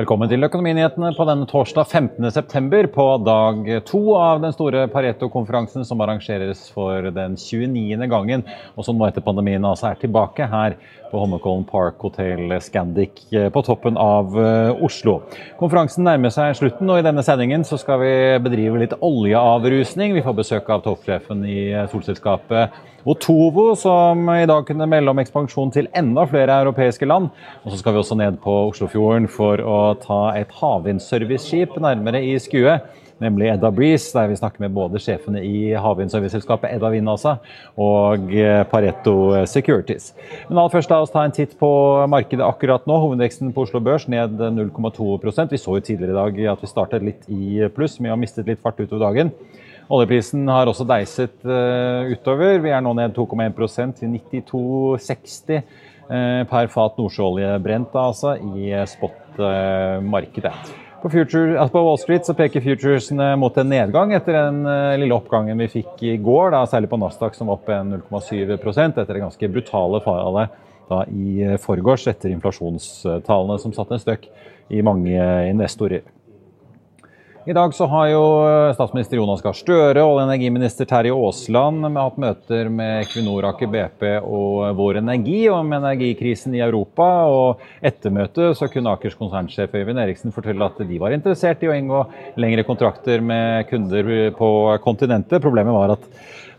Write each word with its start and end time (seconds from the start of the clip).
Velkommen 0.00 0.30
til 0.30 0.46
Økonominyhetene 0.46 1.10
på 1.12 1.24
denne 1.28 1.44
torsdag 1.50 1.90
15.9. 1.92 2.86
på 2.94 3.04
dag 3.20 3.66
to 3.84 3.98
av 4.16 4.38
den 4.40 4.54
store 4.54 4.86
Pareto-konferansen 4.88 5.84
som 5.84 6.00
arrangeres 6.00 6.62
for 6.72 7.10
den 7.12 7.34
29. 7.36 8.06
gangen, 8.08 8.46
og 8.78 8.86
som 8.86 8.96
nå 8.96 9.04
etter 9.10 9.20
pandemien 9.26 9.66
altså 9.66 9.90
er 9.90 10.00
tilbake 10.00 10.46
her 10.48 10.78
på 11.10 11.20
Holmenkollen 11.20 11.66
Park 11.68 12.00
Hotel 12.06 12.54
Scandic 12.64 13.26
på 13.28 13.64
toppen 13.66 13.98
av 14.00 14.38
eh, 14.40 14.84
Oslo. 14.86 15.18
Konferansen 15.60 16.06
nærmer 16.08 16.32
seg 16.32 16.54
slutten, 16.56 16.88
og 16.88 17.02
i 17.02 17.04
denne 17.04 17.26
sendingen 17.26 17.66
så 17.68 17.76
skal 17.82 18.00
vi 18.00 18.14
bedrive 18.40 18.80
litt 18.80 18.96
oljeavrusning. 19.04 20.16
Vi 20.16 20.24
får 20.24 20.38
besøk 20.38 20.70
av 20.72 20.86
toppsjefen 20.86 21.44
i 21.44 21.60
solselskapet 21.92 22.80
Otovo, 23.04 23.74
som 23.76 24.28
i 24.34 24.46
dag 24.46 24.66
kunne 24.68 24.88
melde 24.90 25.12
om 25.12 25.20
ekspansjon 25.22 25.72
til 25.72 25.88
enda 25.96 26.26
flere 26.28 26.58
europeiske 26.60 27.08
land. 27.08 27.30
Og 27.64 27.72
så 27.72 27.80
skal 27.80 27.96
vi 27.96 28.02
også 28.02 28.18
ned 28.20 28.40
på 28.44 28.56
Oslofjorden 28.68 29.28
for 29.32 29.62
å 29.64 29.78
ta 30.02 30.22
et 30.36 30.52
havvindserviceskip 30.60 31.78
nærmere 31.80 32.20
i 32.28 32.34
skue. 32.42 32.76
Nemlig 33.20 33.50
Edda 33.52 33.68
Breeze, 33.72 34.08
der 34.16 34.30
vi 34.30 34.36
snakker 34.36 34.62
med 34.64 34.72
både 34.72 35.00
sjefene 35.00 35.42
i 35.44 35.72
havvindserviceselskapet 35.76 36.72
Edda 36.72 36.88
Wind 36.92 37.08
altså, 37.12 37.34
og 37.76 38.32
Pareto 38.72 39.16
Securities. 39.48 40.14
Men 40.48 40.56
aller 40.56 40.72
først 40.72 40.92
la 40.92 41.02
oss 41.04 41.12
ta 41.12 41.26
en 41.26 41.36
titt 41.36 41.52
på 41.60 41.70
markedet 42.08 42.46
akkurat 42.46 42.88
nå. 42.88 42.96
Hovedveksten 43.04 43.52
på 43.56 43.66
Oslo 43.66 43.80
Børs 43.84 44.08
ned 44.08 44.40
0,2% 44.40 45.52
Vi 45.52 45.60
så 45.60 45.76
jo 45.76 45.84
tidligere 45.84 46.16
i 46.16 46.20
dag 46.20 46.40
at 46.54 46.64
vi 46.64 46.72
startet 46.72 47.04
litt 47.04 47.28
i 47.28 47.68
pluss, 47.76 47.98
men 47.98 48.08
vi 48.08 48.14
har 48.14 48.22
mistet 48.24 48.48
litt 48.48 48.64
fart 48.64 48.80
utover 48.80 49.04
dagen. 49.10 49.34
Oljeprisen 49.90 50.46
har 50.46 50.70
også 50.70 50.84
deiset 50.86 51.32
uh, 51.42 52.06
utover. 52.12 52.60
Vi 52.62 52.70
er 52.70 52.82
nå 52.84 52.92
ned 52.94 53.16
2,1% 53.16 53.96
til 53.98 54.12
92,60 54.14 55.56
uh, 55.58 56.44
per 56.50 56.70
fat 56.70 57.00
nordsjøolje 57.00 57.56
brent 57.64 57.96
altså, 57.98 58.36
i 58.38 58.70
spot-markedet. 58.92 60.54
På, 61.00 61.08
future, 61.08 61.56
på, 61.72 61.82
Wall 61.82 61.98
Street 61.98 62.28
så 62.28 62.36
peker 62.38 62.62
futuresene 62.62 63.32
mot 63.40 63.56
en 63.58 63.70
nedgang 63.72 64.14
etter 64.14 64.36
den 64.36 64.62
uh, 64.68 64.94
lille 65.00 65.16
oppgangen 65.16 65.58
vi 65.64 65.70
fikk 65.80 66.06
i 66.06 66.14
går, 66.22 66.52
da, 66.54 66.62
særlig 66.70 66.92
på 66.92 67.00
Nasdaq 67.00 67.34
som 67.34 67.50
var 67.50 67.58
opp 67.58 67.74
0,7% 67.90 68.94
etter 68.94 69.10
det 69.10 69.24
ganske 69.24 69.50
brutale 69.50 70.02
fallet 70.06 70.54
da, 70.90 71.02
i 71.10 71.58
forgårs 71.62 72.06
etter 72.12 72.30
inflasjonstallene 72.30 73.58
som 73.58 73.74
satte 73.74 73.98
en 73.98 74.06
støkk 74.06 74.30
i 74.70 74.86
mange 74.86 75.18
investorer. 75.50 76.06
I 77.48 77.52
dag 77.56 77.72
så 77.72 77.86
har 77.88 78.08
jo 78.10 78.24
eh, 78.44 78.70
statsminister 78.76 79.16
Jonas 79.16 79.40
Gahr 79.40 79.56
Støre 79.56 80.02
og 80.04 80.18
energiminister 80.20 80.84
Terje 80.84 81.14
Aasland 81.16 81.86
hatt 81.96 82.18
møter 82.20 82.68
med 82.68 83.06
Equinor, 83.06 83.46
Aker 83.48 83.70
BP 83.72 84.04
og 84.18 84.74
Vår 84.76 84.98
Energi 85.00 85.46
om 85.48 85.72
energikrisen 85.72 86.52
i 86.58 86.60
Europa. 86.60 87.06
og 87.32 87.62
Etter 87.80 88.12
møtet 88.12 88.58
så 88.60 88.68
kunne 88.68 88.92
Akers 88.92 89.16
konsernsjef 89.16 89.72
Øyvind 89.72 90.02
Eriksen 90.04 90.36
fortelle 90.36 90.68
at 90.68 90.84
de 90.84 91.00
var 91.00 91.16
interessert 91.16 91.64
i 91.64 91.72
å 91.72 91.78
inngå 91.78 92.02
lengre 92.44 92.66
kontrakter 92.68 93.24
med 93.24 93.70
kunder 93.72 94.12
på 94.36 94.52
kontinentet. 94.84 95.40
Problemet 95.40 95.72
var 95.72 95.96
at 95.96 96.06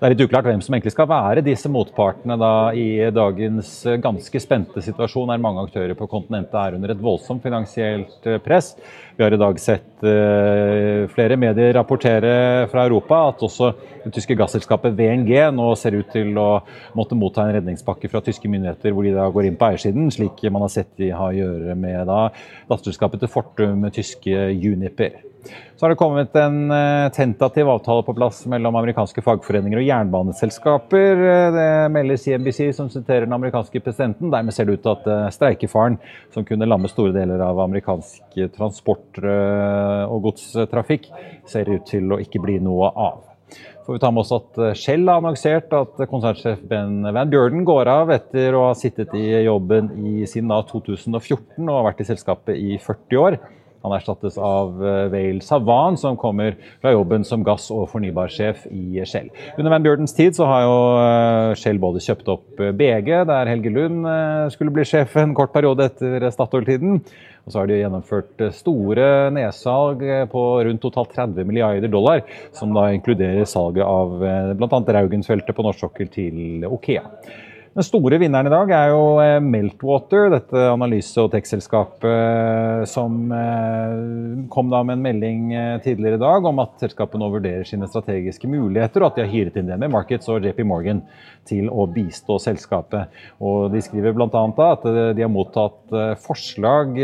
det 0.01 0.07
er 0.07 0.13
litt 0.15 0.21
uklart 0.25 0.47
hvem 0.49 0.61
som 0.65 0.73
egentlig 0.73 0.95
skal 0.95 1.05
være 1.11 1.43
disse 1.45 1.69
motpartene 1.69 2.33
da 2.41 2.71
i 2.73 3.05
dagens 3.13 3.69
ganske 4.01 4.39
spente 4.41 4.81
situasjon, 4.81 5.29
der 5.29 5.43
mange 5.43 5.61
aktører 5.61 5.93
på 5.93 6.07
kontinentet 6.09 6.57
er 6.57 6.73
under 6.73 6.89
et 6.89 7.03
voldsomt 7.05 7.45
finansielt 7.45 8.25
press. 8.41 8.71
Vi 9.13 9.21
har 9.21 9.35
i 9.37 9.37
dag 9.37 9.61
sett 9.61 10.01
uh, 10.01 11.05
flere 11.13 11.37
medier 11.37 11.75
rapportere 11.77 12.65
fra 12.73 12.87
Europa 12.89 13.21
at 13.29 13.45
også 13.45 13.69
det 14.01 14.15
tyske 14.17 14.39
gasselskapet 14.41 14.97
VNG 14.97 15.35
nå 15.53 15.69
ser 15.77 15.99
ut 16.01 16.09
til 16.09 16.33
å 16.33 16.49
måtte 16.97 17.13
motta 17.21 17.45
en 17.45 17.59
redningspakke 17.59 18.09
fra 18.09 18.25
tyske 18.25 18.49
myndigheter, 18.49 18.97
hvor 18.97 19.05
de 19.05 19.13
da 19.13 19.29
går 19.29 19.51
inn 19.51 19.59
på 19.59 19.69
eiersiden, 19.69 20.09
slik 20.09 20.41
man 20.49 20.65
har 20.65 20.73
sett 20.79 20.95
de 20.97 21.13
har 21.13 21.29
å 21.29 21.43
gjøre 21.43 21.77
med 21.77 22.09
da 22.09 22.23
datterselskapet 22.71 23.21
til 23.21 23.37
Fortum, 23.37 23.85
tyske 23.93 24.49
Juniper. 24.57 25.21
Så 25.41 25.85
har 25.85 25.93
det 25.93 25.99
kommet 25.99 26.35
en 26.37 26.69
uh, 26.69 27.09
tentativ 27.15 27.69
avtale 27.73 28.05
på 28.05 28.15
plass 28.17 28.43
mellom 28.51 28.77
amerikanske 28.77 29.23
fagforeninger 29.25 29.81
og 29.81 29.87
jernbaneselskaper. 29.87 31.25
Det 31.57 31.69
melder 31.95 32.21
CNBC, 32.21 32.61
som 32.77 32.91
siterer 32.93 33.25
den 33.25 33.33
amerikanske 33.37 33.81
presidenten. 33.81 34.29
Dermed 34.33 34.53
ser 34.53 34.69
det 34.69 34.77
ut 34.77 34.85
til 34.85 34.93
at 34.93 35.09
uh, 35.09 35.31
streikefaren, 35.33 35.97
som 36.35 36.45
kunne 36.45 36.69
lamme 36.69 36.91
store 36.91 37.15
deler 37.15 37.41
av 37.41 37.63
amerikansk 37.65 38.37
transport 38.53 39.21
Eh, 39.21 40.05
og 40.11 40.27
godstrafikk 40.27 41.09
ser 41.49 41.69
ut 41.71 41.85
til 41.89 42.11
å 42.11 42.19
ikke 42.21 42.41
bli 42.43 42.57
noe 42.63 42.91
av. 42.91 43.27
Får 43.85 43.97
vi 43.97 44.01
ta 44.01 44.11
med 44.13 44.23
oss 44.23 44.33
at 44.35 44.59
eh, 44.61 44.75
Shell 44.77 45.07
har 45.09 45.21
annonsert 45.21 45.73
at 45.75 46.03
konsernsjef 46.09 46.61
Ben 46.69 47.01
Van 47.07 47.31
Bjørden 47.31 47.65
går 47.67 47.91
av 47.91 48.13
etter 48.13 48.55
å 48.57 48.67
ha 48.69 48.75
sittet 48.77 49.13
i 49.17 49.25
jobben 49.45 49.91
i 50.05 50.27
siden 50.29 50.53
2014 50.71 51.65
og 51.65 51.73
har 51.75 51.89
vært 51.91 52.03
i 52.03 52.09
selskapet 52.11 52.61
i 52.61 52.77
40 52.81 53.21
år. 53.25 53.41
Han 53.81 53.95
erstattes 53.97 54.37
av 54.37 54.81
eh, 54.85 55.39
Savan, 55.45 55.97
som 55.97 56.19
kommer 56.19 56.55
fra 56.81 56.93
jobben 56.93 57.25
som 57.27 57.45
gass- 57.45 57.71
og 57.73 57.89
fornybarsjef 57.91 58.67
i 58.71 59.01
Shell. 59.07 59.31
Under 59.57 59.73
Van 59.73 59.85
Bjørdens 59.85 60.15
tid 60.17 60.37
så 60.37 60.47
har 60.49 60.67
jo 60.67 60.77
Shell 61.59 61.81
både 61.81 62.03
kjøpt 62.03 62.31
opp 62.31 62.61
BG, 62.77 63.11
der 63.29 63.49
Helge 63.49 63.73
Lund 63.73 64.05
skulle 64.53 64.73
bli 64.73 64.85
sjef 64.87 65.17
en 65.19 65.35
kort 65.37 65.53
periode 65.55 65.89
etter 65.89 66.29
Statoil-tiden. 66.33 67.01
Og 67.45 67.53
så 67.53 67.61
har 67.61 67.69
de 67.69 67.79
gjennomført 67.79 68.43
eh, 68.43 68.53
store 68.53 69.05
nedsalg 69.33 70.03
eh, 70.05 70.25
på 70.29 70.43
rundt 70.67 70.83
totalt 70.83 71.15
30 71.15 71.47
milliarder 71.49 71.89
dollar, 71.91 72.21
som 72.57 72.73
da 72.75 72.89
inkluderer 72.93 73.47
salget 73.49 73.85
av 73.87 74.21
eh, 74.21 74.51
bl.a. 74.57 74.81
Raugensfeltet 74.97 75.57
på 75.57 75.65
norsk 75.65 75.87
sokkel 75.87 76.11
til 76.13 76.67
Okea. 76.69 77.07
Den 77.71 77.85
store 77.87 78.17
vinneren 78.19 78.49
i 78.49 78.51
dag 78.51 78.71
er 78.75 78.89
jo 78.91 79.03
eh, 79.23 79.37
Meltwater, 79.39 80.25
dette 80.33 80.63
analyse- 80.73 81.21
og 81.23 81.29
tekstselskapet 81.31 82.89
som 82.91 83.31
eh, 83.31 84.41
kom 84.51 84.67
da 84.73 84.81
med 84.83 84.97
en 84.97 85.05
melding 85.05 85.45
eh, 85.55 85.77
tidligere 85.85 86.19
i 86.19 86.21
dag 86.25 86.49
om 86.49 86.59
at 86.65 86.83
selskapet 86.83 87.21
nå 87.21 87.29
vurderer 87.31 87.63
sine 87.69 87.87
strategiske 87.87 88.49
muligheter, 88.51 88.99
og 88.99 89.13
at 89.13 89.21
de 89.21 89.23
har 89.23 89.31
hyret 89.31 89.55
inn 89.55 89.71
DNB 89.71 89.87
Markets 89.95 90.27
og 90.27 90.43
JP 90.43 90.59
Morgan 90.67 90.99
til 91.47 91.71
å 91.71 91.87
bistå 91.87 92.41
selskapet. 92.43 93.07
Og 93.39 93.71
De 93.71 93.79
skriver 93.87 94.19
bl.a. 94.19 94.43
at 94.67 94.91
de 95.15 95.23
har 95.23 95.31
mottatt 95.31 95.95
forslag 96.27 96.99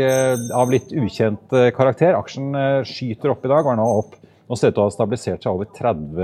av 0.52 0.68
litt 0.70 0.92
ukjent 0.92 1.56
karakter. 1.74 2.12
Aksjen 2.20 2.52
skyter 2.86 3.32
opp 3.32 3.48
i 3.48 3.50
dag, 3.50 3.64
var 3.64 3.80
nå 3.80 3.88
opp 4.04 4.17
nå 4.48 4.56
ser 4.56 4.70
det 4.70 4.72
ut 4.72 4.78
til 4.78 4.84
å 4.84 4.88
ha 4.88 4.94
stabilisert 4.94 5.44
seg 5.44 5.58
over 5.58 5.68
30 5.76 6.22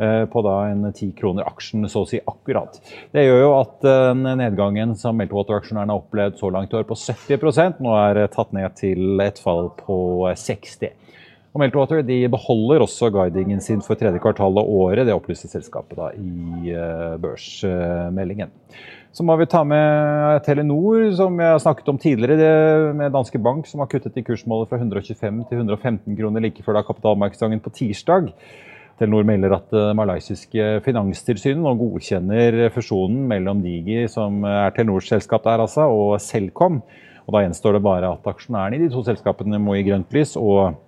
eh, 0.00 0.24
på 0.32 0.44
da 0.46 0.56
en 0.70 0.88
10 0.90 1.12
kroner 1.18 1.48
aksjen, 1.48 1.84
så 1.92 2.04
å 2.04 2.08
si 2.08 2.20
akkurat. 2.20 2.80
Det 3.12 3.26
gjør 3.26 3.44
jo 3.44 3.52
at 3.58 3.86
nedgangen 4.20 4.96
som 4.98 5.18
Meltwater-aksjonærene 5.20 5.92
har 5.92 6.02
opplevd 6.02 6.40
så 6.40 6.50
langt 6.54 6.72
i 6.72 6.80
år 6.80 6.88
på 6.88 6.98
70% 6.98 7.84
nå 7.84 7.94
er 8.00 8.24
tatt 8.32 8.56
ned 8.56 8.74
til 8.80 9.20
et 9.24 9.38
fall 9.42 9.70
på 9.80 10.00
60 10.36 10.96
og 11.50 11.58
Meltwater 11.58 12.04
de 12.06 12.20
beholder 12.30 12.84
også 12.84 13.10
guidingen 13.10 13.62
sin 13.62 13.80
for 13.82 13.98
tredje 13.98 14.20
kvartal 14.22 14.54
av 14.60 14.68
året. 14.70 15.02
Det 15.06 15.16
opplyste 15.16 15.50
selskapet 15.50 15.98
da 15.98 16.12
i 16.14 16.70
eh, 16.70 17.16
børsmeldingen. 17.22 18.52
Så 19.10 19.24
må 19.26 19.34
vi 19.40 19.46
ta 19.50 19.64
med 19.66 20.44
Telenor, 20.46 21.08
som 21.18 21.34
jeg 21.42 21.50
har 21.50 21.62
snakket 21.62 21.88
om 21.90 21.98
tidligere, 21.98 22.92
med 22.94 23.10
Danske 23.10 23.40
Bank, 23.42 23.66
som 23.66 23.82
har 23.82 23.88
kuttet 23.90 24.14
i 24.20 24.22
kursmålet 24.22 24.70
fra 24.70 24.78
125 24.78 25.40
til 25.48 25.62
115 25.64 26.18
kroner 26.18 26.44
like 26.44 26.62
før 26.62 26.78
da 26.78 26.84
kapitalmarkedsdagen 26.86 27.62
på 27.64 27.72
tirsdag. 27.74 28.28
Telenor 29.00 29.26
melder 29.26 29.56
at 29.56 29.66
det 29.74 29.86
malaysiske 29.98 30.68
finanstilsynet 30.84 31.58
nå 31.64 31.72
godkjenner 31.80 32.68
fusjonen 32.70 33.24
mellom 33.32 33.64
Digi, 33.64 34.04
som 34.12 34.44
er 34.46 34.70
Telenors 34.76 35.10
selskap 35.10 35.42
der, 35.48 35.64
altså, 35.64 35.88
og 35.90 36.20
Selcom. 36.22 36.78
Og 37.26 37.34
da 37.34 37.42
gjenstår 37.42 37.80
det 37.80 37.82
bare 37.88 38.12
at 38.14 38.30
aksjonærene 38.30 38.78
i 38.78 38.84
de 38.84 38.92
to 38.94 39.02
selskapene 39.06 39.58
må 39.58 39.74
gi 39.74 39.88
grønt 39.90 40.14
lys. 40.14 40.36
og 40.38 40.78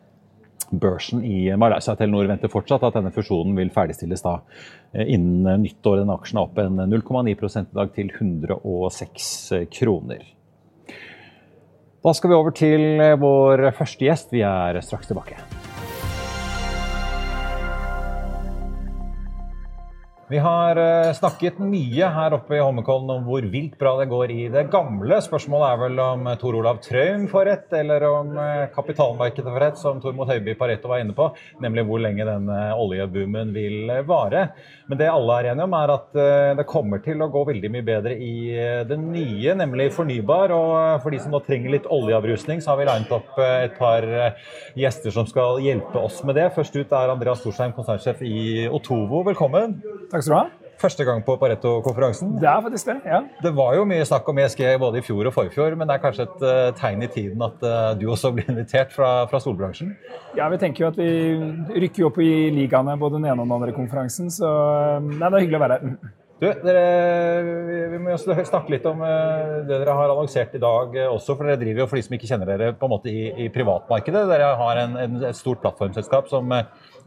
børsen 0.72 1.24
i 1.24 1.50
Malaysia. 1.56 1.94
Telenor 1.96 2.28
venter 2.30 2.48
fortsatt 2.52 2.84
at 2.86 2.96
denne 2.96 3.12
fusjonen 3.12 3.56
vil 3.58 3.72
ferdigstilles 3.74 4.24
da 4.24 4.38
eh, 4.38 4.62
innen 4.94 5.64
nyttår. 5.64 6.02
Den 6.02 6.12
aksjen 6.14 6.40
er 6.40 6.46
opp 6.46 6.61
en 6.62 6.81
0,9 6.90 7.32
i 7.32 7.64
dag 7.72 7.93
til 7.96 8.12
106 8.12 9.32
kroner. 9.72 10.25
Da 12.02 12.14
skal 12.19 12.32
vi 12.32 12.38
over 12.38 12.55
til 12.56 13.05
vår 13.22 13.69
første 13.78 14.08
gjest. 14.08 14.32
Vi 14.34 14.43
er 14.46 14.81
straks 14.82 15.11
tilbake. 15.11 15.38
Vi 20.32 20.38
har 20.38 20.79
eh, 20.81 21.12
snakket 21.12 21.58
mye 21.61 22.06
her 22.08 22.32
oppe 22.32 22.55
i 22.56 22.61
Holmenkollen 22.62 23.11
om 23.12 23.26
hvor 23.26 23.44
vilt 23.52 23.75
bra 23.76 23.90
det 23.99 24.06
går 24.08 24.31
i 24.32 24.46
det 24.49 24.62
gamle. 24.73 25.19
Spørsmålet 25.20 25.67
er 25.67 25.81
vel 25.82 25.99
om 26.00 26.31
eh, 26.31 26.38
Tor 26.40 26.56
Olav 26.56 26.79
Traum 26.81 27.26
får 27.29 27.44
rett, 27.50 27.67
eller 27.76 28.06
om 28.08 28.31
eh, 28.40 28.62
kapitalmarkedet 28.73 29.52
får 29.52 29.61
rett, 29.61 29.76
som 29.76 30.00
Tormod 30.00 30.31
Høiby 30.32 30.55
Pareto 30.56 30.88
var 30.88 31.02
inne 31.02 31.12
på. 31.12 31.26
Nemlig 31.61 31.84
hvor 31.84 32.00
lenge 32.00 32.25
denne 32.25 32.61
oljeboomen 32.81 33.52
vil 33.52 33.93
vare. 34.08 34.46
Men 34.88 35.02
det 35.02 35.11
alle 35.12 35.37
er 35.37 35.50
enige 35.50 35.67
om, 35.69 35.76
er 35.76 35.93
at 35.99 36.17
det 36.58 36.67
kommer 36.69 37.00
til 37.05 37.20
å 37.25 37.28
gå 37.32 37.44
veldig 37.49 37.69
mye 37.73 37.85
bedre 37.87 38.17
i 38.17 38.32
det 38.88 38.99
nye, 39.00 39.55
nemlig 39.56 39.90
fornybar. 39.94 40.52
Og 40.52 41.05
for 41.05 41.14
de 41.14 41.20
som 41.23 41.32
nå 41.32 41.40
trenger 41.44 41.76
litt 41.76 41.88
oljeavrusning, 41.93 42.61
så 42.61 42.73
har 42.73 42.81
vi 42.81 42.88
linet 42.88 43.14
opp 43.14 43.38
et 43.40 43.76
par 43.78 44.05
gjester 44.78 45.14
som 45.14 45.28
skal 45.28 45.62
hjelpe 45.64 46.02
oss 46.02 46.20
med 46.28 46.37
det. 46.40 46.50
Først 46.56 46.76
ut 46.76 46.93
er 46.99 47.14
Andreas 47.14 47.40
Storsheim, 47.40 47.73
konsernsjef 47.76 48.20
i 48.26 48.67
Otovo. 48.69 49.23
Velkommen. 49.28 49.78
Takk 50.12 50.21
skal 50.24 50.34
du 50.34 50.38
ha. 50.40 50.62
Første 50.82 51.04
gang 51.06 51.20
på 51.22 51.36
Pareto-konferansen. 51.38 52.32
Det 52.42 52.48
er 52.48 52.62
faktisk 52.64 52.88
det, 52.88 52.96
ja. 53.06 53.20
Det 53.44 53.52
var 53.54 53.76
jo 53.76 53.84
mye 53.86 54.06
snakk 54.08 54.26
om 54.32 54.40
ESG 54.42 54.62
både 54.82 54.98
i 54.98 55.04
fjor 55.06 55.28
og 55.30 55.34
forfjor, 55.36 55.76
men 55.78 55.86
det 55.86 55.94
er 55.94 56.02
kanskje 56.02 56.26
et 56.26 56.42
uh, 56.42 56.70
tegn 56.78 57.04
i 57.06 57.10
tiden 57.12 57.44
at 57.46 57.62
uh, 57.62 57.92
du 57.98 58.08
også 58.10 58.32
blir 58.34 58.48
invitert 58.50 58.90
fra, 58.94 59.12
fra, 59.30 59.38
solbransjen? 59.42 59.92
Ja, 60.38 60.48
vi 60.50 60.58
tenker 60.62 60.86
jo 60.86 60.90
at 60.90 60.98
vi 60.98 61.12
rykker 61.84 62.08
opp 62.08 62.19
i 62.24 62.32
ligaene 62.56 62.96
både 62.98 63.20
den 63.20 63.28
ene 63.28 63.44
og 63.44 63.46
den 63.46 63.56
andre 63.60 63.76
konferansen, 63.76 64.32
så 64.32 64.50
nei, 65.06 65.22
det 65.22 65.30
er 65.30 65.44
hyggelig 65.44 65.60
å 65.60 65.64
være 65.66 65.78
her. 65.78 66.12
Du, 66.42 66.48
dere, 66.66 67.90
vi 67.92 67.98
må 68.02 68.16
snakke 68.18 68.72
litt 68.72 68.86
om 68.90 68.98
det 68.98 69.76
dere 69.76 69.94
har 69.94 70.10
annonsert 70.10 70.56
i 70.58 70.62
dag 70.62 70.96
også. 71.06 71.36
For 71.36 71.46
dere 71.46 71.60
driver 71.60 71.84
jo, 71.84 71.90
for 71.92 72.00
de 72.00 72.02
som 72.02 72.16
ikke 72.16 72.30
kjenner 72.32 72.50
dere, 72.50 72.72
på 72.74 72.88
en 72.88 72.92
måte 72.96 73.12
i, 73.12 73.28
i 73.44 73.50
privatmarkedet. 73.54 74.24
Dere 74.26 74.48
har 74.58 74.80
en, 74.82 74.96
en, 75.04 75.20
et 75.28 75.38
stort 75.38 75.62
plattformselskap 75.62 76.26
som 76.32 76.50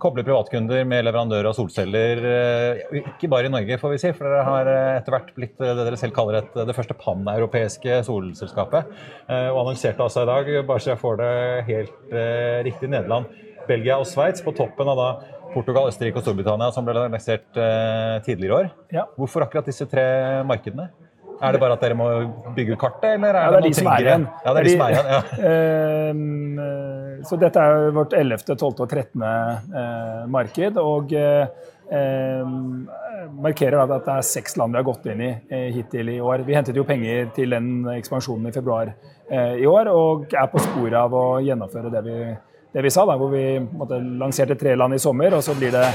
kobler 0.01 0.25
privatkunder 0.27 0.83
med 0.87 1.05
leverandører 1.07 1.49
av 1.49 1.55
solceller. 1.57 2.21
Eh, 2.31 2.99
ikke 3.01 3.29
bare 3.31 3.49
i 3.49 3.53
Norge, 3.53 3.79
får 3.81 3.93
vi 3.93 4.01
si, 4.01 4.11
for 4.15 4.27
dere 4.27 4.43
har 4.47 4.69
eh, 4.71 4.91
etter 4.99 5.15
hvert 5.15 5.31
blitt 5.37 5.61
eh, 5.61 5.71
det 5.77 5.87
dere 5.87 5.99
selv 5.99 6.15
kaller 6.15 6.39
et, 6.41 6.59
det 6.67 6.75
første 6.75 6.97
paneuropeiske 6.99 8.01
solselskapet. 8.07 8.91
Og 9.29 9.61
annonserte 9.63 10.03
altså 10.03 10.25
i 10.25 10.29
dag, 10.29 10.51
bare 10.67 10.83
så 10.83 10.93
jeg 10.93 11.01
får 11.01 11.19
det 11.21 11.33
helt 11.69 12.15
riktig, 12.67 12.89
Nederland, 12.91 13.31
Belgia 13.65 13.97
og 13.97 14.07
Sveits 14.09 14.43
på 14.45 14.53
toppen 14.55 14.89
av 14.91 14.99
da 14.99 15.09
Portugal, 15.55 15.89
Østerrike 15.89 16.19
og 16.19 16.27
Storbritannia, 16.27 16.69
som 16.75 16.85
ble 16.85 16.99
lansert 16.99 17.47
tidligere 18.27 18.45
i 18.45 18.55
år. 18.59 18.69
Ja. 18.93 19.07
Hvorfor 19.15 19.47
akkurat 19.47 19.71
disse 19.71 19.87
tre 19.89 20.05
markedene? 20.47 20.89
Er 21.41 21.55
det 21.55 21.59
bare 21.59 21.75
at 21.75 21.83
dere 21.83 21.97
må 21.97 22.07
bygge 22.55 22.75
ut 22.75 22.79
kartet, 22.79 23.17
eller 23.17 23.35
er 23.35 23.45
ja, 23.45 23.51
det, 23.51 23.57
er 23.57 23.65
de 23.65 23.75
som 23.75 23.89
er 23.91 24.05
igjen. 24.05 24.25
Ja, 24.45 24.53
det 24.53 24.59
er 24.59 24.65
de, 24.65 24.69
de 24.69 24.75
som 24.75 24.83
er 24.85 24.95
igjen, 24.95 25.09
ja. 25.11 25.21
Uh, 26.15 27.23
så 27.29 27.39
dette 27.41 27.65
er 27.67 27.95
vårt 27.95 28.15
11., 28.15 28.45
12. 28.55 28.69
og 28.71 28.85
13. 28.87 29.25
Uh, 29.25 30.27
marked. 30.31 30.83
Og 30.83 31.15
markerer 33.45 33.77
at 33.77 33.91
det 34.07 34.13
er 34.15 34.23
seks 34.25 34.55
land 34.57 34.73
vi 34.73 34.79
har 34.79 34.85
gått 34.87 35.03
inn 35.11 35.19
i 35.21 35.29
hittil 35.75 36.09
i 36.15 36.17
år. 36.17 36.41
Vi 36.47 36.55
hentet 36.57 36.77
jo 36.79 36.85
penger 36.87 37.29
til 37.35 37.53
den 37.53 37.85
ekspansjonen 37.93 38.49
i 38.49 38.53
februar 38.55 38.89
i 39.29 39.67
år, 39.69 39.91
og 39.93 40.33
er 40.33 40.49
på 40.49 40.63
sporet 40.65 40.97
av 40.97 41.13
å 41.13 41.37
gjennomføre 41.45 41.91
det 41.93 42.01
vi, 42.07 42.15
det 42.75 42.81
vi 42.81 42.91
sa, 42.91 43.05
da, 43.07 43.13
hvor 43.15 43.29
vi 43.31 43.55
måtte, 43.59 43.95
lanserte 44.19 44.55
tre 44.59 44.73
land 44.75 44.93
i 44.93 44.99
sommer, 44.99 45.31
og 45.37 45.43
så 45.43 45.53
blir 45.55 45.71
det 45.71 45.85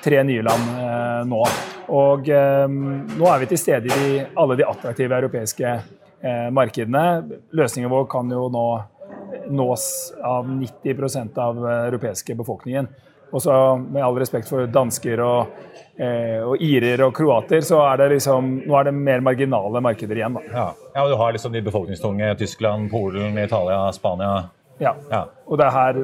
tre 0.00 0.22
nye 0.24 0.40
land 0.40 0.68
eh, 0.72 1.18
nå. 1.28 1.40
Og 1.92 2.28
eh, 2.32 2.62
nå 2.64 3.26
er 3.28 3.42
vi 3.42 3.48
til 3.50 3.58
stede 3.60 3.90
i 3.90 3.98
de, 3.98 4.22
alle 4.40 4.56
de 4.56 4.64
attraktive 4.64 5.18
europeiske 5.18 5.68
eh, 5.68 6.46
markedene. 6.56 7.02
Løsningen 7.52 7.92
vår 7.92 8.06
kan 8.08 8.32
jo 8.32 8.46
nå 8.54 8.62
nås 9.52 9.84
av 10.24 10.48
90% 10.48 11.36
av 11.44 11.60
europeiske 11.74 12.38
befolkningen. 12.38 12.88
Og 13.36 13.44
så 13.44 13.52
med 13.76 14.00
all 14.00 14.16
respekt 14.18 14.48
for 14.48 14.64
dansker 14.64 15.20
og, 15.20 15.58
eh, 16.00 16.40
og, 16.40 16.56
irer 16.64 17.04
og 17.04 17.12
kroater, 17.20 17.60
så 17.60 17.82
er 17.90 18.00
det 18.00 18.08
liksom 18.14 18.48
Nå 18.64 18.78
er 18.80 18.88
det 18.88 18.94
mer 18.96 19.20
marginale 19.28 19.84
markeder 19.84 20.22
igjen, 20.22 20.40
da. 20.40 20.46
Ja, 20.56 20.64
ja 20.96 21.04
Du 21.12 21.14
har 21.20 21.36
liksom 21.36 21.52
de 21.52 21.62
befolkningstunge 21.68 22.32
Tyskland, 22.40 22.88
Polen, 22.90 23.36
Italia, 23.38 23.92
Spania. 23.92 24.48
Ja. 24.80 24.96
ja. 25.10 25.26
Og 25.44 25.60
det 25.60 25.68
er 25.68 25.76
her 25.76 26.02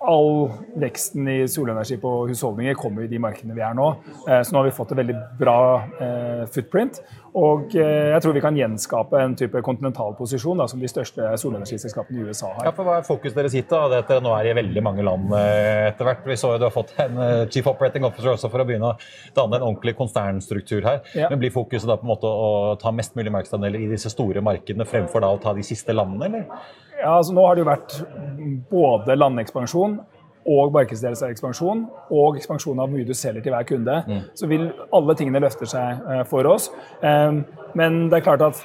all 0.00 0.50
veksten 0.78 1.28
i 1.28 1.38
solenergi 1.50 1.96
på 2.00 2.10
husholdninger 2.28 2.76
kommer 2.78 3.04
i 3.04 3.10
de 3.10 3.18
markedene 3.22 3.56
vi 3.56 3.64
er 3.64 3.74
nå. 3.76 3.88
Eh, 4.28 4.42
så 4.42 4.54
nå 4.54 4.60
har 4.60 4.68
vi 4.68 4.74
fått 4.76 4.92
et 4.94 5.00
veldig 5.00 5.16
bra 5.40 5.58
eh, 5.98 6.44
footprint. 6.54 7.00
Og 7.38 7.74
eh, 7.76 8.08
jeg 8.14 8.22
tror 8.24 8.34
vi 8.34 8.42
kan 8.42 8.56
gjenskape 8.56 9.20
en 9.20 9.34
type 9.38 9.60
kontinental 9.66 10.14
posisjon 10.18 10.58
da, 10.62 10.68
som 10.70 10.80
de 10.80 10.90
største 10.90 11.32
solenergiselskapene 11.42 12.22
i 12.22 12.30
USA 12.30 12.50
har. 12.54 12.70
Ja, 12.70 12.74
for 12.74 12.88
Hva 12.88 12.98
er 12.98 13.06
fokuset 13.06 13.38
deres 13.38 13.56
hit? 13.58 13.68
da? 13.70 13.84
Dette 13.92 14.20
nå 14.24 14.32
er 14.38 14.50
i 14.50 14.56
veldig 14.58 14.84
mange 14.86 15.04
land 15.06 15.34
etter 15.36 16.08
hvert. 16.08 16.26
Vi 16.26 16.38
så 16.40 16.54
jo 16.54 16.62
du 16.62 16.68
har 16.68 16.74
fått 16.74 16.94
en 17.04 17.20
chief 17.52 17.68
operating 17.70 18.06
officer 18.08 18.32
også 18.32 18.50
for 18.52 18.64
å 18.64 18.68
begynne 18.68 18.94
å 18.94 18.98
danne 19.36 19.60
en 19.60 19.68
ordentlig 19.68 19.96
konsernstruktur 19.98 20.86
her. 20.86 21.02
Ja. 21.18 21.30
Men 21.30 21.42
Blir 21.42 21.54
fokuset 21.54 21.90
da 21.90 21.98
på 22.00 22.06
en 22.08 22.14
måte 22.14 22.30
å 22.30 22.74
ta 22.80 22.94
mest 22.94 23.18
mulig 23.18 23.34
markedsandeler 23.34 23.86
i 23.86 23.92
disse 23.92 24.10
store 24.14 24.42
markedene 24.44 24.88
fremfor 24.88 25.22
da 25.22 25.34
å 25.34 25.40
ta 25.42 25.54
de 25.54 25.66
siste 25.66 25.94
landene, 25.94 26.30
eller? 26.30 26.86
Ja, 26.98 27.16
altså 27.16 27.34
Nå 27.34 27.44
har 27.46 27.56
det 27.56 27.62
jo 27.62 27.68
vært 27.68 27.98
både 28.70 29.16
landekspansjon 29.18 29.98
og 30.48 30.72
markedsdelsekspansjon 30.72 31.84
og 32.14 32.38
ekspansjon 32.40 32.78
av 32.80 32.88
hvor 32.88 32.96
mye 32.96 33.06
du 33.06 33.14
selger 33.16 33.44
til 33.44 33.52
hver 33.52 33.66
kunde. 33.68 34.00
Mm. 34.08 34.24
Så 34.38 34.48
vil 34.50 34.68
alle 34.96 35.16
tingene 35.18 35.42
løfte 35.44 35.68
seg 35.68 36.02
uh, 36.08 36.22
for 36.28 36.48
oss. 36.48 36.70
Um, 37.02 37.42
men 37.78 38.06
det 38.08 38.20
er 38.20 38.26
klart 38.30 38.44
at 38.46 38.62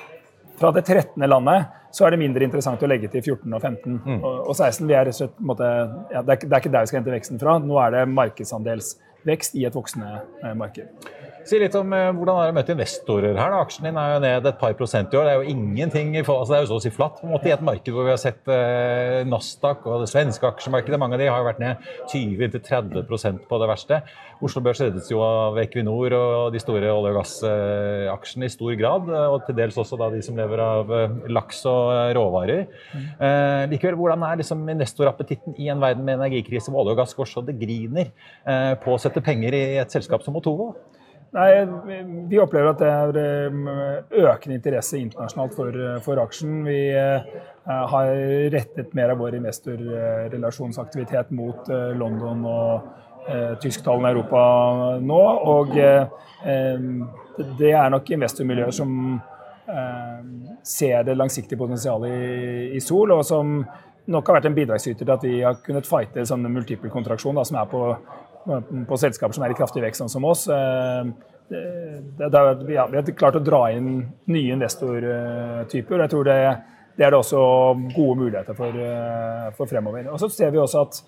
fra 0.59 0.71
det 0.75 0.85
13. 0.85 1.17
landet 1.27 1.71
så 1.93 2.07
er 2.07 2.13
det 2.13 2.21
mindre 2.23 2.45
interessant 2.45 2.81
å 2.81 2.89
legge 2.89 3.09
til 3.11 3.21
14 3.21 3.53
og 3.53 3.61
15 3.61 3.97
mm. 3.99 4.19
og, 4.21 4.37
og, 4.47 4.53
16. 4.55 4.87
Vi 4.89 4.95
er 4.95 5.09
rett 5.09 5.17
og 5.17 5.19
slett, 5.19 5.35
måte, 5.45 5.69
ja, 6.13 6.21
det, 6.21 6.37
er, 6.37 6.45
det 6.47 6.55
er 6.55 6.63
ikke 6.63 6.73
der 6.73 6.85
vi 6.85 6.91
skal 6.91 7.01
hente 7.01 7.13
veksten 7.13 7.41
fra. 7.41 7.57
Nå 7.61 7.77
er 7.83 7.93
det 7.97 8.05
markedsandelsvekst 9.23 9.55
i 9.55 9.65
et 9.65 9.75
voksende 9.75 10.21
uh, 10.43 10.53
marked. 10.55 10.87
Si 11.43 11.59
litt 11.59 11.73
om 11.75 11.91
eh, 11.91 12.09
Hvordan 12.15 12.37
er 12.39 12.45
det 12.47 12.53
å 12.53 12.55
møte 12.55 12.71
investorer 12.71 13.35
her? 13.35 13.51
da? 13.51 13.59
Aksjen 13.65 13.87
din 13.89 13.97
er 13.99 14.13
jo 14.13 14.19
ned 14.23 14.45
et 14.47 14.59
par 14.61 14.75
prosent 14.79 15.11
i 15.11 15.17
år. 15.19 15.25
Det 15.27 15.33
er 15.33 15.41
jo 15.41 15.51
ingenting, 15.51 16.13
altså 16.21 16.53
det 16.53 16.57
er 16.57 16.63
jo 16.63 16.69
så 16.69 16.77
å 16.79 16.83
si 16.85 16.91
flatt 16.93 17.17
på 17.19 17.27
en 17.27 17.33
måte 17.33 17.49
i 17.49 17.55
et 17.55 17.65
marked 17.67 17.91
hvor 17.91 18.07
vi 18.07 18.13
har 18.13 18.21
sett 18.21 18.47
eh, 18.47 19.23
Nasdaq 19.27 19.83
og 19.89 20.05
det 20.05 20.11
svenske 20.13 20.47
aksjemarkedet. 20.47 20.99
Mange 21.01 21.17
av 21.17 21.23
de 21.23 21.27
har 21.27 21.41
jo 21.41 21.49
vært 21.49 21.59
ned 21.59 21.89
20-30% 22.13 23.43
på 23.49 23.59
det 23.59 23.69
verste. 23.73 23.99
Oslo 24.43 24.63
Børs 24.63 24.79
reddes 24.83 25.09
jo 25.11 25.19
av 25.23 25.59
Equinor 25.61 26.15
og 26.15 26.55
de 26.55 26.61
store 26.63 26.87
olje- 26.91 27.11
og 27.11 27.19
gassaksjene 27.19 28.47
i 28.47 28.53
stor 28.55 28.79
grad. 28.79 29.11
Og 29.11 29.43
til 29.43 29.59
dels 29.59 29.79
også 29.83 29.99
da 29.99 30.09
de 30.15 30.23
som 30.23 30.39
lever 30.39 30.63
av 30.63 30.95
eh, 30.95 31.19
laks 31.27 31.59
og 31.67 31.91
eh, 31.91 32.13
råvarer. 32.15 32.63
Eh, 32.95 33.65
likevel, 33.73 33.99
hvordan 33.99 34.23
er 34.29 34.39
liksom 34.39 34.63
investorappetitten 34.77 35.59
i 35.59 35.67
en 35.71 35.83
verden 35.83 36.07
med 36.07 36.21
energikrise 36.21 36.71
hvor 36.71 36.85
olje 36.85 36.95
og 36.95 37.03
gass 37.03 37.19
går 37.19 37.31
så 37.33 37.43
det 37.43 37.59
griner 37.59 38.07
eh, 38.47 38.73
på 38.79 38.95
å 38.95 39.03
sette 39.13 39.25
penger 39.25 39.53
i 39.53 39.77
et 39.77 39.93
selskap 39.93 40.23
som 40.25 40.35
Otovo? 40.39 40.73
Nei, 41.33 41.65
Vi 42.29 42.37
opplever 42.37 42.73
at 42.73 42.81
det 42.81 42.89
er 42.89 43.49
um, 43.49 43.67
økende 44.21 44.59
interesse 44.59 44.99
internasjonalt 44.99 45.55
for, 45.57 45.77
for 46.05 46.21
aksjen. 46.21 46.59
Vi 46.67 46.93
uh, 46.93 47.21
har 47.89 48.11
rettet 48.53 48.93
mer 48.93 49.13
av 49.13 49.21
vår 49.21 49.39
investorrelasjonsaktivitet 49.39 51.31
mot 51.33 51.69
London 51.97 52.45
og 52.45 52.85
uh, 53.29 53.53
tysktalende 53.63 54.13
Europa 54.13 54.41
nå. 55.01 55.21
Og 55.57 55.73
det 57.57 57.71
er 57.71 57.89
nok 57.89 58.13
investormiljøer 58.13 58.75
som 58.75 59.21
ser 60.67 61.05
det 61.07 61.15
langsiktige 61.15 61.57
potensialet 61.57 62.11
i, 62.11 62.75
i, 62.75 62.81
Sol, 62.83 63.13
og 63.15 63.23
som 63.25 63.61
nok 64.11 64.27
har 64.27 64.37
vært 64.37 64.49
en 64.49 64.57
bidragsyter 64.57 65.05
til 65.07 65.13
at 65.15 65.23
vi 65.23 65.37
har 65.39 65.61
kunnet 65.63 65.87
fighte 65.87 66.25
sånn 66.27 66.43
multiple 66.51 66.91
kontraksjon, 66.91 67.39
da, 67.39 67.45
som 67.47 67.57
er 67.61 67.69
på 67.71 67.85
på 68.43 68.99
selskaper 68.99 69.35
som 69.35 69.45
er 69.45 69.53
i 69.53 69.57
kraftig 69.57 69.83
vekst, 69.83 70.03
sånn 70.03 70.11
som 70.11 70.27
oss. 70.27 70.47
Eh, 70.51 71.13
det, 71.49 72.29
det, 72.29 72.73
ja, 72.73 72.87
vi 72.87 72.97
har 72.97 73.11
klart 73.17 73.37
å 73.37 73.43
dra 73.43 73.65
inn 73.73 73.89
nye 74.31 74.55
investortyper. 74.55 76.03
Jeg 76.05 76.11
tror 76.13 76.27
det, 76.27 76.37
det 76.97 77.07
er 77.07 77.13
det 77.13 77.19
også 77.19 77.41
gode 77.93 78.19
muligheter 78.21 78.57
for, 78.57 78.83
eh, 78.87 79.49
for 79.57 79.69
fremover. 79.69 80.09
Og 80.13 80.21
så 80.21 80.31
ser 80.33 80.53
vi 80.53 80.61
også 80.61 80.83
at 80.87 81.01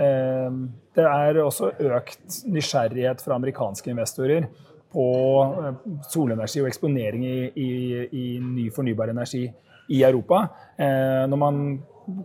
eh, 0.00 0.60
det 0.96 1.08
er 1.08 1.42
også 1.42 1.74
økt 1.90 2.40
nysgjerrighet 2.50 3.24
fra 3.24 3.38
amerikanske 3.38 3.92
investorer 3.92 4.48
på 4.94 5.08
eh, 5.42 5.82
solenergi 6.10 6.62
og 6.62 6.70
eksponering 6.70 7.26
i, 7.28 7.36
i, 7.50 7.70
i 8.08 8.26
ny 8.40 8.70
fornybar 8.74 9.12
energi 9.14 9.46
i 9.92 10.00
Europa. 10.02 10.46
Eh, 10.80 11.24
når 11.28 11.40
man 11.40 11.60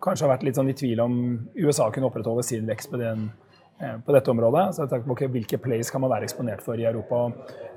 kanskje 0.03 0.25
har 0.25 0.35
vært 0.35 0.47
litt 0.47 0.57
sånn 0.59 0.71
i 0.71 0.77
tvil 0.77 0.99
om 1.03 1.13
USA 1.59 1.87
kunne 1.91 2.09
opprettholde 2.09 2.43
sin 2.47 2.67
vekst 2.67 2.91
på 2.91 2.99
den 2.99 3.29
Eh, 3.29 3.48
på 3.79 4.13
dette 4.15 4.31
området. 4.31 4.65
Så 4.75 4.83
jeg 4.83 4.91
tenker, 4.91 5.11
okay, 5.13 5.29
Hvilke 5.31 5.59
plays 5.61 5.91
kan 5.93 6.03
man 6.03 6.11
være 6.11 6.27
eksponert 6.27 6.63
for 6.63 6.79
i 6.79 6.87
Europa? 6.89 7.29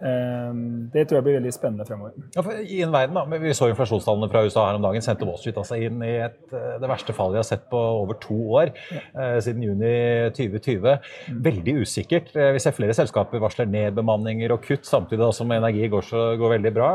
Eh, 0.02 0.54
det 0.94 1.04
tror 1.06 1.20
jeg 1.20 1.26
blir 1.28 1.36
veldig 1.38 1.52
spennende 1.54 1.86
fremover. 1.86 2.16
Ja, 2.34 2.42
I 2.62 2.80
en 2.82 2.94
verden 2.94 3.18
da, 3.18 3.38
Vi 3.42 3.54
så 3.54 3.68
inflasjonstallene 3.70 4.30
fra 4.32 4.42
USA 4.42 4.66
her 4.68 4.78
om 4.80 4.86
dagen. 4.86 5.04
Sendte 5.04 5.28
Wall 5.28 5.38
Street 5.38 5.60
altså 5.62 5.78
inn 5.78 6.02
i 6.02 6.14
et, 6.24 6.40
eh, 6.50 6.78
det 6.82 6.90
verste 6.90 7.14
fallet 7.14 7.36
vi 7.36 7.42
har 7.42 7.46
sett 7.46 7.68
på 7.70 7.78
over 8.02 8.18
to 8.22 8.38
år, 8.58 8.72
ja. 8.92 9.38
siden 9.40 9.62
juni 9.62 9.92
2020. 10.34 10.98
Mm. 11.30 11.38
Veldig 11.46 11.76
usikkert. 11.84 12.32
Vi 12.34 12.62
ser 12.62 12.74
flere 12.76 12.96
selskaper 12.96 13.42
varsler 13.42 13.70
nedbemanninger 13.70 14.52
og 14.52 14.66
kutt, 14.66 14.84
samtidig 14.88 15.30
som 15.36 15.54
energi 15.54 15.86
går, 15.92 16.08
så, 16.08 16.24
går 16.40 16.56
veldig 16.56 16.74
bra. 16.74 16.90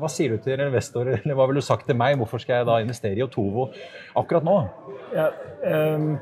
Hva 0.00 0.10
sier 0.12 0.36
du 0.36 0.44
til 0.44 0.60
investorer, 0.60 1.22
eller 1.22 1.38
hva 1.38 1.48
ville 1.48 1.64
du 1.64 1.66
sagt 1.66 1.88
til 1.88 1.98
meg? 1.98 2.18
Hvorfor 2.20 2.42
skal 2.42 2.60
jeg 2.60 2.68
da 2.68 2.78
investere 2.84 3.18
i 3.18 3.24
Otovo 3.24 3.70
akkurat 4.18 4.46
nå? 4.46 4.60
Ja, 5.16 5.32
um 5.72 6.14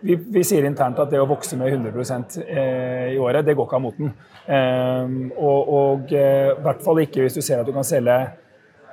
vi, 0.00 0.16
vi, 0.16 0.42
sier 0.46 0.66
internt 0.68 0.98
at 1.02 1.12
det 1.12 1.20
å 1.20 1.28
vokse 1.28 1.56
med 1.60 1.72
100 1.72 2.42
eh, 2.44 3.14
i 3.14 3.18
året, 3.20 3.44
det 3.46 3.54
går 3.56 3.68
ikke 3.68 3.78
av 3.78 3.84
moten. 3.84 4.12
Eh, 4.46 5.14
og, 5.36 6.12
eh, 6.12 6.50
i 6.52 6.64
hvert 6.64 6.84
fall 6.84 7.02
ikke 7.04 7.24
hvis 7.24 7.38
du 7.38 7.42
ser 7.44 7.62
at 7.62 7.68
du 7.68 7.74
kan 7.76 7.86
selge 7.86 8.18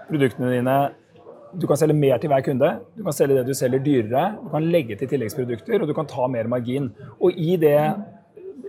produktene 0.08 0.54
dine 0.54 0.78
du 1.58 1.66
kan 1.66 1.80
selge 1.80 1.96
mer 1.96 2.20
til 2.22 2.30
hver 2.30 2.44
kunde, 2.46 2.70
du 2.94 3.02
kan 3.06 3.16
selge 3.16 3.38
det 3.40 3.48
du 3.48 3.56
selger 3.56 3.82
dyrere, 3.82 4.24
du 4.44 4.50
kan 4.52 4.66
legge 4.68 4.98
til 5.00 5.10
tilleggsprodukter, 5.10 5.82
og 5.82 5.90
du 5.90 5.94
kan 5.96 6.10
ta 6.10 6.28
mer 6.30 6.50
margin. 6.52 6.90
Og 7.24 7.40
i 7.40 7.56
det 7.62 7.80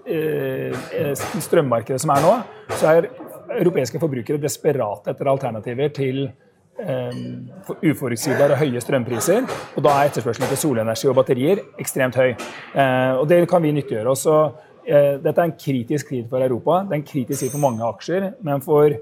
eh, 0.07 1.17
strømmarkedet 1.43 2.01
som 2.01 2.15
er 2.15 2.25
nå, 2.25 2.35
så 2.79 2.93
er 2.93 3.11
europeiske 3.59 4.01
forbrukere 4.01 4.41
desperate 4.41 5.13
etter 5.13 5.31
alternativer 5.31 5.91
til 5.97 6.29
uforutsigbare 6.79 8.55
og 8.55 8.63
høye 8.63 8.83
strømpriser. 8.83 9.47
Og 9.77 9.85
da 9.85 9.97
er 9.97 10.11
etterspørselen 10.11 10.47
etter 10.49 10.61
solenergi 10.61 11.11
og 11.11 11.19
batterier 11.19 11.63
ekstremt 11.81 12.19
høy. 12.19 12.33
Eh, 12.33 13.13
og 13.19 13.29
det 13.31 13.43
kan 13.51 13.63
vi 13.63 13.75
nyttiggjøre 13.77 14.15
oss. 14.15 14.27
dette 14.89 15.41
er 15.41 15.45
en 15.45 15.59
kritisk 15.59 16.09
tid 16.09 16.29
for 16.31 16.41
Europa. 16.41 16.83
Det 16.89 16.95
er 16.95 17.01
en 17.03 17.09
kritisk 17.13 17.41
tid 17.41 17.51
for 17.51 17.61
mange 17.61 17.85
aksjer. 17.85 18.33
Men 18.43 18.61
for, 18.61 18.95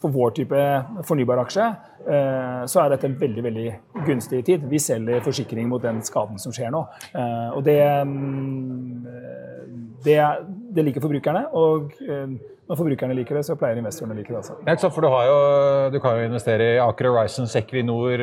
for 0.00 0.08
vår 0.10 0.30
type 0.30 0.60
fornybaraksje 1.04 1.66
Eh, 2.02 2.62
så 2.66 2.82
er 2.82 2.90
dette 2.90 3.06
en 3.06 3.18
veldig 3.18 3.42
veldig 3.44 3.66
gunstig 4.06 4.42
tid. 4.46 4.64
Vi 4.70 4.80
selger 4.82 5.22
forsikring 5.22 5.68
mot 5.70 5.82
den 5.82 6.00
skaden 6.02 6.40
som 6.42 6.54
skjer 6.54 6.72
nå. 6.74 6.82
Eh, 7.14 7.50
og 7.54 7.62
det, 7.66 7.78
mm, 8.06 9.06
det, 10.04 10.18
det 10.74 10.86
liker 10.88 11.04
forbrukerne. 11.04 11.46
Og 11.58 11.94
eh, 12.02 12.34
når 12.72 12.80
forbrukerne 12.80 13.16
liker 13.18 13.36
det, 13.36 13.44
så 13.44 13.56
pleier 13.60 13.78
investorene 13.80 14.16
å 14.16 14.18
like 14.18 14.32
det 14.32 14.38
altså. 14.40 14.56
Ja, 14.64 14.76
for 14.82 15.04
du, 15.04 15.08
jo, 15.28 15.38
du, 15.92 15.98
kan 16.02 16.16
jo 16.16 16.28
investere 16.30 16.68
i 16.74 16.78
Aker 16.80 17.10
Horizon, 17.10 17.50
Equinor, 17.60 18.22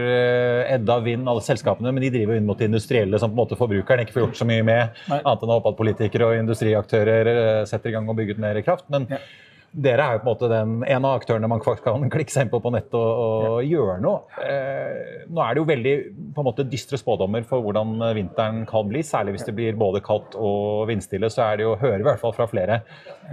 Edda, 0.65 0.97
Vind, 1.05 1.29
alle 1.29 1.43
selskapene, 1.45 1.93
men 1.93 2.05
de 2.05 2.13
driver 2.17 2.39
inn 2.39 2.47
mot 2.49 2.57
de 2.57 2.69
industrielle 2.69 3.21
som 3.21 3.29
på 3.29 3.37
en 3.37 3.43
måte 3.43 3.59
forbrukeren 3.59 4.01
ikke 4.05 4.17
får 4.17 4.25
gjort 4.25 4.41
så 4.41 4.49
mye 4.49 4.65
med, 4.65 5.03
Nei. 5.11 5.21
annet 5.21 5.45
enn 5.45 5.53
å 5.53 5.59
håpe 5.59 5.75
at 5.75 5.79
politikere 5.79 6.31
og 6.31 6.41
industriaktører 6.41 7.31
setter 7.69 7.91
i 7.91 7.95
gang 7.97 8.09
og 8.09 8.17
bygger 8.17 8.39
ut 8.39 8.43
mer 8.47 8.61
kraft. 8.65 8.89
Men 8.89 9.05
ja 9.13 9.21
dere 9.71 10.01
er 10.05 10.17
jo 10.17 10.21
på 10.23 10.25
en 10.25 10.31
måte 10.31 10.49
den, 10.49 10.71
en 10.81 11.05
av 11.05 11.19
aktørene 11.19 11.49
man 11.51 11.61
kan 11.61 12.09
klikke 12.09 12.33
seg 12.33 12.47
inn 12.47 12.51
på 12.51 12.61
på 12.63 12.71
nettet 12.73 12.95
og, 12.97 13.09
og 13.19 13.59
ja. 13.61 13.67
gjøre 13.75 13.97
noe. 14.01 14.23
Eh, 14.41 15.25
nå 15.29 15.43
er 15.43 15.53
det 15.53 15.61
jo 15.61 15.67
veldig 15.69 15.93
på 16.33 16.41
en 16.41 16.47
måte 16.47 16.65
dystre 16.69 16.97
spådommer 16.99 17.45
for 17.47 17.61
hvordan 17.65 17.93
vinteren 18.17 18.63
kan 18.69 18.89
bli. 18.89 19.03
Særlig 19.05 19.35
hvis 19.35 19.45
det 19.45 19.55
blir 19.57 19.77
både 19.79 20.01
kaldt 20.05 20.37
og 20.39 20.87
vindstille. 20.89 21.29
Så 21.29 21.43
er 21.45 21.59
det 21.59 21.67
jo, 21.67 21.75
hører 21.79 21.99
vi 21.99 22.07
i 22.07 22.09
hvert 22.09 22.23
fall 22.23 22.33
fra 22.37 22.49
flere 22.49 22.81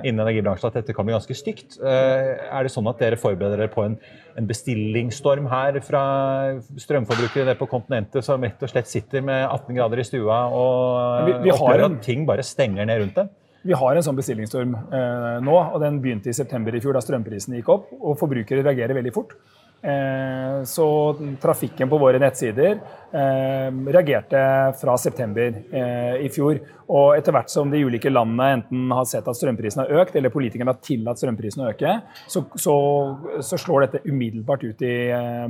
innen 0.02 0.26
energibransjen 0.26 0.68
at 0.68 0.78
dette 0.82 0.96
kan 0.96 1.08
bli 1.08 1.16
ganske 1.16 1.38
stygt. 1.38 1.78
Eh, 1.80 2.34
er 2.46 2.66
det 2.66 2.74
sånn 2.74 2.92
at 2.92 3.00
dere 3.00 3.20
forbereder 3.20 3.64
dere 3.64 3.72
på 3.72 3.86
en, 3.86 3.96
en 4.36 4.50
bestillingsstorm 4.50 5.48
her 5.52 5.80
fra 5.86 6.04
strømforbrukere 6.84 7.56
på 7.56 7.70
kontinentet 7.70 8.26
som 8.26 8.44
rett 8.44 8.60
og 8.60 8.72
slett 8.72 8.92
sitter 8.92 9.24
med 9.24 9.46
18 9.46 9.72
grader 9.78 10.04
i 10.04 10.06
stua 10.06 10.44
og 10.52 11.30
vi, 11.30 11.40
vi 11.46 11.54
opplever 11.54 11.88
at 11.88 12.00
ting 12.04 12.28
bare 12.28 12.44
stenger 12.44 12.88
ned 12.88 13.04
rundt 13.06 13.20
dem? 13.22 13.34
Vi 13.66 13.74
har 13.74 13.96
en 13.96 14.04
sånn 14.04 14.18
bestillingsstorm 14.18 14.74
eh, 14.74 15.36
nå, 15.44 15.54
og 15.56 15.78
den 15.82 16.00
begynte 16.02 16.30
i 16.30 16.36
september 16.36 16.74
i 16.74 16.80
fjor 16.82 16.96
da 16.96 17.02
strømprisene 17.04 17.60
gikk 17.60 17.70
opp. 17.72 17.92
Og 17.98 18.18
forbrukere 18.20 18.64
reagerer 18.66 18.98
veldig 18.98 19.14
fort. 19.14 19.36
Eh, 19.82 20.64
så 20.64 21.16
trafikken 21.40 21.88
på 21.88 21.98
våre 22.00 22.18
nettsider 22.18 22.78
eh, 23.12 23.68
reagerte 23.92 24.40
fra 24.80 24.96
september 24.98 25.60
eh, 25.70 26.24
i 26.26 26.30
fjor. 26.32 26.58
Og 26.88 27.12
etter 27.18 27.34
hvert 27.36 27.52
som 27.52 27.70
de 27.70 27.82
ulike 27.84 28.10
landene 28.10 28.48
enten 28.56 28.90
har 28.96 29.06
sett 29.06 29.28
at 29.28 29.38
strømprisene 29.38 29.84
har 29.84 30.02
økt, 30.02 30.16
eller 30.16 30.34
politikerne 30.34 30.74
har 30.74 30.82
tillatt 30.82 31.20
strømprisene 31.20 31.66
å 31.66 31.70
øke, 31.74 31.94
så, 32.26 32.42
så, 32.54 32.76
så, 33.38 33.60
slår 33.60 33.86
dette 33.86 34.04
umiddelbart 34.08 34.66
ut 34.66 34.84
i, 34.86 34.96
eh, 35.14 35.48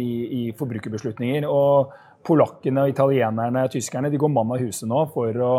i, 0.00 0.08
i 0.38 0.42
forbrukerbeslutninger. 0.56 1.48
Og 1.50 1.92
polakkene, 2.24 2.88
italienerne, 2.92 3.66
tyskerne 3.72 4.12
de 4.12 4.20
går 4.20 4.32
mann 4.32 4.54
av 4.54 4.62
huset 4.64 4.88
nå 4.88 5.06
for 5.12 5.44
å 5.44 5.54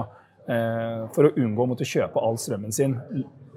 for 0.46 1.26
å 1.26 1.32
unngå 1.42 1.64
å 1.64 1.70
måtte 1.72 1.88
kjøpe 1.90 2.22
all 2.22 2.38
strømmen 2.38 2.74
sin 2.76 3.00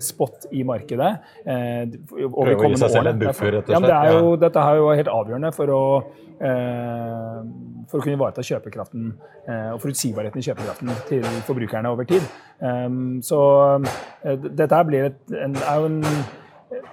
spot 0.00 0.46
i 0.54 0.62
markedet. 0.64 1.10
Eh, 1.44 1.82
Prøve 2.08 2.54
å 2.54 2.70
gi 2.70 2.80
seg 2.80 2.94
selv 2.94 3.12
en 3.12 3.20
buffer, 3.20 3.52
rett 3.56 3.68
og 3.68 3.74
slett? 3.74 3.90
Ja, 3.90 4.04
det 4.06 4.14
jo, 4.14 4.32
dette 4.40 4.62
er 4.62 4.80
jo 4.80 4.88
helt 5.00 5.10
avgjørende 5.12 5.50
for 5.56 5.74
å, 5.74 5.82
eh, 6.38 7.38
for 7.90 7.98
å 7.98 8.04
kunne 8.04 8.16
ivareta 8.16 8.46
kjøpekraften 8.46 9.10
og 9.48 9.78
forutsigbarheten 9.80 10.42
i 10.42 10.44
kjøpekraften 10.44 10.90
til 11.08 11.22
forbrukerne 11.46 11.88
over 11.88 12.04
tid. 12.04 12.24
Så 13.24 13.38
dette 14.60 14.80
blir 14.84 15.06
et, 15.08 15.22
en, 15.32 15.54
er 15.56 15.78
jo 15.80 15.86
en 15.88 16.02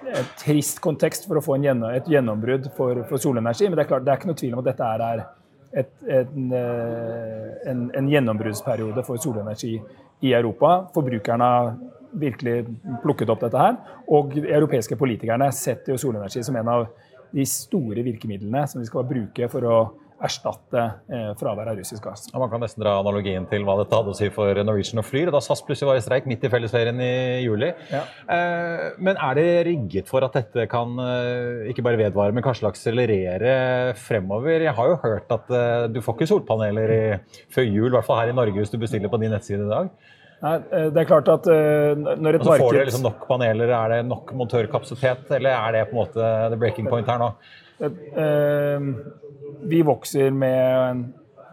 et 0.06 0.32
trist 0.40 0.80
kontekst 0.84 1.26
for 1.28 1.36
å 1.36 1.42
få 1.44 1.58
en, 1.58 1.84
et 1.90 2.08
gjennombrudd 2.10 2.70
for, 2.76 3.02
for, 3.08 3.20
solenergi. 3.20 3.68
Men 3.68 3.78
det 3.78 3.84
er 3.84 3.90
klart, 3.90 4.06
det 4.06 4.12
er 4.12 4.20
ikke 4.20 4.30
noe 4.30 4.40
tvil 4.40 4.54
om 4.56 4.62
at 4.62 4.70
dette 4.70 4.90
er 4.96 5.24
et, 5.76 5.92
en, 6.08 6.52
eh, 6.56 7.70
en, 7.70 7.82
en, 7.94 8.08
gjennombruddsperiode 8.08 9.04
for 9.06 9.20
solenergi 9.20 9.74
i 10.24 10.32
Europa. 10.32 10.86
Forbrukerne 10.94 11.50
har 11.52 11.74
virkelig 12.16 12.62
plukket 13.02 13.32
opp 13.32 13.44
dette 13.44 13.60
her. 13.60 13.76
Og 14.08 14.32
de 14.32 14.46
europeiske 14.48 14.96
politikerne 14.96 15.50
setter 15.52 15.92
jo 15.92 16.00
solenergi 16.00 16.44
som 16.46 16.56
en 16.56 16.72
av 16.72 16.86
de 17.36 17.44
store 17.48 18.04
virkemidlene 18.06 18.64
som 18.70 18.80
vi 18.80 18.88
skal 18.88 19.08
bruke 19.08 19.50
for 19.52 19.68
å 19.68 19.78
erstatte 20.24 20.82
eh, 21.12 21.32
fravær 21.36 21.70
av 21.72 21.78
russisk 21.78 22.06
gass. 22.06 22.24
Ja, 22.30 22.38
man 22.40 22.50
kan 22.52 22.62
nesten 22.64 22.80
dra 22.82 22.94
analogien 23.02 23.44
til 23.50 23.66
hva 23.66 23.76
dette 23.80 23.96
hadde 23.98 24.14
å 24.14 24.16
si 24.16 24.30
for 24.32 24.56
Norwegian 24.64 25.02
og 25.02 25.06
Flyr. 25.08 25.30
Da 25.32 25.42
SAS 25.44 25.62
plutselig 25.66 25.90
var 25.90 26.00
i 26.00 26.04
streik 26.04 26.28
midt 26.30 26.46
i 26.46 26.50
fellesferien 26.52 27.00
i 27.04 27.12
juli. 27.44 27.68
Ja. 27.92 28.02
Eh, 28.32 28.86
men 28.96 29.20
er 29.20 29.38
det 29.38 29.46
rigget 29.68 30.08
for 30.10 30.24
at 30.24 30.36
dette 30.38 30.66
kan 30.72 30.96
eh, 31.02 31.68
ikke 31.72 31.84
bare 31.86 32.00
vedvare, 32.00 32.34
men 32.36 32.44
kanskje 32.46 32.70
akselerere 32.70 33.56
fremover? 34.00 34.64
Jeg 34.64 34.76
har 34.78 34.92
jo 34.92 35.00
hørt 35.04 35.36
at 35.36 35.52
du 35.92 36.00
får 36.02 36.16
ikke 36.16 36.30
solpaneler 36.32 36.92
i, 36.92 37.02
før 37.52 37.68
jul, 37.68 37.90
i 37.90 37.96
hvert 37.98 38.08
fall 38.08 38.22
her 38.22 38.32
i 38.32 38.36
Norge, 38.36 38.56
hvis 38.56 38.72
du 38.72 38.80
bestiller 38.80 39.12
på 39.12 39.20
din 39.20 39.34
nettside 39.34 39.66
i 39.66 39.70
dag. 39.70 39.92
Nei, 40.36 40.56
det 40.92 41.00
er 41.00 41.08
klart 41.08 41.28
at 41.32 41.46
når 41.48 42.36
et 42.36 42.42
marked 42.44 42.60
Får 42.60 42.76
dere 42.76 42.88
liksom 42.88 43.06
nok 43.06 43.22
paneler, 43.28 43.70
er 43.72 43.94
det 43.94 44.00
nok 44.08 44.34
montørkapasitet, 44.36 45.30
eller 45.38 45.54
er 45.56 45.78
det 45.78 45.86
på 45.88 45.96
en 45.96 46.02
måte 46.02 46.34
the 46.52 46.58
breaking 46.60 46.88
point 46.92 47.08
her 47.08 47.20
nå? 47.22 47.30
Uh, 47.80 48.80
vi 49.66 49.82
vokser 49.82 50.30
med 50.30 51.06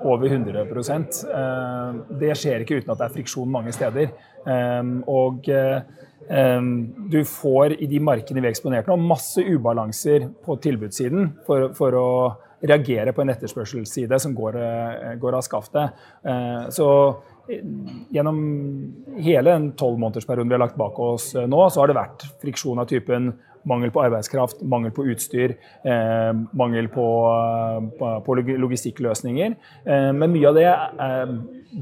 over 0.04 0.28
100 0.28 0.60
eh, 0.60 1.96
Det 2.20 2.36
skjer 2.38 2.64
ikke 2.64 2.80
uten 2.82 2.94
at 2.94 3.00
det 3.00 3.08
er 3.08 3.14
friksjon 3.18 3.52
mange 3.52 3.74
steder. 3.76 4.14
Eh, 4.44 4.82
og 5.10 5.50
eh, 5.50 6.64
du 7.14 7.20
får 7.28 7.78
i 7.84 7.90
de 7.92 8.00
markedene 8.00 8.44
vi 8.44 8.52
eksponert 8.52 8.88
nå, 8.88 8.96
masse 8.96 9.44
ubalanser 9.44 10.30
på 10.46 10.56
tilbudssiden 10.64 11.34
for, 11.48 11.74
for 11.76 12.00
å 12.00 12.10
reagere 12.64 13.12
på 13.12 13.26
en 13.26 13.34
etterspørselsside 13.34 14.20
som 14.24 14.32
går, 14.32 14.56
går 15.20 15.36
av 15.36 15.44
skaftet. 15.44 15.98
Så 16.72 16.86
gjennom 18.16 18.38
hele 19.20 19.50
den 19.50 19.66
tolvmånedersperioden 19.76 20.48
vi 20.48 20.56
har 20.56 20.64
lagt 20.64 20.80
bak 20.80 21.02
oss 21.04 21.34
nå, 21.36 21.60
så 21.68 21.84
har 21.84 21.92
det 21.92 21.98
vært 21.98 22.24
friksjon 22.40 22.80
av 22.80 22.88
typen 22.88 23.34
Mangel 23.70 23.94
på 23.96 24.02
arbeidskraft, 24.04 24.62
mangel 24.68 24.92
på 24.92 25.06
utstyr, 25.14 25.56
eh, 25.88 26.32
mangel 26.52 26.90
på, 26.92 27.08
på, 28.00 28.10
på 28.26 28.36
logistikkløsninger. 28.42 29.56
Eh, 29.86 30.10
men 30.12 30.34
mye 30.36 30.50
av 30.50 30.60
det 30.60 30.68
eh, 30.68 31.34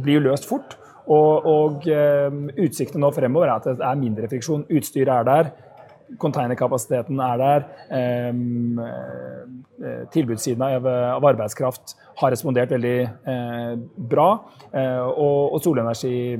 blir 0.03 0.19
jo 0.19 0.27
løst 0.29 0.49
fort. 0.49 0.77
Og, 1.09 1.47
og 1.49 1.89
eh, 1.89 2.29
utsiktene 2.61 3.03
nå 3.03 3.11
fremover 3.15 3.49
er 3.49 3.57
at 3.57 3.67
det 3.67 3.83
er 3.83 3.99
mindre 3.99 4.29
friksjon. 4.31 4.67
Utstyret 4.69 5.11
er 5.15 5.27
der. 5.27 5.51
Containerkapasiteten 6.21 7.19
er 7.23 7.41
der. 7.41 7.67
Eh, 7.97 8.29
eh, 8.85 10.05
tilbudssiden 10.13 10.63
av, 10.67 10.85
av, 10.85 11.27
arbeidskraft 11.33 11.95
har 12.21 12.33
respondert 12.35 12.71
veldig 12.71 12.97
bra. 14.11 14.27
og, 14.71 15.53
og 15.55 15.61
solenergi 15.63 16.37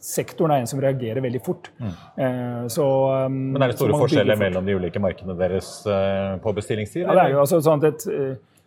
sektoren 0.00 0.54
er 0.54 0.62
en 0.64 0.70
som 0.70 0.80
reagerer 0.80 1.20
veldig 1.24 1.40
fort. 1.44 1.70
Mm. 1.78 1.90
Eh, 2.24 2.60
så, 2.72 2.86
um, 3.26 3.40
Men 3.54 3.64
er 3.64 3.72
det 3.72 3.78
store 3.78 3.98
forskjeller 4.00 4.38
mellom 4.40 4.64
de 4.66 4.76
ulike 4.80 5.02
markedene 5.02 5.36
deres 5.38 5.68
uh, 5.86 6.38
på 6.40 6.54
bestillingstid? 6.56 7.04
Ja, 7.04 7.16
det 7.18 7.26
er 7.26 7.34
jo 7.36 7.42
altså 7.44 7.60
sånn 7.64 7.84
at 7.84 7.90
et, 7.92 8.06
uh, 8.08 8.59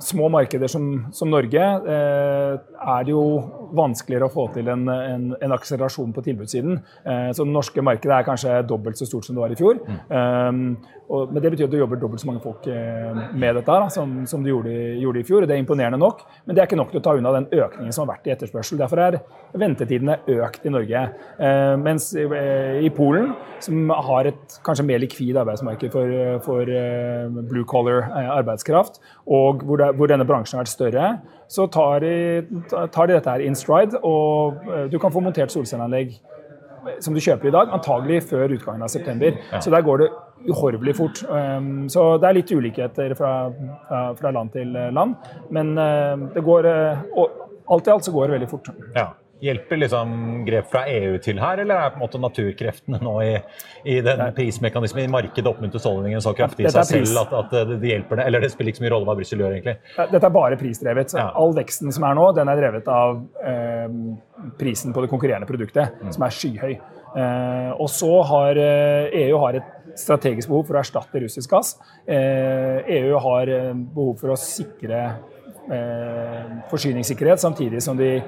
Små 0.00 0.30
markeder 0.32 0.70
som, 0.72 0.86
som 1.12 1.28
Norge 1.28 1.60
eh, 1.60 2.54
er 2.80 3.02
det 3.04 3.12
jo 3.12 3.24
vanskeligere 3.76 4.30
å 4.30 4.32
få 4.32 4.46
til 4.54 4.70
en, 4.72 4.86
en, 4.88 5.26
en 5.36 5.54
akselerasjon 5.54 6.14
på 6.16 6.24
tilbudssiden. 6.26 6.80
så 7.06 7.44
det 7.44 7.52
norske 7.52 7.84
markedet 7.84 8.16
er 8.16 8.26
kanskje 8.26 8.56
dobbelt 8.66 8.98
så 8.98 9.06
stort 9.06 9.28
som 9.28 9.36
det 9.36 9.44
var 9.44 9.52
i 9.54 9.58
fjor. 9.60 9.78
Mm. 9.86 10.00
Um, 10.10 11.00
og, 11.10 11.32
men 11.32 11.42
det 11.42 11.50
betyr 11.52 11.66
at 11.66 11.72
du 11.72 11.78
jobber 11.80 11.98
dobbelt 11.98 12.22
så 12.22 12.28
mange 12.28 12.42
folk 12.44 12.66
eh, 12.70 13.16
med 13.34 13.56
dette 13.58 13.66
da, 13.82 13.88
som, 13.90 14.12
som, 14.30 14.44
du 14.44 14.52
gjorde, 14.52 14.70
gjorde, 15.00 15.22
i 15.22 15.26
fjor. 15.26 15.42
og 15.42 15.50
Det 15.50 15.56
er 15.56 15.62
imponerende 15.62 15.98
nok, 15.98 16.22
men 16.44 16.54
det 16.54 16.62
er 16.62 16.70
ikke 16.70 16.78
nok 16.78 16.92
til 16.92 17.00
å 17.00 17.02
ta 17.02 17.14
unna 17.18 17.32
den 17.34 17.48
økningen 17.50 17.94
som 17.94 18.04
har 18.04 18.12
vært 18.12 18.28
i 18.28 18.34
etterspørsel. 18.36 18.78
Derfor 18.78 19.02
er 19.02 19.18
ventetidene 19.58 20.20
økt 20.36 20.68
i 20.68 20.72
Norge. 20.72 21.02
Eh, 21.42 21.74
mens 21.82 22.12
i, 22.14 22.26
i 22.86 22.92
Polen, 22.94 23.32
som 23.58 23.90
har 23.90 24.30
et 24.30 24.58
kanskje 24.66 24.86
mer 24.86 25.02
likvid 25.02 25.40
arbeidsmarked 25.42 25.90
for, 25.96 26.14
for 26.46 26.70
eh, 26.70 27.42
blue 27.50 27.66
collar 27.68 28.04
eh, 28.06 28.30
arbeidskraft, 28.36 29.02
og 29.26 29.49
hvor, 29.58 29.80
det, 29.80 29.90
hvor, 29.98 30.10
denne 30.10 30.26
bransjen 30.28 30.58
har 30.58 30.66
vært 30.66 30.72
større, 30.72 31.10
så 31.50 31.66
tar 31.72 32.04
de, 32.04 32.14
tar 32.70 33.10
de 33.10 33.16
dette 33.16 33.30
her 33.30 33.44
in 33.44 33.58
stride. 33.58 33.98
Og 34.06 34.60
eh, 34.70 34.86
du 34.92 34.98
kan 35.02 35.12
få 35.14 35.22
montert 35.24 35.52
solcelleanlegg 35.54 36.16
som 37.04 37.12
du 37.12 37.20
kjøper 37.20 37.50
i 37.50 37.52
dag, 37.52 37.72
antagelig 37.76 38.22
før 38.30 38.54
utgangen 38.56 38.86
av 38.86 38.92
september. 38.92 39.36
Ja. 39.50 39.60
Så 39.60 39.72
der 39.72 39.84
går 39.84 40.00
det 40.00 40.10
uhorvelig 40.48 40.94
fort. 40.96 41.20
Um, 41.28 41.90
så 41.92 42.14
det 42.16 42.30
er 42.30 42.38
litt 42.38 42.52
ulikheter 42.56 43.12
fra, 43.18 43.34
fra, 43.88 44.00
fra 44.16 44.32
land 44.32 44.54
til 44.54 44.72
land, 44.72 45.12
men 45.52 45.74
uh, 45.76 46.30
det 46.32 46.44
går 46.46 46.70
Alt 47.70 47.86
i 47.86 47.90
alt 47.92 48.02
så 48.02 48.10
går 48.10 48.26
det 48.26 48.34
veldig 48.34 48.46
fort. 48.50 48.68
Ja. 48.96 49.04
Hjelper 49.40 49.80
liksom 49.80 50.12
grep 50.46 50.68
fra 50.72 50.84
EU 50.90 51.16
til 51.24 51.40
her, 51.40 51.62
eller 51.62 51.80
er 51.80 51.92
på 51.94 52.00
en 52.00 52.04
måte 52.04 52.20
naturkreftene 52.20 53.00
nå 53.00 53.14
i, 53.24 53.32
i 53.88 53.98
den 54.04 54.22
prismekanismen 54.36 55.06
i 55.06 55.12
markedet 55.12 55.48
oppmuntret 55.48 55.80
husholdningen 55.80 56.22
så 56.24 56.34
kraftig 56.36 56.68
i 56.68 56.74
seg 56.74 56.88
selv 56.90 57.22
at, 57.24 57.34
at, 57.40 57.74
det 57.80 57.92
hjelper 57.92 58.20
det? 58.20 58.28
Eller 58.28 58.44
det 58.44 58.52
spiller 58.52 58.74
ikke 58.74 58.82
så 58.82 58.86
mye 58.86 58.94
rolle 58.94 59.08
hva 59.08 59.16
Brussel 59.18 59.42
gjør, 59.42 59.56
egentlig? 59.56 59.76
Dette 59.98 60.22
er 60.22 60.36
bare 60.36 60.60
prisdrevet. 60.60 61.16
Ja. 61.16 61.30
All 61.40 61.56
veksten 61.56 61.94
som 61.94 62.06
er 62.08 62.16
nå, 62.18 62.30
den 62.36 62.52
er 62.52 62.60
drevet 62.60 62.90
av 62.92 63.20
eh, 63.44 63.98
prisen 64.60 64.96
på 64.96 65.04
det 65.04 65.12
konkurrerende 65.12 65.48
produktet, 65.48 66.00
mm. 66.00 66.14
som 66.16 66.26
er 66.26 66.36
skyhøy. 66.36 66.74
Eh, 67.10 67.70
og 67.74 67.88
så 67.90 68.12
har 68.28 68.60
EU 68.60 68.66
eh, 68.66 69.28
EU 69.30 69.38
har 69.42 69.58
et 69.58 69.98
strategisk 69.98 70.50
behov 70.50 70.68
for 70.68 70.78
å 70.78 70.82
erstatte 70.82 71.22
russisk 71.22 71.50
gass. 71.52 71.74
EU 72.06 72.14
eh, 72.14 73.00
e 73.00 73.24
har 73.26 73.52
eh, 73.54 73.74
behov 73.74 74.16
for 74.20 74.34
å 74.34 74.38
sikre 74.38 75.00
eh, 75.70 76.54
forsyningssikkerhet, 76.70 77.42
samtidig 77.42 77.82
som 77.84 77.98
de 77.98 78.18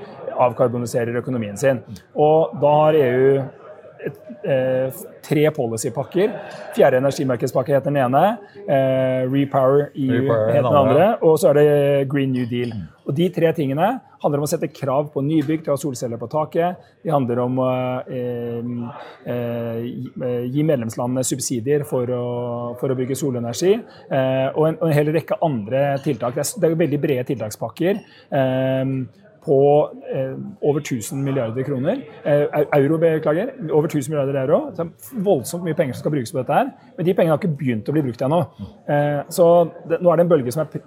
avkarboniserer 0.51 1.19
økonomien 1.23 1.57
sin. 1.61 1.83
Og 2.17 2.55
da 2.63 2.75
har 2.85 2.99
EU 2.99 3.43
et, 4.03 4.17
eh, 4.45 4.91
tre 5.23 5.45
policypakker. 5.55 6.33
Fjerde 6.75 6.99
energimarkedspakke 6.99 7.71
heter 7.77 7.93
den 7.93 8.01
ene. 8.03 8.23
Eh, 8.67 9.23
Repower 9.31 9.93
EU 9.95 10.17
Repower, 10.17 10.49
heter 10.53 10.63
den 10.67 10.81
andre. 10.81 11.11
Og 11.23 11.39
så 11.39 11.51
er 11.51 11.55
det 11.61 12.09
Green 12.11 12.33
New 12.33 12.47
Deal. 12.51 12.73
Og 13.07 13.15
De 13.15 13.29
tre 13.35 13.53
tingene 13.53 14.01
handler 14.23 14.39
om 14.39 14.45
å 14.47 14.51
sette 14.51 14.69
krav 14.75 15.09
på 15.15 15.23
nybygg 15.23 15.63
til 15.65 15.73
å 15.73 15.77
ha 15.77 15.81
solceller 15.83 16.19
på 16.19 16.29
taket. 16.31 16.77
De 17.05 17.11
handler 17.11 17.39
om 17.43 17.57
å 17.59 18.03
eh, 18.11 18.63
eh, 19.27 19.81
gi- 19.83 20.61
eh, 20.61 20.67
medlemslandene 20.67 21.25
subsidier 21.27 21.85
for 21.87 22.07
å, 22.07 22.23
for 22.81 22.89
å 22.91 22.99
bygge 22.99 23.17
solenergi. 23.19 23.75
Eh, 24.11 24.49
og, 24.55 24.67
en, 24.69 24.79
og 24.81 24.89
en 24.89 24.95
hel 24.99 25.13
rekke 25.15 25.39
andre 25.43 25.85
tiltak. 26.05 26.35
Det 26.35 26.45
er, 26.45 26.61
det 26.61 26.71
er 26.71 26.79
veldig 26.87 27.01
brede 27.03 27.27
tiltakspakker. 27.33 28.03
Eh, 28.33 28.85
på 29.45 29.59
eh, 30.15 30.35
over 30.63 30.81
1000 30.81 31.23
milliarder 31.25 31.67
kroner. 31.67 32.03
Eh, 32.25 32.45
euro, 32.79 32.99
beklager. 33.03 33.55
Over 33.71 33.89
1000 33.89 34.13
milliarder 34.13 34.39
euro. 34.43 34.61
Så 34.75 34.85
det 34.85 34.93
er 34.93 35.25
voldsomt 35.27 35.65
mye 35.67 35.79
penger 35.79 35.97
som 35.97 36.05
skal 36.05 36.15
brukes 36.15 36.33
på 36.35 36.39
dette 36.39 36.59
her. 36.59 36.71
Men 36.97 37.09
de 37.09 37.15
pengene 37.19 37.35
har 37.35 37.41
ikke 37.43 37.57
begynt 37.59 37.89
å 37.91 37.95
bli 37.97 38.05
brukt 38.07 38.23
ennå. 38.23 38.43
Eh, 38.87 39.23
så 39.35 39.49
det, 39.89 39.99
nå 39.99 40.13
er 40.13 40.21
det 40.21 40.27
en 40.27 40.31
bølge 40.31 40.55
som, 40.55 40.63
er, 40.63 40.85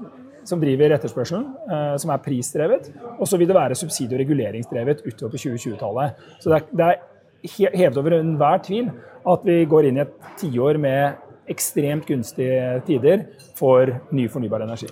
som 0.47 0.61
driver 0.63 0.95
etterspørselen, 0.95 1.49
eh, 1.67 1.97
som 2.01 2.13
er 2.15 2.23
prisdrevet. 2.23 2.87
Og 3.17 3.27
så 3.27 3.41
vil 3.41 3.51
det 3.51 3.57
være 3.59 3.79
subsidie- 3.79 4.15
og 4.15 4.23
reguleringsdrevet 4.23 5.03
utover 5.03 5.35
på 5.35 5.43
2020-tallet. 5.43 6.23
Så 6.39 6.53
det 6.53 6.61
er, 6.61 6.71
det 6.71 6.89
er 6.93 7.75
hevet 7.75 7.99
over 8.01 8.17
enhver 8.19 8.63
tvil 8.65 8.89
at 9.25 9.45
vi 9.45 9.59
går 9.69 9.89
inn 9.89 9.99
i 9.99 10.05
et 10.05 10.15
tiår 10.39 10.79
med 10.81 11.21
ekstremt 11.51 12.07
gunstige 12.07 12.79
tider 12.87 13.27
for 13.57 13.91
ny 14.15 14.29
fornybar 14.31 14.63
energi. 14.65 14.89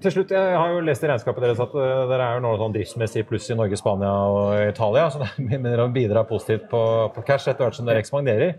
Til 0.00 0.12
slutt, 0.14 0.30
Jeg 0.34 0.56
har 0.56 0.74
jo 0.74 0.82
lest 0.84 1.04
i 1.04 1.08
regnskapet 1.10 1.44
deres 1.44 1.62
at 1.62 1.74
eh, 1.74 2.04
dere 2.10 2.26
er 2.26 2.38
jo 2.38 2.44
nå 2.44 2.52
sånn 2.60 2.74
driftsmessig 2.76 3.24
pluss 3.28 3.48
i 3.50 3.56
Norge, 3.58 3.78
Spania 3.80 4.12
og 4.30 4.68
Italia. 4.68 5.08
Så 5.10 5.24
dere 5.64 5.88
bidrar 5.94 6.28
positivt 6.28 6.68
på, 6.70 6.82
på 7.14 7.26
cash 7.26 7.50
etter 7.50 7.66
hvert 7.66 7.78
som 7.78 7.88
dere 7.88 8.02
ekspanderer. 8.04 8.54